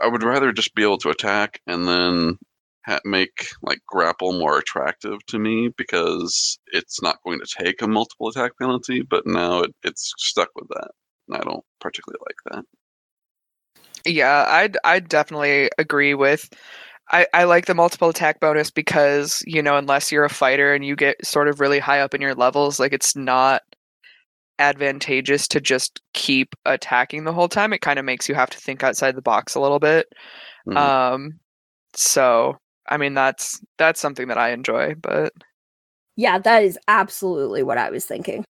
I 0.00 0.08
would 0.08 0.22
rather 0.22 0.52
just 0.52 0.74
be 0.74 0.82
able 0.82 0.98
to 0.98 1.10
attack 1.10 1.60
and 1.66 1.88
then 1.88 2.38
ha- 2.86 3.00
make 3.04 3.48
like 3.62 3.80
grapple 3.86 4.38
more 4.38 4.58
attractive 4.58 5.24
to 5.26 5.38
me 5.38 5.70
because 5.76 6.58
it's 6.72 7.02
not 7.02 7.22
going 7.24 7.40
to 7.40 7.64
take 7.64 7.82
a 7.82 7.88
multiple 7.88 8.28
attack 8.28 8.52
penalty. 8.60 9.02
But 9.02 9.26
now 9.26 9.60
it, 9.60 9.74
it's 9.82 10.12
stuck 10.18 10.50
with 10.54 10.68
that, 10.68 10.90
and 11.28 11.36
I 11.36 11.40
don't 11.40 11.64
particularly 11.80 12.20
like 12.26 12.54
that. 12.54 12.64
Yeah, 14.04 14.46
I'd 14.48 14.76
I'd 14.84 15.08
definitely 15.08 15.70
agree 15.78 16.14
with 16.14 16.48
I, 17.10 17.26
I 17.32 17.44
like 17.44 17.66
the 17.66 17.74
multiple 17.74 18.08
attack 18.08 18.40
bonus 18.40 18.70
because, 18.70 19.42
you 19.46 19.62
know, 19.62 19.76
unless 19.76 20.10
you're 20.10 20.24
a 20.24 20.30
fighter 20.30 20.74
and 20.74 20.84
you 20.84 20.96
get 20.96 21.24
sort 21.24 21.48
of 21.48 21.60
really 21.60 21.78
high 21.78 22.00
up 22.00 22.14
in 22.14 22.20
your 22.20 22.34
levels, 22.34 22.80
like 22.80 22.92
it's 22.92 23.14
not 23.14 23.62
advantageous 24.58 25.46
to 25.48 25.60
just 25.60 26.00
keep 26.14 26.54
attacking 26.64 27.24
the 27.24 27.32
whole 27.32 27.48
time. 27.48 27.72
It 27.72 27.80
kind 27.80 27.98
of 27.98 28.04
makes 28.04 28.28
you 28.28 28.34
have 28.34 28.50
to 28.50 28.58
think 28.58 28.82
outside 28.82 29.14
the 29.14 29.22
box 29.22 29.54
a 29.54 29.60
little 29.60 29.78
bit. 29.78 30.06
Mhm. 30.66 30.76
Um 30.76 31.40
so 31.94 32.58
I 32.88 32.96
mean 32.96 33.14
that's 33.14 33.60
that's 33.78 34.00
something 34.00 34.28
that 34.28 34.38
I 34.38 34.50
enjoy, 34.50 34.94
but 34.94 35.32
yeah, 36.16 36.38
that 36.38 36.62
is 36.62 36.78
absolutely 36.88 37.62
what 37.62 37.78
I 37.78 37.90
was 37.90 38.06
thinking. 38.06 38.44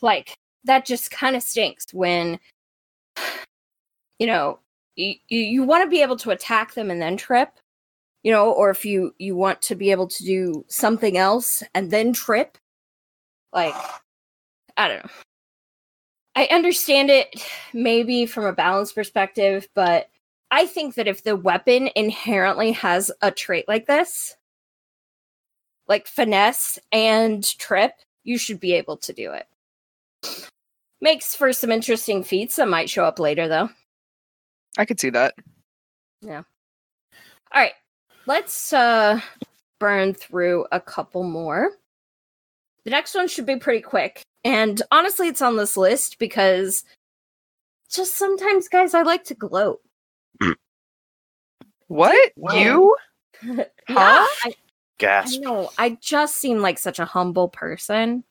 Like 0.00 0.36
that 0.64 0.86
just 0.86 1.10
kind 1.10 1.36
of 1.36 1.42
stinks 1.42 1.86
when 1.92 2.38
you 4.18 4.26
know 4.26 4.60
you, 4.96 5.16
you 5.28 5.62
want 5.62 5.84
to 5.84 5.90
be 5.90 6.02
able 6.02 6.16
to 6.16 6.30
attack 6.30 6.74
them 6.74 6.90
and 6.90 7.00
then 7.00 7.16
trip 7.16 7.50
you 8.22 8.32
know 8.32 8.52
or 8.52 8.70
if 8.70 8.84
you 8.84 9.14
you 9.18 9.34
want 9.34 9.62
to 9.62 9.74
be 9.74 9.90
able 9.90 10.06
to 10.06 10.24
do 10.24 10.64
something 10.68 11.16
else 11.16 11.62
and 11.74 11.90
then 11.90 12.12
trip 12.12 12.58
like 13.52 13.74
i 14.80 14.88
don't 14.88 15.04
know. 15.04 15.10
I 16.36 16.46
understand 16.52 17.10
it 17.10 17.34
maybe 17.72 18.24
from 18.26 18.44
a 18.44 18.52
balance 18.52 18.92
perspective 18.92 19.68
but 19.74 20.08
i 20.50 20.66
think 20.66 20.94
that 20.94 21.08
if 21.08 21.22
the 21.22 21.36
weapon 21.36 21.90
inherently 21.94 22.72
has 22.72 23.10
a 23.22 23.30
trait 23.30 23.66
like 23.68 23.86
this 23.86 24.36
like 25.88 26.06
finesse 26.06 26.78
and 26.92 27.44
trip 27.58 27.92
you 28.22 28.38
should 28.38 28.60
be 28.60 28.74
able 28.74 28.96
to 28.98 29.12
do 29.12 29.32
it. 29.32 29.46
Makes 31.00 31.34
for 31.34 31.52
some 31.52 31.72
interesting 31.72 32.22
feats 32.22 32.56
that 32.56 32.68
might 32.68 32.90
show 32.90 33.04
up 33.04 33.18
later 33.18 33.48
though. 33.48 33.70
I 34.78 34.84
could 34.84 35.00
see 35.00 35.10
that. 35.10 35.34
Yeah. 36.20 36.42
All 37.52 37.60
right. 37.60 37.72
Let's 38.26 38.72
uh 38.72 39.20
burn 39.78 40.14
through 40.14 40.66
a 40.72 40.80
couple 40.80 41.24
more. 41.24 41.70
The 42.84 42.90
next 42.90 43.14
one 43.14 43.28
should 43.28 43.46
be 43.46 43.56
pretty 43.56 43.80
quick 43.80 44.22
and 44.44 44.80
honestly 44.90 45.28
it's 45.28 45.42
on 45.42 45.56
this 45.56 45.76
list 45.76 46.18
because 46.18 46.84
just 47.90 48.16
sometimes, 48.16 48.68
guys, 48.68 48.94
I 48.94 49.02
like 49.02 49.24
to 49.24 49.34
gloat. 49.34 49.80
What? 51.88 52.32
Wow. 52.36 52.54
You? 52.54 52.96
yeah, 53.42 53.64
Huh? 53.88 54.26
I, 54.44 54.48
I 54.48 54.52
Gasp. 54.98 55.40
know. 55.40 55.70
I 55.76 55.98
just 56.00 56.36
seem 56.36 56.58
like 56.60 56.78
such 56.78 57.00
a 57.00 57.04
humble 57.04 57.48
person. 57.48 58.22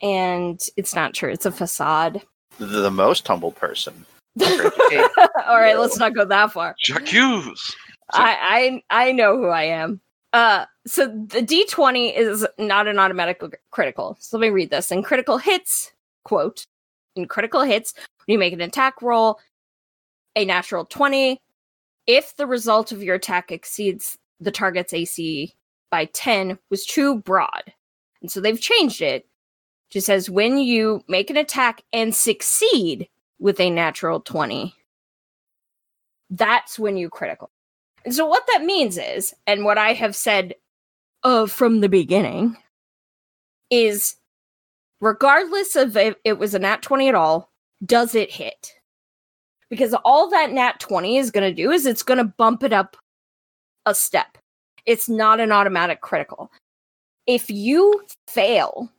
And 0.00 0.60
it's 0.76 0.94
not 0.94 1.12
true. 1.12 1.30
It's 1.32 1.46
a 1.46 1.50
facade. 1.52 2.22
The, 2.58 2.66
the 2.66 2.90
most 2.92 3.26
humble 3.26 3.50
person. 3.50 4.06
All 4.40 5.58
right, 5.58 5.76
let's 5.78 5.98
not 5.98 6.14
go 6.14 6.24
that 6.26 6.52
far. 6.52 6.76
J'accuse. 6.78 7.74
I, 8.12 8.80
I 8.90 9.08
I 9.08 9.12
know 9.12 9.36
who 9.36 9.48
I 9.48 9.64
am. 9.64 10.00
Uh, 10.32 10.64
so 10.86 11.06
the 11.06 11.42
D20 11.42 12.16
is 12.16 12.46
not 12.58 12.86
an 12.86 12.98
automatic 12.98 13.42
critical. 13.70 14.16
So 14.20 14.36
let 14.36 14.42
me 14.42 14.50
read 14.50 14.70
this. 14.70 14.92
In 14.92 15.02
critical 15.02 15.38
hits, 15.38 15.92
quote, 16.24 16.66
in 17.16 17.26
critical 17.26 17.62
hits, 17.62 17.94
you 18.26 18.38
make 18.38 18.52
an 18.52 18.60
attack 18.60 19.02
roll, 19.02 19.38
a 20.36 20.44
natural 20.44 20.84
20, 20.84 21.40
if 22.06 22.34
the 22.36 22.46
result 22.46 22.92
of 22.92 23.02
your 23.02 23.16
attack 23.16 23.52
exceeds 23.52 24.18
the 24.40 24.50
target's 24.50 24.92
AC 24.92 25.54
by 25.90 26.06
10, 26.06 26.58
was 26.70 26.86
too 26.86 27.20
broad. 27.20 27.72
And 28.22 28.30
so 28.30 28.40
they've 28.40 28.60
changed 28.60 29.02
it. 29.02 29.26
Just 29.90 30.06
says 30.06 30.30
when 30.30 30.58
you 30.58 31.02
make 31.08 31.30
an 31.30 31.36
attack 31.36 31.82
and 31.92 32.14
succeed 32.14 33.08
with 33.40 33.58
a 33.58 33.70
natural 33.70 34.20
20, 34.20 34.74
that's 36.30 36.78
when 36.78 36.96
you 36.96 37.10
critical. 37.10 37.50
So 38.08 38.24
what 38.26 38.46
that 38.52 38.64
means 38.64 38.96
is, 38.96 39.34
and 39.46 39.64
what 39.64 39.76
I 39.76 39.92
have 39.92 40.16
said 40.16 40.54
uh, 41.22 41.46
from 41.46 41.80
the 41.80 41.88
beginning, 41.88 42.56
is 43.70 44.16
regardless 45.00 45.76
of 45.76 45.96
if 45.96 46.14
it 46.24 46.38
was 46.38 46.54
a 46.54 46.58
nat 46.58 46.82
20 46.82 47.08
at 47.08 47.14
all, 47.14 47.50
does 47.84 48.14
it 48.14 48.30
hit? 48.30 48.74
Because 49.68 49.94
all 50.04 50.30
that 50.30 50.52
nat 50.52 50.80
20 50.80 51.18
is 51.18 51.30
going 51.30 51.48
to 51.48 51.54
do 51.54 51.70
is 51.70 51.86
it's 51.86 52.02
going 52.02 52.18
to 52.18 52.24
bump 52.24 52.62
it 52.62 52.72
up 52.72 52.96
a 53.86 53.94
step. 53.94 54.38
It's 54.86 55.08
not 55.08 55.40
an 55.40 55.52
automatic 55.52 56.00
critical. 56.00 56.50
If 57.26 57.50
you 57.50 58.02
fail 58.26 58.90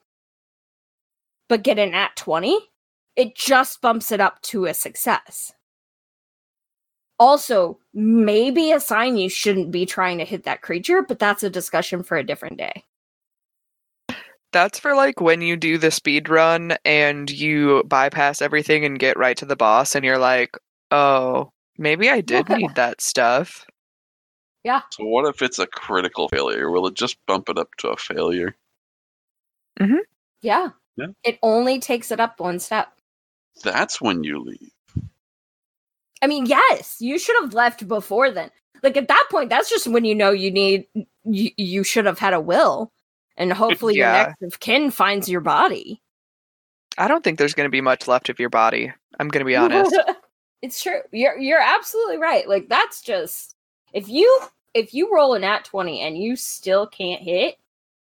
but 1.49 1.63
get 1.63 1.77
an 1.77 1.91
nat 1.91 2.15
20, 2.15 2.57
it 3.17 3.35
just 3.35 3.81
bumps 3.81 4.13
it 4.13 4.21
up 4.21 4.41
to 4.41 4.65
a 4.65 4.73
success 4.73 5.51
also 7.21 7.77
maybe 7.93 8.71
a 8.71 8.79
sign 8.79 9.15
you 9.15 9.29
shouldn't 9.29 9.69
be 9.69 9.85
trying 9.85 10.17
to 10.17 10.25
hit 10.25 10.43
that 10.43 10.63
creature, 10.63 11.03
but 11.03 11.19
that's 11.19 11.43
a 11.43 11.51
discussion 11.51 12.01
for 12.01 12.17
a 12.17 12.25
different 12.25 12.57
day. 12.57 12.83
That's 14.51 14.79
for 14.79 14.95
like 14.95 15.21
when 15.21 15.41
you 15.41 15.55
do 15.55 15.77
the 15.77 15.91
speed 15.91 16.29
run 16.29 16.75
and 16.83 17.29
you 17.29 17.83
bypass 17.85 18.41
everything 18.41 18.83
and 18.83 18.97
get 18.99 19.19
right 19.19 19.37
to 19.37 19.45
the 19.45 19.55
boss 19.55 19.93
and 19.93 20.03
you're 20.03 20.17
like, 20.17 20.57
oh, 20.89 21.51
maybe 21.77 22.09
I 22.09 22.21
did 22.21 22.49
need 22.57 22.73
that 22.73 23.01
stuff. 23.01 23.67
Yeah. 24.63 24.81
So 24.91 25.05
what 25.05 25.27
if 25.27 25.43
it's 25.43 25.59
a 25.59 25.67
critical 25.67 26.27
failure? 26.27 26.71
Will 26.71 26.87
it 26.87 26.95
just 26.95 27.17
bump 27.27 27.49
it 27.49 27.57
up 27.59 27.69
to 27.77 27.89
a 27.89 27.97
failure? 27.97 28.55
Mm-hmm. 29.79 30.01
Yeah. 30.41 30.69
Yeah. 30.97 31.07
It 31.23 31.37
only 31.43 31.79
takes 31.79 32.11
it 32.11 32.19
up 32.19 32.39
one 32.39 32.59
step. 32.59 32.91
That's 33.63 34.01
when 34.01 34.23
you 34.23 34.39
leave. 34.39 34.71
I 36.21 36.27
mean, 36.27 36.45
yes, 36.45 36.97
you 36.99 37.17
should 37.17 37.35
have 37.41 37.53
left 37.53 37.87
before 37.87 38.31
then. 38.31 38.51
Like 38.83 38.97
at 38.97 39.07
that 39.07 39.27
point, 39.31 39.49
that's 39.49 39.69
just 39.69 39.87
when 39.87 40.05
you 40.05 40.15
know 40.15 40.31
you 40.31 40.51
need 40.51 40.85
you, 41.25 41.51
you 41.57 41.83
should 41.83 42.05
have 42.05 42.19
had 42.19 42.33
a 42.33 42.39
will. 42.39 42.91
And 43.37 43.53
hopefully 43.53 43.95
Yeah. 43.95 44.17
your 44.17 44.27
next 44.27 44.41
of 44.55 44.59
kin 44.59 44.91
finds 44.91 45.29
your 45.29 45.41
body. 45.41 46.01
I 46.97 47.07
don't 47.07 47.23
think 47.23 47.37
there's 47.39 47.53
going 47.53 47.65
to 47.67 47.71
be 47.71 47.81
much 47.81 48.07
left 48.07 48.29
of 48.29 48.39
your 48.39 48.49
body. 48.49 48.91
I'm 49.19 49.29
going 49.29 49.39
to 49.39 49.45
be 49.45 49.55
honest. 49.55 49.95
it's 50.61 50.81
true. 50.81 51.01
You're 51.11 51.37
you're 51.37 51.61
absolutely 51.61 52.17
right. 52.17 52.47
Like 52.47 52.69
that's 52.69 53.01
just 53.01 53.55
if 53.93 54.09
you 54.09 54.39
if 54.73 54.93
you 54.93 55.13
roll 55.13 55.33
a 55.33 55.39
nat 55.39 55.65
20 55.65 56.01
and 56.01 56.17
you 56.17 56.35
still 56.35 56.87
can't 56.87 57.21
hit, 57.21 57.57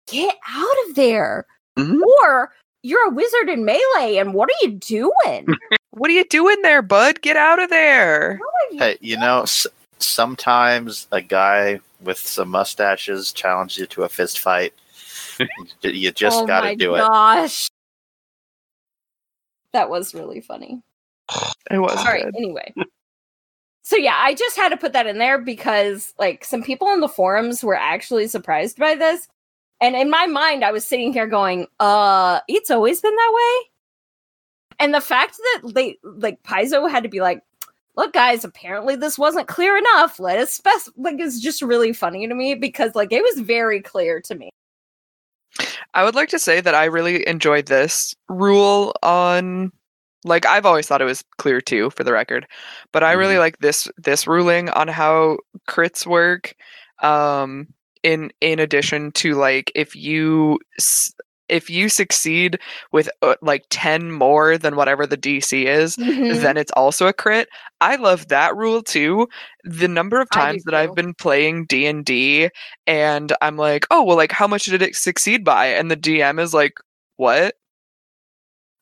get 0.08 0.36
out 0.50 0.76
of 0.88 0.96
there. 0.96 1.46
Mhm. 1.78 2.00
Or 2.24 2.54
you're 2.84 3.08
a 3.08 3.14
wizard 3.14 3.50
in 3.50 3.66
melee 3.66 4.18
and 4.18 4.34
what 4.34 4.50
are 4.50 4.66
you 4.68 4.72
doing? 4.74 5.48
what 6.00 6.10
are 6.10 6.14
you 6.14 6.26
doing 6.26 6.62
there, 6.64 6.82
bud? 6.82 7.22
Get 7.22 7.38
out 7.38 7.62
of 7.62 7.70
there. 7.70 8.40
Hey, 8.72 8.98
you 9.02 9.18
know, 9.18 9.42
s- 9.44 9.68
sometimes 10.00 11.08
a 11.12 11.22
guy 11.22 11.80
with 12.02 12.18
some 12.18 12.50
mustaches 12.50 13.32
challenges 13.32 13.78
you 13.78 13.86
to 13.88 14.04
a 14.04 14.10
fist 14.10 14.40
fight. 14.40 14.74
You- 15.84 15.92
you 15.92 16.12
just 16.12 16.42
oh 16.42 16.46
got 16.48 16.62
to 16.62 16.76
do 16.76 16.96
it. 16.96 17.00
Oh 17.02 17.08
my 17.10 17.36
gosh. 17.36 17.68
That 19.74 19.90
was 19.90 20.14
really 20.14 20.42
funny. 20.42 20.82
It 21.72 21.78
was 21.78 21.96
All 21.98 22.06
right, 22.06 22.24
good. 22.26 22.36
anyway. 22.36 22.74
So 23.84 23.96
yeah, 23.96 24.16
I 24.18 24.34
just 24.34 24.56
had 24.58 24.70
to 24.70 24.78
put 24.78 24.94
that 24.94 25.06
in 25.08 25.18
there 25.20 25.38
because 25.38 26.14
like 26.20 26.44
some 26.44 26.64
people 26.64 26.92
in 26.94 27.00
the 27.00 27.08
forums 27.08 27.64
were 27.64 27.76
actually 27.76 28.28
surprised 28.28 28.78
by 28.78 28.96
this. 28.96 29.28
And 29.82 29.96
in 29.96 30.10
my 30.10 30.26
mind, 30.28 30.64
I 30.66 30.72
was 30.72 30.86
sitting 30.86 31.14
here 31.14 31.28
going, 31.28 31.68
uh, 31.80 32.40
it's 32.48 32.70
always 32.72 33.00
been 33.02 33.16
that 33.16 33.32
way. 33.34 33.70
And 34.80 34.94
the 34.94 35.02
fact 35.02 35.38
that 35.38 35.74
they 35.74 35.98
like 36.04 36.42
Paizo 36.44 36.90
had 36.90 37.04
to 37.04 37.10
be 37.10 37.22
like, 37.22 37.42
look, 37.96 38.14
guys, 38.14 38.44
apparently 38.46 38.96
this 38.96 39.18
wasn't 39.18 39.48
clear 39.48 39.78
enough. 39.78 40.20
Let 40.20 40.40
us 40.40 40.54
spec 40.54 40.82
like 40.96 41.20
it's 41.20 41.40
just 41.40 41.62
really 41.62 41.94
funny 41.94 42.28
to 42.28 42.34
me 42.34 42.56
because 42.56 42.96
like 42.96 43.12
it 43.12 43.22
was 43.22 43.46
very 43.46 43.82
clear 43.82 44.22
to 44.22 44.36
me. 44.36 44.50
I 45.94 46.04
would 46.04 46.16
like 46.16 46.30
to 46.30 46.40
say 46.40 46.62
that 46.62 46.76
I 46.76 46.86
really 46.86 47.28
enjoyed 47.28 47.66
this 47.66 48.16
rule 48.30 48.94
on 49.04 49.72
like 50.26 50.46
I've 50.46 50.66
always 50.66 50.88
thought 50.88 51.02
it 51.02 51.06
was 51.06 51.24
clear 51.38 51.62
too 51.62 51.90
for 51.92 52.04
the 52.04 52.14
record, 52.14 52.46
but 52.92 53.04
I 53.04 53.14
really 53.14 53.38
like 53.38 53.60
this 53.60 53.88
this 53.98 54.28
ruling 54.28 54.70
on 54.70 54.88
how 54.88 55.38
crits 55.68 56.06
work 56.06 56.54
um 57.02 57.68
in 58.04 58.32
in 58.42 58.60
addition 58.60 59.12
to 59.14 59.36
like 59.36 59.72
if 59.76 59.96
you 59.96 60.60
s- 60.78 61.14
if 61.50 61.70
you 61.70 61.90
succeed 61.90 62.60
with 62.92 63.10
uh, 63.22 63.36
like 63.42 63.66
10 63.70 64.12
more 64.12 64.58
than 64.58 64.76
whatever 64.76 65.06
the 65.08 65.18
DC 65.18 65.66
is, 65.66 65.96
Mm-hmm. 65.98 66.42
then 66.42 66.58
it's 66.58 66.72
also 66.78 67.08
a 67.08 67.14
crit. 67.14 67.50
I 67.82 67.96
love 67.98 68.28
that 68.30 68.56
rule 68.56 68.82
too. 68.84 69.28
The 69.64 69.88
number 69.88 70.20
of 70.22 70.30
times 70.30 70.64
that 70.64 70.74
I've 70.74 70.96
been 70.96 71.14
playing 71.14 71.66
D&D 71.66 72.50
and 72.88 73.34
I'm 73.42 73.58
like, 73.58 73.86
"Oh, 73.92 74.04
well 74.04 74.18
like 74.18 74.32
how 74.32 74.48
much 74.48 74.66
did 74.66 74.82
it 74.82 74.96
succeed 74.96 75.44
by?" 75.44 75.68
And 75.68 75.90
the 75.92 75.98
DM 75.98 76.40
is 76.40 76.54
like, 76.54 76.74
"What? 77.18 77.56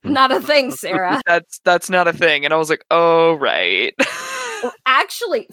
Not 0.04 0.32
a 0.32 0.40
thing, 0.40 0.72
Sarah. 0.76 1.22
That's 1.26 1.60
that's 1.64 1.90
not 1.90 2.08
a 2.08 2.14
thing." 2.14 2.46
And 2.46 2.54
I 2.54 2.58
was 2.58 2.70
like, 2.70 2.84
"Oh, 2.92 3.34
right." 3.34 3.94
actually 4.86 5.48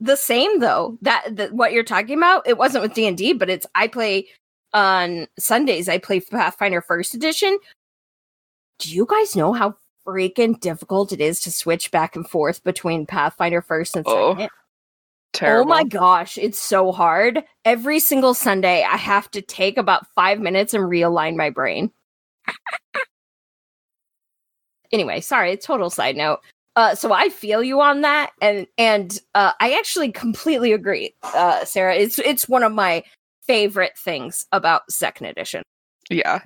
the 0.00 0.16
same 0.16 0.60
though 0.60 0.96
that, 1.02 1.36
that 1.36 1.52
what 1.52 1.72
you're 1.72 1.84
talking 1.84 2.16
about 2.16 2.46
it 2.46 2.56
wasn't 2.56 2.82
with 2.82 2.94
d&d 2.94 3.34
but 3.34 3.50
it's 3.50 3.66
i 3.74 3.86
play 3.86 4.26
on 4.72 5.26
sundays 5.38 5.88
i 5.88 5.98
play 5.98 6.20
pathfinder 6.20 6.80
first 6.80 7.14
edition. 7.14 7.58
Do 8.78 8.90
you 8.94 9.06
guys 9.06 9.36
know 9.36 9.52
how 9.52 9.76
freaking 10.06 10.58
difficult 10.60 11.12
it 11.12 11.20
is 11.20 11.40
to 11.42 11.50
switch 11.50 11.90
back 11.90 12.16
and 12.16 12.26
forth 12.28 12.64
between 12.64 13.04
pathfinder 13.06 13.60
first 13.62 13.94
and 13.96 14.04
Oh, 14.08 14.32
second? 14.34 14.50
Terrible. 15.32 15.70
oh 15.72 15.74
my 15.76 15.84
gosh 15.84 16.38
it's 16.38 16.58
so 16.58 16.90
hard. 16.92 17.44
Every 17.64 18.00
single 18.00 18.34
sunday 18.34 18.82
i 18.84 18.96
have 18.96 19.30
to 19.32 19.42
take 19.42 19.76
about 19.78 20.06
five 20.14 20.40
minutes 20.40 20.74
and 20.74 20.84
realign 20.84 21.36
my 21.36 21.50
brain. 21.50 21.90
Anyway 24.92 25.20
sorry 25.20 25.56
total 25.56 25.88
side 25.90 26.16
note. 26.16 26.40
Uh, 26.76 26.94
so 26.94 27.12
I 27.12 27.28
feel 27.28 27.62
you 27.62 27.80
on 27.80 28.00
that, 28.02 28.30
and 28.40 28.66
and 28.78 29.18
uh, 29.34 29.52
I 29.60 29.72
actually 29.74 30.10
completely 30.12 30.72
agree, 30.72 31.14
uh, 31.22 31.64
Sarah. 31.64 31.94
It's 31.96 32.18
it's 32.20 32.48
one 32.48 32.62
of 32.62 32.72
my 32.72 33.02
favorite 33.50 33.98
things 33.98 34.46
about 34.52 34.88
second 34.92 35.26
edition. 35.26 35.64
Yeah. 36.08 36.40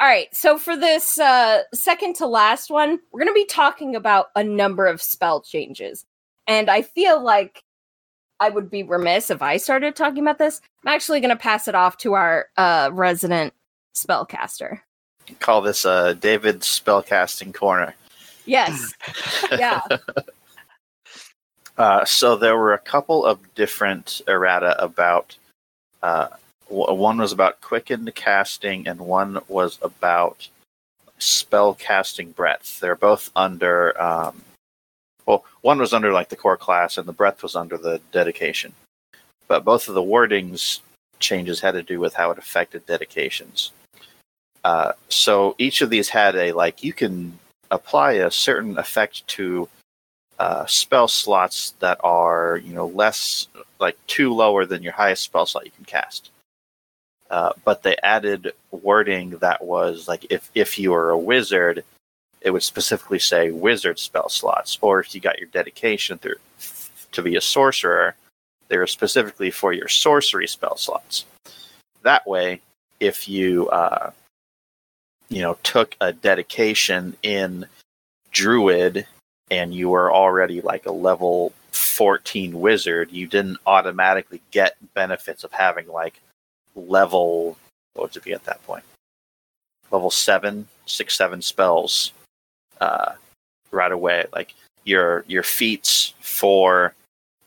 All 0.00 0.08
right, 0.08 0.26
so 0.34 0.58
for 0.58 0.76
this 0.76 1.20
uh, 1.20 1.62
second 1.72 2.16
to 2.16 2.26
last 2.26 2.68
one, 2.68 2.98
we're 3.12 3.20
going 3.20 3.30
to 3.30 3.32
be 3.32 3.46
talking 3.46 3.94
about 3.94 4.26
a 4.34 4.42
number 4.42 4.86
of 4.86 5.00
spell 5.00 5.40
changes, 5.40 6.04
and 6.48 6.68
I 6.68 6.82
feel 6.82 7.22
like 7.22 7.62
I 8.40 8.50
would 8.50 8.68
be 8.68 8.82
remiss 8.82 9.30
if 9.30 9.40
I 9.40 9.56
started 9.56 9.94
talking 9.94 10.22
about 10.22 10.38
this. 10.38 10.60
I'm 10.84 10.92
actually 10.92 11.20
going 11.20 11.30
to 11.30 11.36
pass 11.36 11.68
it 11.68 11.76
off 11.76 11.96
to 11.98 12.14
our 12.14 12.46
uh, 12.56 12.90
resident 12.92 13.54
spellcaster. 13.94 14.80
Call 15.38 15.62
this 15.62 15.86
uh, 15.86 16.14
David's 16.14 16.66
spellcasting 16.66 17.54
corner. 17.54 17.94
Yes, 18.46 18.92
yeah. 19.52 19.80
Uh, 21.78 22.04
so 22.04 22.36
there 22.36 22.56
were 22.56 22.72
a 22.72 22.78
couple 22.78 23.24
of 23.24 23.54
different 23.54 24.22
errata 24.26 24.82
about. 24.82 25.36
Uh, 26.02 26.28
w- 26.68 26.92
one 26.94 27.18
was 27.18 27.32
about 27.32 27.60
quickened 27.60 28.14
casting, 28.14 28.88
and 28.88 29.00
one 29.00 29.38
was 29.48 29.78
about 29.82 30.48
spell 31.18 31.74
casting 31.74 32.30
breadth. 32.30 32.80
They're 32.80 32.96
both 32.96 33.30
under. 33.36 34.00
Um, 34.00 34.42
well, 35.26 35.44
one 35.60 35.78
was 35.78 35.92
under 35.92 36.12
like 36.12 36.28
the 36.28 36.36
core 36.36 36.56
class, 36.56 36.96
and 36.96 37.06
the 37.06 37.12
breadth 37.12 37.42
was 37.42 37.56
under 37.56 37.76
the 37.76 38.00
dedication. 38.12 38.72
But 39.48 39.64
both 39.64 39.88
of 39.88 39.94
the 39.94 40.02
wordings 40.02 40.80
changes 41.18 41.60
had 41.60 41.72
to 41.72 41.82
do 41.82 42.00
with 42.00 42.14
how 42.14 42.30
it 42.30 42.38
affected 42.38 42.86
dedications. 42.86 43.72
Uh, 44.64 44.92
so 45.08 45.54
each 45.58 45.80
of 45.80 45.90
these 45.90 46.08
had 46.08 46.34
a 46.34 46.52
like 46.52 46.82
you 46.82 46.92
can 46.92 47.38
apply 47.70 48.12
a 48.12 48.30
certain 48.30 48.78
effect 48.78 49.26
to 49.28 49.68
uh, 50.38 50.66
spell 50.66 51.08
slots 51.08 51.72
that 51.80 51.98
are 52.04 52.60
you 52.62 52.74
know 52.74 52.86
less 52.88 53.48
like 53.78 53.96
two 54.06 54.32
lower 54.32 54.66
than 54.66 54.82
your 54.82 54.92
highest 54.92 55.22
spell 55.22 55.46
slot 55.46 55.64
you 55.64 55.72
can 55.72 55.84
cast. 55.84 56.30
Uh, 57.30 57.52
but 57.64 57.82
they 57.82 57.96
added 58.02 58.52
wording 58.70 59.30
that 59.38 59.64
was 59.64 60.06
like 60.06 60.26
if 60.30 60.50
if 60.54 60.78
you 60.78 60.92
were 60.92 61.10
a 61.10 61.18
wizard, 61.18 61.84
it 62.40 62.50
would 62.50 62.62
specifically 62.62 63.18
say 63.18 63.50
wizard 63.50 63.98
spell 63.98 64.28
slots, 64.28 64.78
or 64.80 65.00
if 65.00 65.14
you 65.14 65.20
got 65.20 65.38
your 65.38 65.48
dedication 65.48 66.18
through 66.18 66.36
to 67.12 67.22
be 67.22 67.36
a 67.36 67.40
sorcerer, 67.40 68.14
they 68.68 68.76
were 68.76 68.86
specifically 68.86 69.50
for 69.50 69.72
your 69.72 69.88
sorcery 69.88 70.46
spell 70.46 70.76
slots. 70.76 71.24
That 72.02 72.26
way, 72.26 72.60
if 73.00 73.28
you 73.28 73.68
uh, 73.70 74.10
you 75.28 75.42
know 75.42 75.56
took 75.62 75.96
a 76.00 76.12
dedication 76.12 77.16
in 77.22 77.66
druid 78.30 79.06
and 79.50 79.74
you 79.74 79.88
were 79.88 80.12
already 80.12 80.60
like 80.60 80.86
a 80.86 80.92
level 80.92 81.52
14 81.72 82.60
wizard, 82.60 83.10
you 83.10 83.26
didn't 83.26 83.58
automatically 83.66 84.40
get 84.50 84.76
benefits 84.94 85.44
of 85.44 85.52
having 85.52 85.86
like 85.88 86.20
level 86.74 87.56
what 87.96 88.02
would 88.10 88.16
it 88.16 88.24
be 88.24 88.32
at 88.32 88.44
that 88.44 88.62
point? 88.64 88.84
Level 89.90 90.10
seven, 90.10 90.68
six, 90.84 91.16
seven 91.16 91.40
spells 91.40 92.12
uh, 92.80 93.12
right 93.70 93.92
away. 93.92 94.26
Like 94.32 94.54
your 94.84 95.24
your 95.26 95.42
feats 95.42 96.14
for 96.20 96.94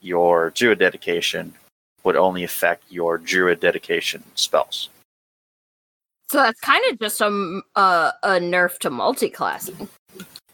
your 0.01 0.49
druid 0.51 0.79
dedication 0.79 1.53
would 2.03 2.15
only 2.15 2.43
affect 2.43 2.83
your 2.89 3.17
druid 3.17 3.59
dedication 3.59 4.23
spells. 4.35 4.89
So 6.29 6.37
that's 6.37 6.59
kind 6.61 6.83
of 6.91 6.99
just 6.99 7.21
a 7.21 7.61
a, 7.75 8.13
a 8.23 8.29
nerf 8.39 8.79
to 8.79 8.89
multi-classing. 8.89 9.87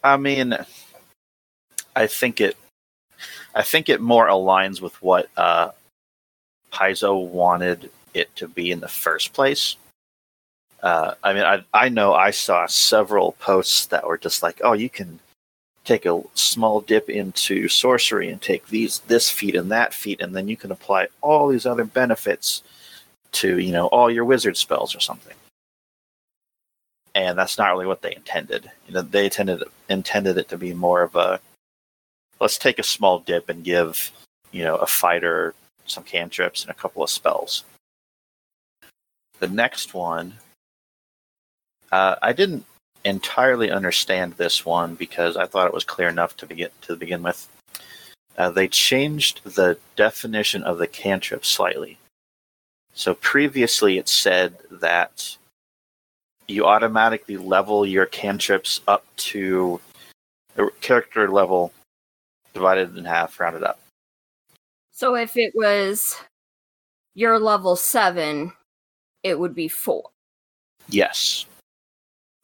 I 0.03 0.17
mean, 0.17 0.57
I 1.95 2.07
think 2.07 2.41
it, 2.41 2.57
I 3.53 3.63
think 3.63 3.89
it 3.89 4.01
more 4.01 4.27
aligns 4.27 4.81
with 4.81 5.01
what 5.01 5.29
uh, 5.37 5.71
Paizo 6.71 7.25
wanted 7.25 7.89
it 8.13 8.35
to 8.35 8.47
be 8.47 8.71
in 8.71 8.79
the 8.79 8.87
first 8.87 9.33
place. 9.33 9.75
Uh, 10.83 11.15
I 11.23 11.33
mean, 11.33 11.43
I 11.43 11.63
I 11.73 11.89
know 11.89 12.13
I 12.13 12.31
saw 12.31 12.67
several 12.67 13.33
posts 13.33 13.87
that 13.87 14.05
were 14.05 14.17
just 14.17 14.43
like, 14.43 14.61
oh, 14.63 14.73
you 14.73 14.89
can 14.89 15.19
take 15.83 16.05
a 16.05 16.21
small 16.33 16.81
dip 16.81 17.09
into 17.09 17.67
sorcery 17.69 18.29
and 18.29 18.41
take 18.41 18.67
these 18.67 18.99
this 19.07 19.29
feat 19.29 19.55
and 19.55 19.71
that 19.71 19.93
feat, 19.93 20.21
and 20.21 20.35
then 20.35 20.47
you 20.47 20.57
can 20.57 20.71
apply 20.71 21.07
all 21.21 21.47
these 21.47 21.65
other 21.65 21.85
benefits 21.85 22.61
to 23.31 23.59
you 23.59 23.71
know 23.71 23.87
all 23.87 24.11
your 24.11 24.25
wizard 24.25 24.57
spells 24.57 24.95
or 24.95 24.99
something. 24.99 25.35
And 27.13 27.37
that's 27.37 27.57
not 27.57 27.71
really 27.71 27.85
what 27.85 28.01
they 28.01 28.13
intended. 28.13 28.69
You 28.87 28.95
know, 28.95 29.01
they 29.01 29.25
intended 29.25 29.63
intended 29.89 30.37
it 30.37 30.49
to 30.49 30.57
be 30.57 30.73
more 30.73 31.01
of 31.01 31.15
a 31.15 31.39
let's 32.39 32.57
take 32.57 32.79
a 32.79 32.83
small 32.83 33.19
dip 33.19 33.49
and 33.49 33.63
give 33.63 34.11
you 34.51 34.63
know 34.63 34.77
a 34.77 34.87
fighter 34.87 35.53
some 35.85 36.03
cantrips 36.03 36.63
and 36.63 36.71
a 36.71 36.75
couple 36.75 37.03
of 37.03 37.09
spells. 37.09 37.63
The 39.39 39.47
next 39.47 39.93
one, 39.93 40.35
uh, 41.91 42.15
I 42.21 42.33
didn't 42.33 42.65
entirely 43.03 43.69
understand 43.69 44.33
this 44.33 44.65
one 44.65 44.95
because 44.95 45.37
I 45.37 45.45
thought 45.45 45.67
it 45.67 45.73
was 45.73 45.83
clear 45.83 46.07
enough 46.07 46.35
to 46.37 46.45
begin 46.45 46.69
to 46.81 46.95
begin 46.95 47.21
with. 47.21 47.47
Uh, 48.37 48.49
they 48.49 48.67
changed 48.67 49.41
the 49.43 49.77
definition 49.95 50.63
of 50.63 50.77
the 50.77 50.87
cantrip 50.87 51.45
slightly. 51.45 51.97
So 52.93 53.13
previously 53.13 53.97
it 53.97 54.09
said 54.09 54.55
that 54.71 55.37
you 56.47 56.65
automatically 56.65 57.37
level 57.37 57.85
your 57.85 58.05
cantrips 58.05 58.81
up 58.87 59.05
to 59.17 59.79
the 60.55 60.71
character 60.81 61.29
level 61.29 61.71
divided 62.55 62.97
in 62.97 63.05
half, 63.05 63.39
rounded 63.39 63.63
up. 63.63 63.79
So 64.91 65.15
if 65.15 65.37
it 65.37 65.51
was 65.53 66.15
your 67.13 67.37
level 67.37 67.75
seven, 67.75 68.53
it 69.21 69.37
would 69.37 69.53
be 69.53 69.67
four. 69.67 70.09
Yes. 70.89 71.45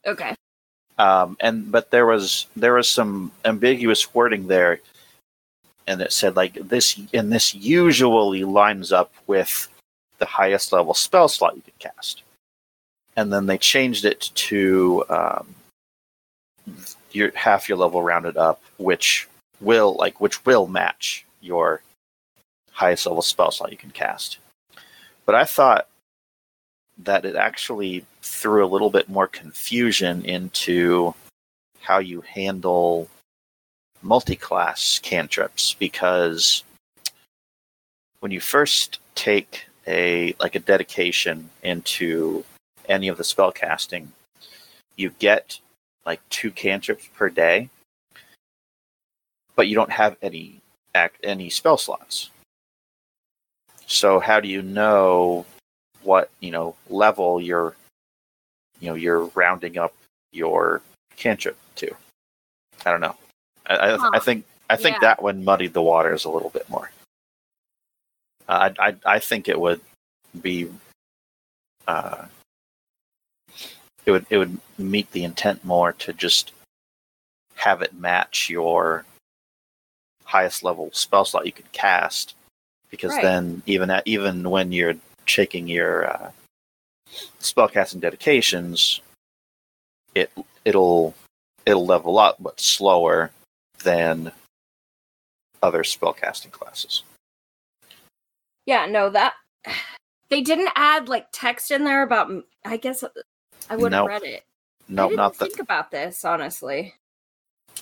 Okay. 0.06 0.36
Um, 0.98 1.38
and 1.40 1.72
but 1.72 1.90
there 1.90 2.06
was 2.06 2.48
there 2.56 2.74
was 2.74 2.88
some 2.88 3.32
ambiguous 3.46 4.14
wording 4.14 4.48
there, 4.48 4.82
and 5.88 6.02
it 6.02 6.12
said 6.12 6.36
like 6.36 6.54
this, 6.54 7.00
and 7.14 7.32
this 7.32 7.56
usually 7.56 8.44
lines 8.44 8.92
up 8.92 9.14
with 9.26 9.68
the 10.20 10.26
highest 10.26 10.72
level 10.72 10.94
spell 10.94 11.28
slot 11.28 11.56
you 11.56 11.62
could 11.62 11.80
cast. 11.80 12.24
And 13.16 13.32
then 13.32 13.46
they 13.46 13.58
changed 13.58 14.06
it 14.06 14.30
to 14.36 15.04
um, 15.10 15.56
your 17.12 17.32
half 17.36 17.68
your 17.68 17.78
level 17.78 18.04
rounded 18.04 18.38
up, 18.38 18.62
which 18.78 19.28
will 19.62 19.96
like 19.96 20.20
which 20.20 20.46
will 20.46 20.68
match 20.68 21.26
your 21.40 21.82
highest 22.72 23.06
level 23.06 23.22
spell 23.22 23.52
slot 23.52 23.72
you 23.72 23.78
can 23.78 23.92
cast. 23.92 24.40
But 25.26 25.36
I 25.36 25.46
thought 25.46 25.88
that 26.98 27.26
it 27.26 27.36
actually 27.36 28.06
threw 28.22 28.66
a 28.66 28.68
little 28.68 28.90
bit 28.90 29.10
more 29.10 29.28
confusion 29.28 30.24
into 30.26 31.14
how 31.80 32.00
you 32.00 32.22
handle 32.22 33.08
multi-class 34.02 35.00
cantrips 35.00 35.76
because 35.76 36.64
when 38.20 38.32
you 38.32 38.40
first 38.40 39.00
take 39.16 39.68
a 39.88 40.36
like 40.40 40.56
a 40.56 40.60
dedication 40.60 41.50
into 41.64 42.44
any 42.90 43.08
of 43.08 43.18
the 43.18 43.24
spell 43.24 43.52
casting 43.52 44.12
you 44.96 45.12
get 45.20 45.60
like 46.06 46.20
two 46.30 46.52
cantrips 46.52 47.08
per 47.16 47.30
day 47.30 47.70
but 49.62 49.68
you 49.68 49.76
don't 49.76 49.92
have 49.92 50.18
any 50.24 50.60
act 50.96 51.18
any 51.24 51.48
spell 51.48 51.78
slots 51.78 52.32
so 53.86 54.20
how 54.20 54.40
do 54.40 54.48
you 54.48 54.64
know 54.64 55.46
what 56.02 56.32
you 56.40 56.50
know 56.50 56.74
level 56.90 57.40
you're 57.40 57.76
you 58.80 58.90
know 58.90 58.96
you're 58.96 59.26
rounding 59.36 59.78
up 59.78 59.94
your 60.32 60.82
cantrip 61.16 61.56
to. 61.76 61.94
I 62.86 62.90
don't 62.90 63.02
know. 63.02 63.16
I 63.68 63.78
I, 63.78 63.98
Huh. 63.98 64.10
I 64.14 64.18
think 64.18 64.46
I 64.68 64.78
think 64.78 64.96
Yeah. 64.96 65.02
that 65.02 65.22
one 65.22 65.44
muddied 65.46 65.74
the 65.74 65.82
waters 65.84 66.26
a 66.26 66.32
little 66.32 66.50
bit 66.50 66.68
more. 66.68 66.90
Uh, 68.50 68.70
I 68.80 68.88
I 68.88 68.96
I 69.06 69.20
think 69.20 69.48
it 69.48 69.60
would 69.60 69.82
be 70.42 70.72
uh, 71.88 72.26
it 74.08 74.12
would 74.12 74.26
it 74.32 74.40
would 74.40 74.60
meet 74.80 75.12
the 75.12 75.24
intent 75.24 75.64
more 75.64 75.94
to 75.94 76.14
just 76.14 76.52
have 77.54 77.84
it 77.84 77.94
match 77.94 78.50
your 78.50 79.06
highest 80.32 80.64
level 80.64 80.90
spell 80.94 81.26
slot 81.26 81.46
you 81.46 81.52
could 81.52 81.70
cast 81.74 82.36
because 82.90 83.12
Right. 83.12 83.22
then 83.22 83.62
even 83.66 83.90
at, 83.90 84.04
even 84.06 84.50
when 84.50 84.72
you're 84.72 84.96
checking 85.26 85.68
your 85.68 86.10
uh, 86.10 86.32
spellcasting 87.40 88.00
dedications, 88.00 89.02
it 90.16 90.32
it'll 90.66 91.14
it'll 91.66 91.86
level 91.86 92.18
up, 92.18 92.38
but 92.40 92.60
slower 92.60 93.32
than 93.84 94.32
other 95.62 95.84
spellcasting 95.84 96.52
classes. 96.52 97.04
Yeah, 98.66 98.86
no, 98.86 99.10
that 99.10 99.34
they 100.30 100.42
didn't 100.42 100.72
add 100.76 101.10
like 101.10 101.28
text 101.32 101.72
in 101.72 101.84
there 101.84 102.04
about. 102.04 102.32
I 102.64 102.78
guess 102.78 103.04
I 103.70 103.76
would 103.76 103.92
have 103.92 104.02
Nope. 104.04 104.08
read 104.08 104.24
it. 104.24 104.44
No, 104.88 105.08
didn't 105.08 105.18
not 105.18 105.38
that 105.38 105.46
think 105.48 105.60
about 105.60 105.92
this 105.92 106.24
honestly, 106.26 106.94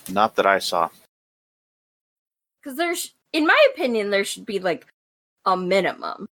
not 0.08 0.36
that 0.36 0.46
I 0.46 0.58
saw. 0.58 0.88
Because 2.62 2.76
there's, 2.76 3.14
in 3.32 3.46
my 3.46 3.66
opinion, 3.72 4.10
there 4.10 4.24
should 4.24 4.46
be 4.46 4.58
like 4.58 4.86
a 5.46 5.56
minimum. 5.56 6.28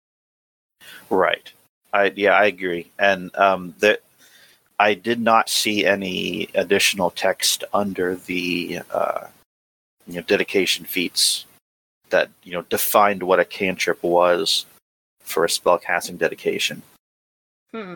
Right. 1.09 1.51
I 1.93 2.11
yeah, 2.15 2.31
I 2.31 2.45
agree. 2.45 2.91
And 2.99 3.35
um 3.35 3.73
that 3.79 4.01
I 4.79 4.93
did 4.93 5.19
not 5.19 5.49
see 5.49 5.85
any 5.85 6.49
additional 6.53 7.11
text 7.11 7.63
under 7.73 8.15
the 8.15 8.81
uh 8.91 9.27
you 10.07 10.15
know 10.15 10.21
dedication 10.21 10.85
feats 10.85 11.45
that 12.09 12.29
you 12.43 12.51
know 12.53 12.61
defined 12.63 13.23
what 13.23 13.39
a 13.39 13.45
cantrip 13.45 14.01
was 14.03 14.65
for 15.21 15.45
a 15.45 15.47
spellcasting 15.47 16.17
dedication. 16.17 16.81
Hmm. 17.71 17.93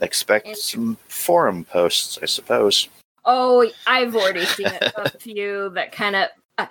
Expect 0.00 0.46
Interesting. 0.46 0.80
some 0.80 0.98
forum 1.08 1.64
posts, 1.64 2.18
I 2.20 2.26
suppose. 2.26 2.88
Oh, 3.24 3.66
I've 3.86 4.16
already 4.16 4.44
seen 4.44 4.66
a 4.66 5.10
few 5.18 5.70
that 5.70 5.92
kind 5.92 6.16
of. 6.16 6.28
Uh, 6.58 6.66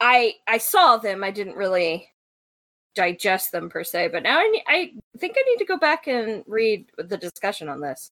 I 0.00 0.34
I 0.46 0.58
saw 0.58 0.96
them. 0.96 1.24
I 1.24 1.30
didn't 1.30 1.56
really 1.56 2.08
digest 2.94 3.52
them 3.52 3.68
per 3.70 3.84
se, 3.84 4.08
but 4.08 4.22
now 4.22 4.38
I 4.38 4.48
ne- 4.48 4.64
I 4.66 4.92
think 5.18 5.36
I 5.38 5.42
need 5.48 5.58
to 5.58 5.64
go 5.64 5.76
back 5.76 6.06
and 6.06 6.44
read 6.46 6.90
the 6.98 7.16
discussion 7.16 7.68
on 7.68 7.80
this. 7.80 8.10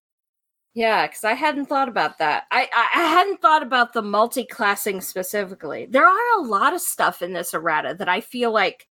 Yeah, 0.75 1.07
because 1.07 1.25
I 1.25 1.33
hadn't 1.33 1.67
thought 1.67 1.89
about 1.89 2.19
that. 2.19 2.45
I, 2.51 2.69
I 2.73 3.01
I 3.01 3.09
hadn't 3.09 3.41
thought 3.41 3.63
about 3.63 3.93
the 3.93 4.03
multi-classing 4.03 5.01
specifically. 5.01 5.87
There 5.87 6.07
are 6.07 6.39
a 6.39 6.43
lot 6.43 6.75
of 6.75 6.81
stuff 6.81 7.23
in 7.23 7.33
this 7.33 7.55
errata 7.55 7.95
that 7.99 8.09
I 8.09 8.21
feel 8.21 8.53
like 8.53 8.87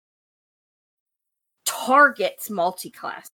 targets 1.66 2.50
multi-class. 2.50 3.28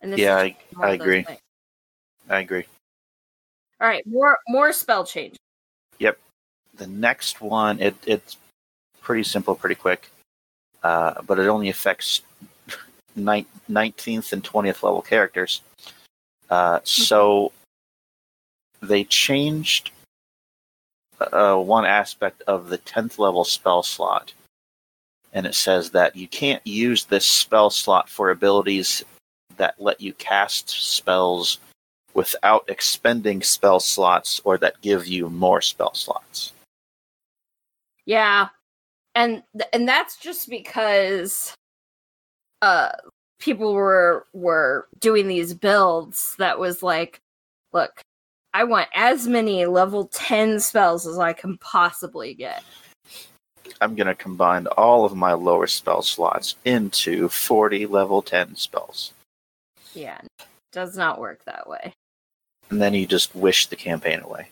And 0.00 0.12
this 0.12 0.20
Yeah, 0.20 0.36
I, 0.36 0.56
I 0.80 0.90
agree. 0.90 1.22
things. 1.22 1.40
I 2.28 2.40
agree. 2.40 2.66
All 3.80 3.88
right, 3.88 4.06
more 4.06 4.38
more 4.48 4.72
spell 4.72 5.04
change. 5.04 5.36
The 6.82 6.88
next 6.88 7.40
one, 7.40 7.78
it, 7.78 7.94
it's 8.04 8.36
pretty 9.02 9.22
simple, 9.22 9.54
pretty 9.54 9.76
quick, 9.76 10.10
uh, 10.82 11.22
but 11.22 11.38
it 11.38 11.46
only 11.46 11.68
affects 11.68 12.22
nine- 13.14 13.46
19th 13.70 14.32
and 14.32 14.42
20th 14.42 14.82
level 14.82 15.00
characters. 15.00 15.60
Uh, 16.50 16.80
so 16.82 17.52
they 18.80 19.04
changed 19.04 19.92
uh, 21.20 21.54
one 21.54 21.84
aspect 21.84 22.42
of 22.48 22.68
the 22.68 22.78
10th 22.78 23.16
level 23.16 23.44
spell 23.44 23.84
slot. 23.84 24.32
And 25.32 25.46
it 25.46 25.54
says 25.54 25.90
that 25.90 26.16
you 26.16 26.26
can't 26.26 26.66
use 26.66 27.04
this 27.04 27.24
spell 27.24 27.70
slot 27.70 28.08
for 28.08 28.32
abilities 28.32 29.04
that 29.56 29.80
let 29.80 30.00
you 30.00 30.14
cast 30.14 30.68
spells 30.68 31.58
without 32.12 32.64
expending 32.66 33.40
spell 33.40 33.78
slots 33.78 34.40
or 34.42 34.58
that 34.58 34.80
give 34.80 35.06
you 35.06 35.30
more 35.30 35.60
spell 35.60 35.94
slots. 35.94 36.51
Yeah. 38.06 38.48
And 39.14 39.42
th- 39.56 39.68
and 39.72 39.86
that's 39.86 40.16
just 40.16 40.48
because 40.48 41.54
uh 42.62 42.92
people 43.38 43.74
were 43.74 44.26
were 44.32 44.88
doing 45.00 45.28
these 45.28 45.54
builds 45.54 46.34
that 46.38 46.58
was 46.58 46.82
like, 46.82 47.20
look, 47.72 48.00
I 48.54 48.64
want 48.64 48.88
as 48.94 49.26
many 49.26 49.66
level 49.66 50.06
10 50.08 50.60
spells 50.60 51.06
as 51.06 51.18
I 51.18 51.32
can 51.32 51.58
possibly 51.58 52.34
get. 52.34 52.62
I'm 53.80 53.94
going 53.94 54.06
to 54.06 54.14
combine 54.14 54.66
all 54.66 55.04
of 55.04 55.16
my 55.16 55.32
lower 55.32 55.66
spell 55.66 56.02
slots 56.02 56.56
into 56.64 57.28
40 57.28 57.86
level 57.86 58.22
10 58.22 58.54
spells. 58.56 59.12
Yeah. 59.94 60.20
Does 60.72 60.96
not 60.96 61.20
work 61.20 61.44
that 61.44 61.68
way. 61.68 61.92
And 62.70 62.80
then 62.80 62.94
you 62.94 63.06
just 63.06 63.34
wish 63.34 63.66
the 63.66 63.76
campaign 63.76 64.20
away. 64.20 64.48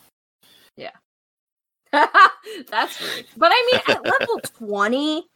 That's 2.70 3.00
rude. 3.00 3.26
But 3.36 3.52
I 3.52 3.70
mean, 3.72 3.96
at 3.96 4.04
level 4.04 4.40
20, 4.58 5.26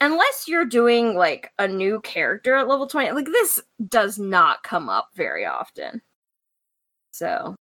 unless 0.00 0.44
you're 0.46 0.64
doing 0.64 1.14
like 1.14 1.50
a 1.58 1.66
new 1.68 2.00
character 2.00 2.54
at 2.54 2.68
level 2.68 2.86
20, 2.86 3.12
like 3.12 3.26
this 3.26 3.60
does 3.88 4.18
not 4.18 4.62
come 4.62 4.88
up 4.88 5.08
very 5.14 5.44
often. 5.46 6.02
So, 7.12 7.56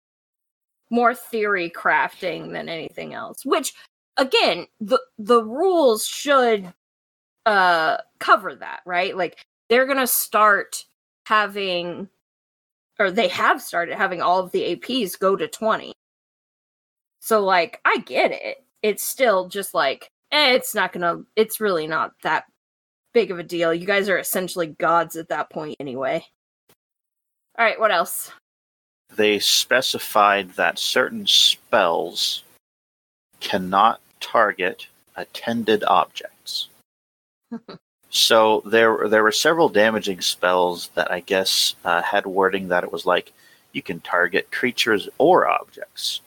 more 0.90 1.14
theory 1.14 1.70
crafting 1.70 2.52
than 2.52 2.68
anything 2.68 3.14
else, 3.14 3.44
which 3.44 3.74
again, 4.16 4.66
the 4.80 5.00
the 5.18 5.42
rules 5.42 6.06
should 6.06 6.72
uh 7.46 7.98
cover 8.18 8.54
that, 8.56 8.80
right? 8.86 9.16
Like 9.16 9.44
they're 9.68 9.86
going 9.86 9.98
to 9.98 10.06
start 10.06 10.84
having 11.26 12.08
or 12.98 13.10
they 13.10 13.28
have 13.28 13.62
started 13.62 13.96
having 13.96 14.20
all 14.20 14.40
of 14.40 14.52
the 14.52 14.76
APs 14.76 15.18
go 15.18 15.36
to 15.36 15.48
20. 15.48 15.92
So 17.30 17.44
like 17.44 17.80
I 17.84 17.98
get 17.98 18.32
it. 18.32 18.64
It's 18.82 19.06
still 19.06 19.46
just 19.46 19.72
like 19.72 20.10
eh, 20.32 20.54
it's 20.54 20.74
not 20.74 20.92
gonna 20.92 21.22
it's 21.36 21.60
really 21.60 21.86
not 21.86 22.10
that 22.24 22.46
big 23.14 23.30
of 23.30 23.38
a 23.38 23.44
deal. 23.44 23.72
You 23.72 23.86
guys 23.86 24.08
are 24.08 24.18
essentially 24.18 24.66
gods 24.66 25.14
at 25.14 25.28
that 25.28 25.48
point 25.48 25.76
anyway. 25.78 26.26
Alright, 27.56 27.78
what 27.78 27.92
else? 27.92 28.32
They 29.14 29.38
specified 29.38 30.54
that 30.54 30.80
certain 30.80 31.24
spells 31.24 32.42
cannot 33.38 34.00
target 34.18 34.88
attended 35.14 35.84
objects. 35.84 36.68
so 38.10 38.60
there, 38.66 39.08
there 39.08 39.22
were 39.22 39.30
several 39.30 39.68
damaging 39.68 40.20
spells 40.20 40.88
that 40.96 41.12
I 41.12 41.20
guess 41.20 41.76
uh, 41.84 42.02
had 42.02 42.26
wording 42.26 42.66
that 42.68 42.82
it 42.82 42.90
was 42.90 43.06
like 43.06 43.32
you 43.70 43.82
can 43.82 44.00
target 44.00 44.50
creatures 44.50 45.08
or 45.18 45.46
objects. 45.46 46.22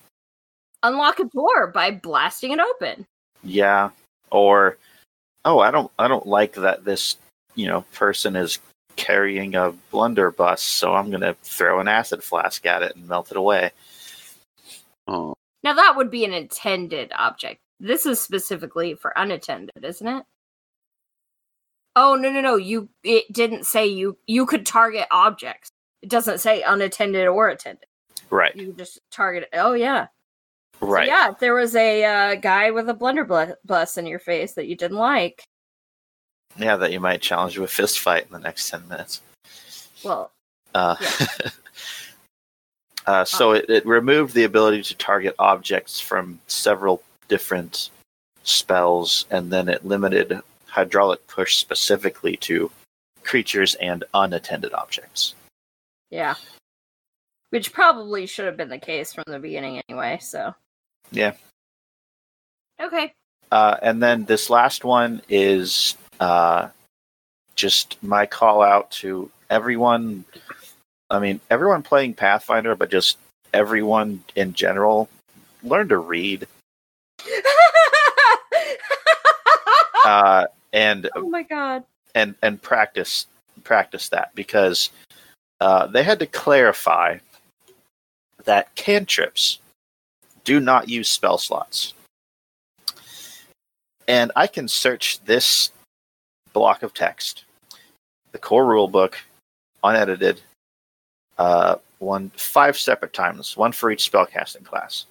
Unlock 0.83 1.19
a 1.19 1.25
door 1.25 1.67
by 1.67 1.91
blasting 1.91 2.51
it 2.51 2.59
open. 2.59 3.05
Yeah, 3.43 3.89
or 4.31 4.77
oh, 5.45 5.59
I 5.59 5.71
don't, 5.71 5.91
I 5.97 6.07
don't 6.07 6.27
like 6.27 6.53
that 6.53 6.85
this 6.85 7.17
you 7.55 7.67
know 7.67 7.81
person 7.93 8.35
is 8.35 8.59
carrying 8.95 9.55
a 9.55 9.73
blunderbuss, 9.91 10.61
so 10.61 10.93
I'm 10.93 11.09
gonna 11.09 11.35
throw 11.43 11.79
an 11.79 11.87
acid 11.87 12.23
flask 12.23 12.65
at 12.65 12.83
it 12.83 12.95
and 12.95 13.07
melt 13.07 13.31
it 13.31 13.37
away. 13.37 13.71
Oh, 15.07 15.35
Now 15.63 15.73
that 15.73 15.95
would 15.95 16.11
be 16.11 16.25
an 16.25 16.33
attended 16.33 17.11
object. 17.17 17.59
This 17.79 18.05
is 18.05 18.21
specifically 18.21 18.93
for 18.93 19.13
unattended, 19.15 19.83
isn't 19.83 20.07
it? 20.07 20.23
Oh 21.95 22.15
no 22.15 22.29
no 22.31 22.41
no! 22.41 22.55
You 22.55 22.89
it 23.03 23.31
didn't 23.31 23.65
say 23.65 23.85
you 23.87 24.17
you 24.25 24.45
could 24.45 24.65
target 24.65 25.07
objects. 25.11 25.69
It 26.01 26.09
doesn't 26.09 26.39
say 26.39 26.63
unattended 26.63 27.27
or 27.27 27.49
attended. 27.49 27.85
Right, 28.29 28.55
You 28.55 28.73
just 28.73 28.99
target. 29.11 29.47
Oh 29.53 29.73
yeah, 29.73 30.07
So, 30.83 30.91
right. 30.91 31.07
yeah, 31.07 31.31
if 31.31 31.39
there 31.39 31.53
was 31.53 31.75
a 31.75 32.03
uh, 32.03 32.35
guy 32.35 32.71
with 32.71 32.89
a 32.89 32.93
blunderbuss 32.93 33.97
in 33.97 34.05
your 34.05 34.19
face 34.19 34.53
that 34.53 34.67
you 34.67 34.75
didn't 34.75 34.97
like, 34.97 35.43
Yeah, 36.57 36.75
that 36.77 36.91
you 36.91 36.99
might 36.99 37.21
challenge 37.21 37.57
with 37.57 37.71
fist 37.71 37.99
fight 37.99 38.25
in 38.25 38.31
the 38.33 38.39
next 38.39 38.69
ten 38.69 38.87
minutes. 38.87 39.21
well, 40.03 40.31
Uh, 40.75 40.95
uh, 43.05 43.25
so 43.25 43.51
it, 43.51 43.69
it 43.69 43.85
removed 43.85 44.33
the 44.33 44.43
ability 44.43 44.81
to 44.83 44.95
target 44.95 45.35
objects 45.39 45.99
from 45.99 46.39
several 46.47 47.01
different 47.27 47.89
spells, 48.43 49.25
and 49.31 49.51
then 49.51 49.69
it 49.69 49.85
limited 49.85 50.41
hydraulic 50.67 51.25
push 51.27 51.55
specifically 51.55 52.35
to 52.37 52.69
creatures 53.23 53.75
and 53.75 54.03
unattended 54.13 54.73
objects. 54.73 55.33
yeah. 56.09 56.35
Which 57.51 57.71
probably 57.71 58.25
should 58.25 58.45
have 58.45 58.57
been 58.57 58.69
the 58.69 58.79
case 58.79 59.13
from 59.13 59.25
the 59.27 59.37
beginning 59.37 59.79
anyway, 59.87 60.17
so. 60.19 60.55
Yeah. 61.11 61.33
Okay. 62.81 63.13
Uh, 63.51 63.77
and 63.81 64.01
then 64.01 64.25
this 64.25 64.49
last 64.49 64.83
one 64.83 65.21
is 65.29 65.95
uh, 66.19 66.69
just 67.55 68.01
my 68.03 68.25
call 68.25 68.61
out 68.61 68.89
to 68.91 69.29
everyone. 69.49 70.25
I 71.09 71.19
mean, 71.19 71.39
everyone 71.49 71.83
playing 71.83 72.15
Pathfinder, 72.15 72.75
but 72.75 72.89
just 72.89 73.17
everyone 73.53 74.23
in 74.35 74.53
general. 74.53 75.07
Learn 75.61 75.87
to 75.89 75.97
read 75.97 76.47
uh, 80.05 80.45
and 80.71 81.09
oh 81.15 81.29
my 81.29 81.43
god. 81.43 81.83
and 82.15 82.35
and 82.41 82.61
practice 82.61 83.27
practice 83.63 84.09
that 84.09 84.33
because 84.35 84.89
uh, 85.61 85.87
they 85.87 86.03
had 86.03 86.19
to 86.19 86.25
clarify 86.25 87.17
that 88.45 88.75
cantrips 88.75 89.59
do 90.43 90.59
not 90.59 90.89
use 90.89 91.09
spell 91.09 91.37
slots. 91.37 91.93
And 94.07 94.31
I 94.35 94.47
can 94.47 94.67
search 94.67 95.23
this 95.25 95.71
block 96.51 96.83
of 96.83 96.93
text, 96.93 97.45
the 98.31 98.37
core 98.37 98.65
rule 98.65 98.87
book, 98.87 99.17
unedited, 99.83 100.41
uh, 101.37 101.75
one 101.99 102.31
five 102.35 102.77
separate 102.77 103.13
times, 103.13 103.55
one 103.55 103.71
for 103.71 103.91
each 103.91 104.11
spellcasting 104.11 104.65
class. 104.65 105.05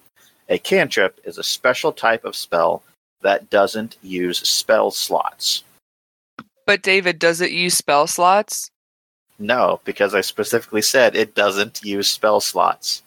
A 0.49 0.59
cantrip 0.59 1.19
is 1.25 1.39
a 1.39 1.43
special 1.43 1.93
type 1.93 2.25
of 2.25 2.37
spell 2.37 2.83
that 3.23 3.49
doesn't 3.49 3.97
use 4.03 4.39
spell 4.47 4.91
slots. 4.91 5.65
But 6.67 6.83
David, 6.83 7.19
does 7.19 7.41
it 7.41 7.51
use 7.51 7.75
spell 7.75 8.07
slots? 8.07 8.69
No, 9.39 9.81
because 9.85 10.15
I 10.15 10.21
specifically 10.21 10.83
said 10.83 11.17
it 11.17 11.35
doesn't 11.35 11.83
use 11.83 12.11
spell 12.11 12.41
slots. 12.41 13.03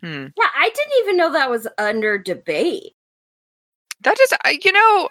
Hmm. 0.00 0.26
Yeah, 0.36 0.48
I 0.56 0.68
didn't 0.68 0.92
even 1.00 1.16
know 1.16 1.32
that 1.32 1.50
was 1.50 1.66
under 1.78 2.18
debate. 2.18 2.94
That 4.02 4.18
is, 4.20 4.32
you 4.64 4.72
know, 4.72 5.08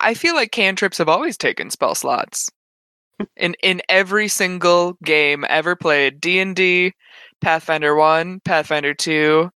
I 0.00 0.14
feel 0.14 0.34
like 0.34 0.50
cantrips 0.50 0.98
have 0.98 1.08
always 1.08 1.36
taken 1.36 1.70
spell 1.70 1.94
slots. 1.94 2.50
In 3.36 3.54
in 3.62 3.82
every 3.90 4.28
single 4.28 4.96
game 5.04 5.44
ever 5.48 5.76
played, 5.76 6.20
D 6.20 6.38
and 6.38 6.56
D, 6.56 6.94
Pathfinder 7.42 7.94
One, 7.94 8.40
Pathfinder 8.46 8.94
Two, 8.94 9.50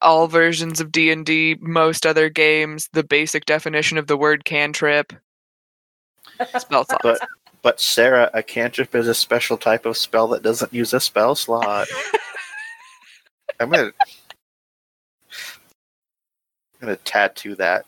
all 0.00 0.26
versions 0.26 0.80
of 0.80 0.90
D 0.90 1.10
and 1.10 1.26
D, 1.26 1.56
most 1.60 2.06
other 2.06 2.30
games, 2.30 2.88
the 2.94 3.04
basic 3.04 3.44
definition 3.44 3.98
of 3.98 4.06
the 4.06 4.16
word 4.16 4.46
cantrip, 4.46 5.12
spell 6.56 6.86
slots. 6.86 7.02
But 7.02 7.20
but 7.62 7.80
Sarah, 7.80 8.30
a 8.34 8.42
cantrip 8.42 8.94
is 8.94 9.08
a 9.08 9.14
special 9.14 9.56
type 9.58 9.86
of 9.86 9.96
spell 9.96 10.28
that 10.28 10.42
doesn't 10.42 10.72
use 10.72 10.92
a 10.92 11.00
spell 11.00 11.34
slot. 11.34 11.88
I'm 13.60 13.68
gonna 13.70 13.92
I'm 16.80 16.80
gonna 16.80 16.96
tattoo 16.96 17.54
that 17.56 17.84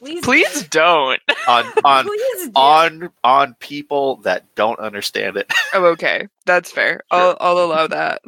please, 0.00 0.20
Please 0.24 0.64
don't. 0.68 1.20
on 1.46 1.64
on 1.84 2.04
please 2.04 2.46
do. 2.46 2.52
on 2.56 3.10
on 3.22 3.54
people 3.60 4.16
that 4.16 4.44
don't 4.54 4.78
understand 4.80 5.36
it. 5.36 5.50
Oh, 5.72 5.84
okay, 5.86 6.26
that's 6.46 6.72
fair. 6.72 7.00
I'll 7.12 7.36
I'll 7.40 7.58
allow 7.58 7.86
that. 7.86 8.20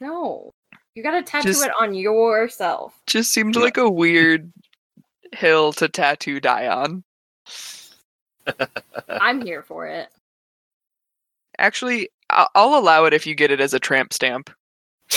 No, 0.00 0.52
you 0.94 1.02
gotta 1.02 1.22
tattoo 1.22 1.48
Just- 1.48 1.64
it 1.64 1.72
on 1.80 1.94
yourself. 1.94 2.94
Just 3.06 3.32
seemed 3.32 3.54
No. 3.56 3.62
like 3.62 3.78
a 3.78 3.88
weird 3.88 4.52
hill 5.32 5.72
to 5.74 5.88
tattoo 5.88 6.40
die 6.40 6.66
on. 6.66 7.04
I'm 9.08 9.44
here 9.44 9.62
for 9.62 9.86
it. 9.86 10.08
Actually, 11.58 12.08
I- 12.30 12.48
I'll 12.54 12.78
allow 12.78 13.04
it 13.04 13.14
if 13.14 13.26
you 13.26 13.34
get 13.34 13.50
it 13.50 13.60
as 13.60 13.74
a 13.74 13.80
tramp 13.80 14.12
stamp. 14.12 14.50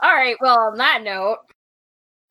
All 0.00 0.14
right. 0.14 0.36
Well, 0.40 0.58
on 0.58 0.78
that 0.78 1.02
note, 1.02 1.38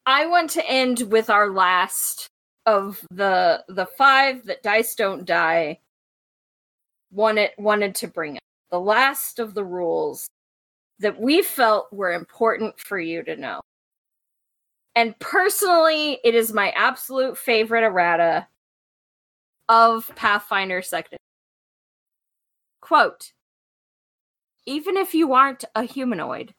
I 0.06 0.26
want 0.26 0.50
to 0.52 0.70
end 0.70 1.02
with 1.10 1.30
our 1.30 1.50
last 1.50 2.28
of 2.66 3.04
the 3.12 3.64
the 3.70 3.86
five 3.86 4.46
that 4.46 4.62
dice 4.62 4.94
don't 4.94 5.26
die 5.26 5.80
wanted 7.12 7.52
wanted 7.58 7.96
to 7.96 8.08
bring 8.08 8.36
up. 8.38 8.44
The 8.72 8.80
last 8.80 9.39
of 9.39 9.54
the 9.54 9.64
rules 9.64 10.28
that 11.00 11.20
we 11.20 11.42
felt 11.42 11.92
were 11.92 12.14
important 12.14 12.80
for 12.80 13.00
you 13.00 13.24
to 13.24 13.36
know. 13.36 13.62
And 14.96 15.18
personally, 15.20 16.20
it 16.24 16.36
is 16.36 16.52
my 16.52 16.72
absolute 16.72 17.38
favorite 17.38 17.84
errata 17.84 18.48
of 19.70 20.12
Pathfinder 20.16 20.82
Second. 20.82 21.18
Quote 22.82 23.32
Even 24.66 24.98
if 24.98 25.14
you 25.14 25.34
aren't 25.34 25.64
a 25.76 25.84
humanoid, 25.84 26.54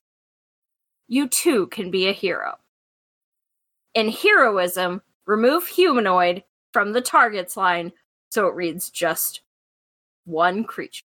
you 1.09 1.28
too 1.28 1.66
can 1.66 1.91
be 1.91 2.09
a 2.09 2.12
hero. 2.12 2.55
In 3.95 4.09
heroism, 4.09 5.03
remove 5.26 5.66
humanoid 5.66 6.43
from 6.72 6.93
the 6.93 7.03
target's 7.03 7.57
line 7.57 7.93
so 8.30 8.47
it 8.47 8.55
reads 8.55 8.89
just 8.89 9.43
one 10.24 10.64
creature. 10.64 11.05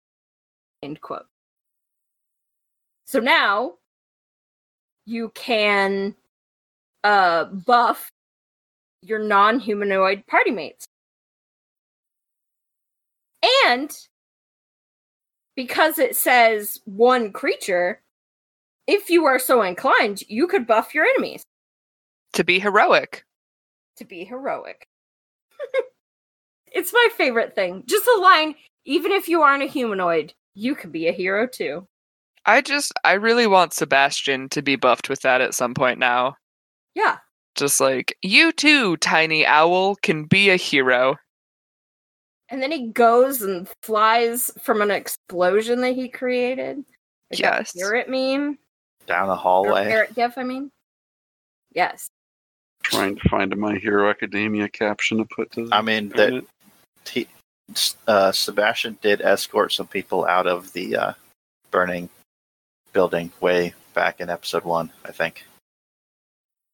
End 0.81 1.01
quote. 1.01 1.25
So 3.03 3.19
now 3.19 3.73
you 5.05 5.29
can 5.35 6.15
uh, 7.07 7.45
buff 7.45 8.09
your 9.01 9.19
non 9.19 9.59
humanoid 9.59 10.27
party 10.27 10.51
mates. 10.51 10.85
And 13.65 13.95
because 15.55 15.99
it 15.99 16.17
says 16.17 16.81
one 16.83 17.31
creature, 17.31 18.01
if 18.87 19.09
you 19.09 19.25
are 19.25 19.39
so 19.39 19.61
inclined, 19.61 20.21
you 20.27 20.47
could 20.47 20.67
buff 20.67 20.93
your 20.93 21.05
enemies 21.05 21.43
To 22.33 22.43
be 22.43 22.59
heroic. 22.59 23.23
to 23.97 24.05
be 24.05 24.25
heroic. 24.25 24.85
it's 26.73 26.91
my 26.91 27.07
favorite 27.15 27.55
thing. 27.55 27.83
Just 27.87 28.05
a 28.05 28.19
line, 28.19 28.55
even 28.85 29.13
if 29.13 29.29
you 29.29 29.41
aren't 29.43 29.63
a 29.63 29.67
humanoid, 29.67 30.33
you 30.55 30.75
could 30.75 30.91
be 30.91 31.07
a 31.07 31.13
hero 31.13 31.47
too. 31.47 31.87
I 32.45 32.61
just, 32.61 32.91
I 33.05 33.13
really 33.13 33.47
want 33.47 33.73
Sebastian 33.73 34.49
to 34.49 34.61
be 34.61 34.75
buffed 34.75 35.09
with 35.09 35.21
that 35.21 35.39
at 35.41 35.53
some 35.53 35.73
point 35.73 35.99
now. 35.99 36.35
Yeah. 36.97 37.17
Just 37.53 37.79
like, 37.79 38.17
you 38.23 38.51
too, 38.51 38.97
tiny 38.97 39.45
owl, 39.45 39.95
can 39.97 40.25
be 40.25 40.49
a 40.49 40.55
hero. 40.55 41.15
And 42.49 42.61
then 42.61 42.71
he 42.71 42.87
goes 42.87 43.43
and 43.43 43.69
flies 43.83 44.49
from 44.63 44.81
an 44.81 44.89
explosion 44.89 45.81
that 45.81 45.93
he 45.93 46.09
created. 46.09 46.77
Like 47.31 47.39
that 47.41 47.59
Yes. 47.59 47.73
Parrot 47.77 48.09
meme. 48.09 48.57
Down 49.05 49.29
a 49.29 49.33
Or 49.33 49.35
hallway. 49.35 49.85
parrot 49.85 50.15
gif, 50.15 50.37
I 50.37 50.43
mean. 50.43 50.71
Yes. 51.71 52.09
Trying 52.81 53.15
to 53.17 53.29
find 53.29 53.53
a 53.53 53.55
My 53.55 53.75
Hero 53.75 54.09
Academia 54.09 54.69
caption 54.69 55.19
to 55.19 55.25
put 55.25 55.51
to. 55.51 55.69
I 55.71 55.81
mean, 55.81 56.09
that 56.09 56.33
it. 56.33 56.47
he, 57.07 57.27
uh, 58.07 58.31
Sebastian 58.31 58.97
did 59.01 59.21
escort 59.21 59.71
some 59.73 59.87
people 59.87 60.25
out 60.25 60.47
of 60.47 60.73
the 60.73 60.95
uh, 60.95 61.13
burning 61.69 62.09
building 62.93 63.31
way 63.41 63.73
back 63.93 64.19
in 64.21 64.29
episode 64.29 64.63
one, 64.63 64.89
I 65.05 65.11
think. 65.11 65.45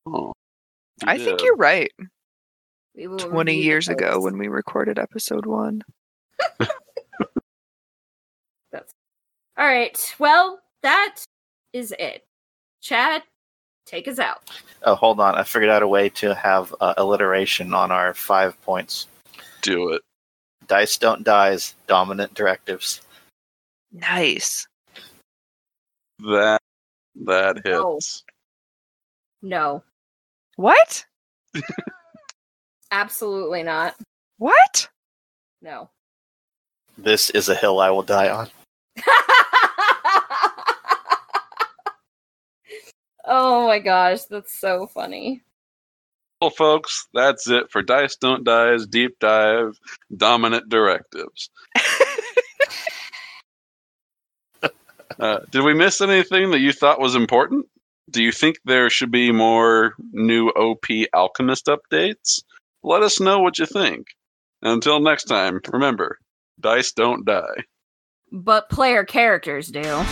Oh, 0.05 0.33
he 1.01 1.07
I 1.07 1.17
think 1.17 1.41
you're 1.41 1.55
right. 1.55 1.91
We 2.95 3.07
will 3.07 3.17
20 3.17 3.55
years 3.55 3.87
ago 3.87 4.19
when 4.19 4.37
we 4.37 4.47
recorded 4.47 4.99
episode 4.99 5.45
one. 5.45 5.81
That's... 8.71 8.93
All 9.57 9.65
right. 9.65 10.15
Well, 10.19 10.59
that 10.83 11.15
is 11.73 11.93
it. 11.97 12.23
Chad, 12.81 13.23
take 13.85 14.07
us 14.07 14.19
out. 14.19 14.51
Oh, 14.83 14.95
hold 14.95 15.19
on. 15.19 15.35
I 15.35 15.43
figured 15.43 15.71
out 15.71 15.81
a 15.81 15.87
way 15.87 16.09
to 16.09 16.35
have 16.35 16.75
uh, 16.81 16.93
alliteration 16.97 17.73
on 17.73 17.91
our 17.91 18.13
five 18.13 18.61
points. 18.61 19.07
do 19.61 19.89
it. 19.89 20.01
Dice 20.67 20.97
don't 20.97 21.23
dies, 21.23 21.75
dominant 21.87 22.33
directives. 22.33 23.01
Nice. 23.91 24.67
That 26.19 26.61
that 27.25 27.61
hits. 27.65 28.23
No, 29.41 29.83
What? 30.55 31.05
absolutely 32.91 33.63
not. 33.63 33.95
What? 34.37 34.89
No. 35.61 35.89
This 36.97 37.29
is 37.31 37.49
a 37.49 37.55
hill 37.55 37.79
I 37.79 37.89
will 37.89 38.03
die 38.03 38.29
on. 38.29 38.49
oh 43.25 43.67
my 43.67 43.79
gosh, 43.79 44.25
that's 44.25 44.59
so 44.59 44.87
funny. 44.87 45.41
Well, 46.39 46.49
folks, 46.51 47.07
that's 47.13 47.49
it 47.49 47.71
for 47.71 47.81
Dice 47.81 48.17
Don't 48.17 48.43
Die's 48.43 48.85
deep 48.85 49.17
dive 49.19 49.79
dominant 50.15 50.69
directives. 50.69 51.49
Uh, 55.19 55.39
did 55.51 55.61
we 55.63 55.73
miss 55.73 56.01
anything 56.01 56.51
that 56.51 56.59
you 56.59 56.71
thought 56.71 56.99
was 56.99 57.15
important? 57.15 57.65
Do 58.09 58.21
you 58.21 58.33
think 58.33 58.57
there 58.65 58.89
should 58.89 59.11
be 59.11 59.31
more 59.31 59.95
new 60.11 60.49
OP 60.49 60.85
Alchemist 61.13 61.67
updates? 61.67 62.43
Let 62.83 63.01
us 63.01 63.21
know 63.21 63.39
what 63.39 63.57
you 63.57 63.65
think. 63.65 64.07
Until 64.61 64.99
next 64.99 65.23
time, 65.23 65.61
remember, 65.71 66.17
dice 66.59 66.91
don't 66.91 67.25
die. 67.25 67.63
But 68.29 68.69
player 68.69 69.05
characters 69.05 69.69
do. 69.69 70.03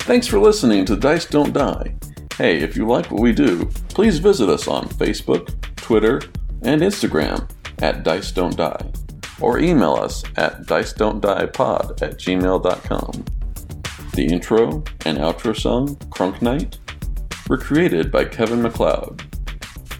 Thanks 0.00 0.26
for 0.26 0.38
listening 0.38 0.84
to 0.86 0.96
Dice 0.96 1.26
Don't 1.26 1.52
Die. 1.52 1.96
Hey, 2.36 2.60
if 2.60 2.76
you 2.76 2.86
like 2.86 3.10
what 3.10 3.20
we 3.20 3.32
do, 3.32 3.66
please 3.88 4.18
visit 4.18 4.48
us 4.48 4.68
on 4.68 4.88
Facebook, 4.88 5.52
Twitter, 5.76 6.20
and 6.62 6.82
Instagram 6.82 7.48
at 7.80 8.02
Dice 8.02 8.32
Don't 8.32 8.56
Die, 8.56 8.92
or 9.40 9.58
email 9.58 9.94
us 9.94 10.24
at 10.36 10.66
dice 10.66 10.92
don't 10.92 11.20
die 11.20 11.46
pod 11.46 12.02
at 12.02 12.18
gmail.com. 12.18 13.24
The 14.14 14.26
intro 14.26 14.82
and 15.04 15.18
outro 15.18 15.54
song, 15.54 15.96
Crunk 16.08 16.40
Knight, 16.40 16.78
were 17.48 17.58
created 17.58 18.10
by 18.10 18.24
Kevin 18.24 18.62
MacLeod. 18.62 19.22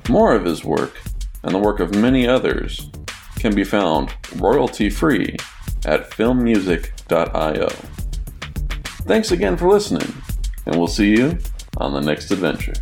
More 0.09 0.35
of 0.35 0.45
his 0.45 0.65
work, 0.65 0.95
and 1.43 1.55
the 1.55 1.59
work 1.59 1.81
of 1.81 1.95
many 1.95 2.27
others, 2.27 2.91
can 3.37 3.55
be 3.55 3.65
found 3.65 4.15
royalty 4.37 4.89
free 4.89 5.37
at 5.85 6.11
filmmusic.io. 6.11 7.69
Thanks 9.07 9.31
again 9.31 9.57
for 9.57 9.69
listening, 9.69 10.15
and 10.65 10.77
we'll 10.77 10.89
see 10.89 11.11
you 11.11 11.39
on 11.77 11.93
the 11.93 12.01
next 12.01 12.31
adventure. 12.31 12.73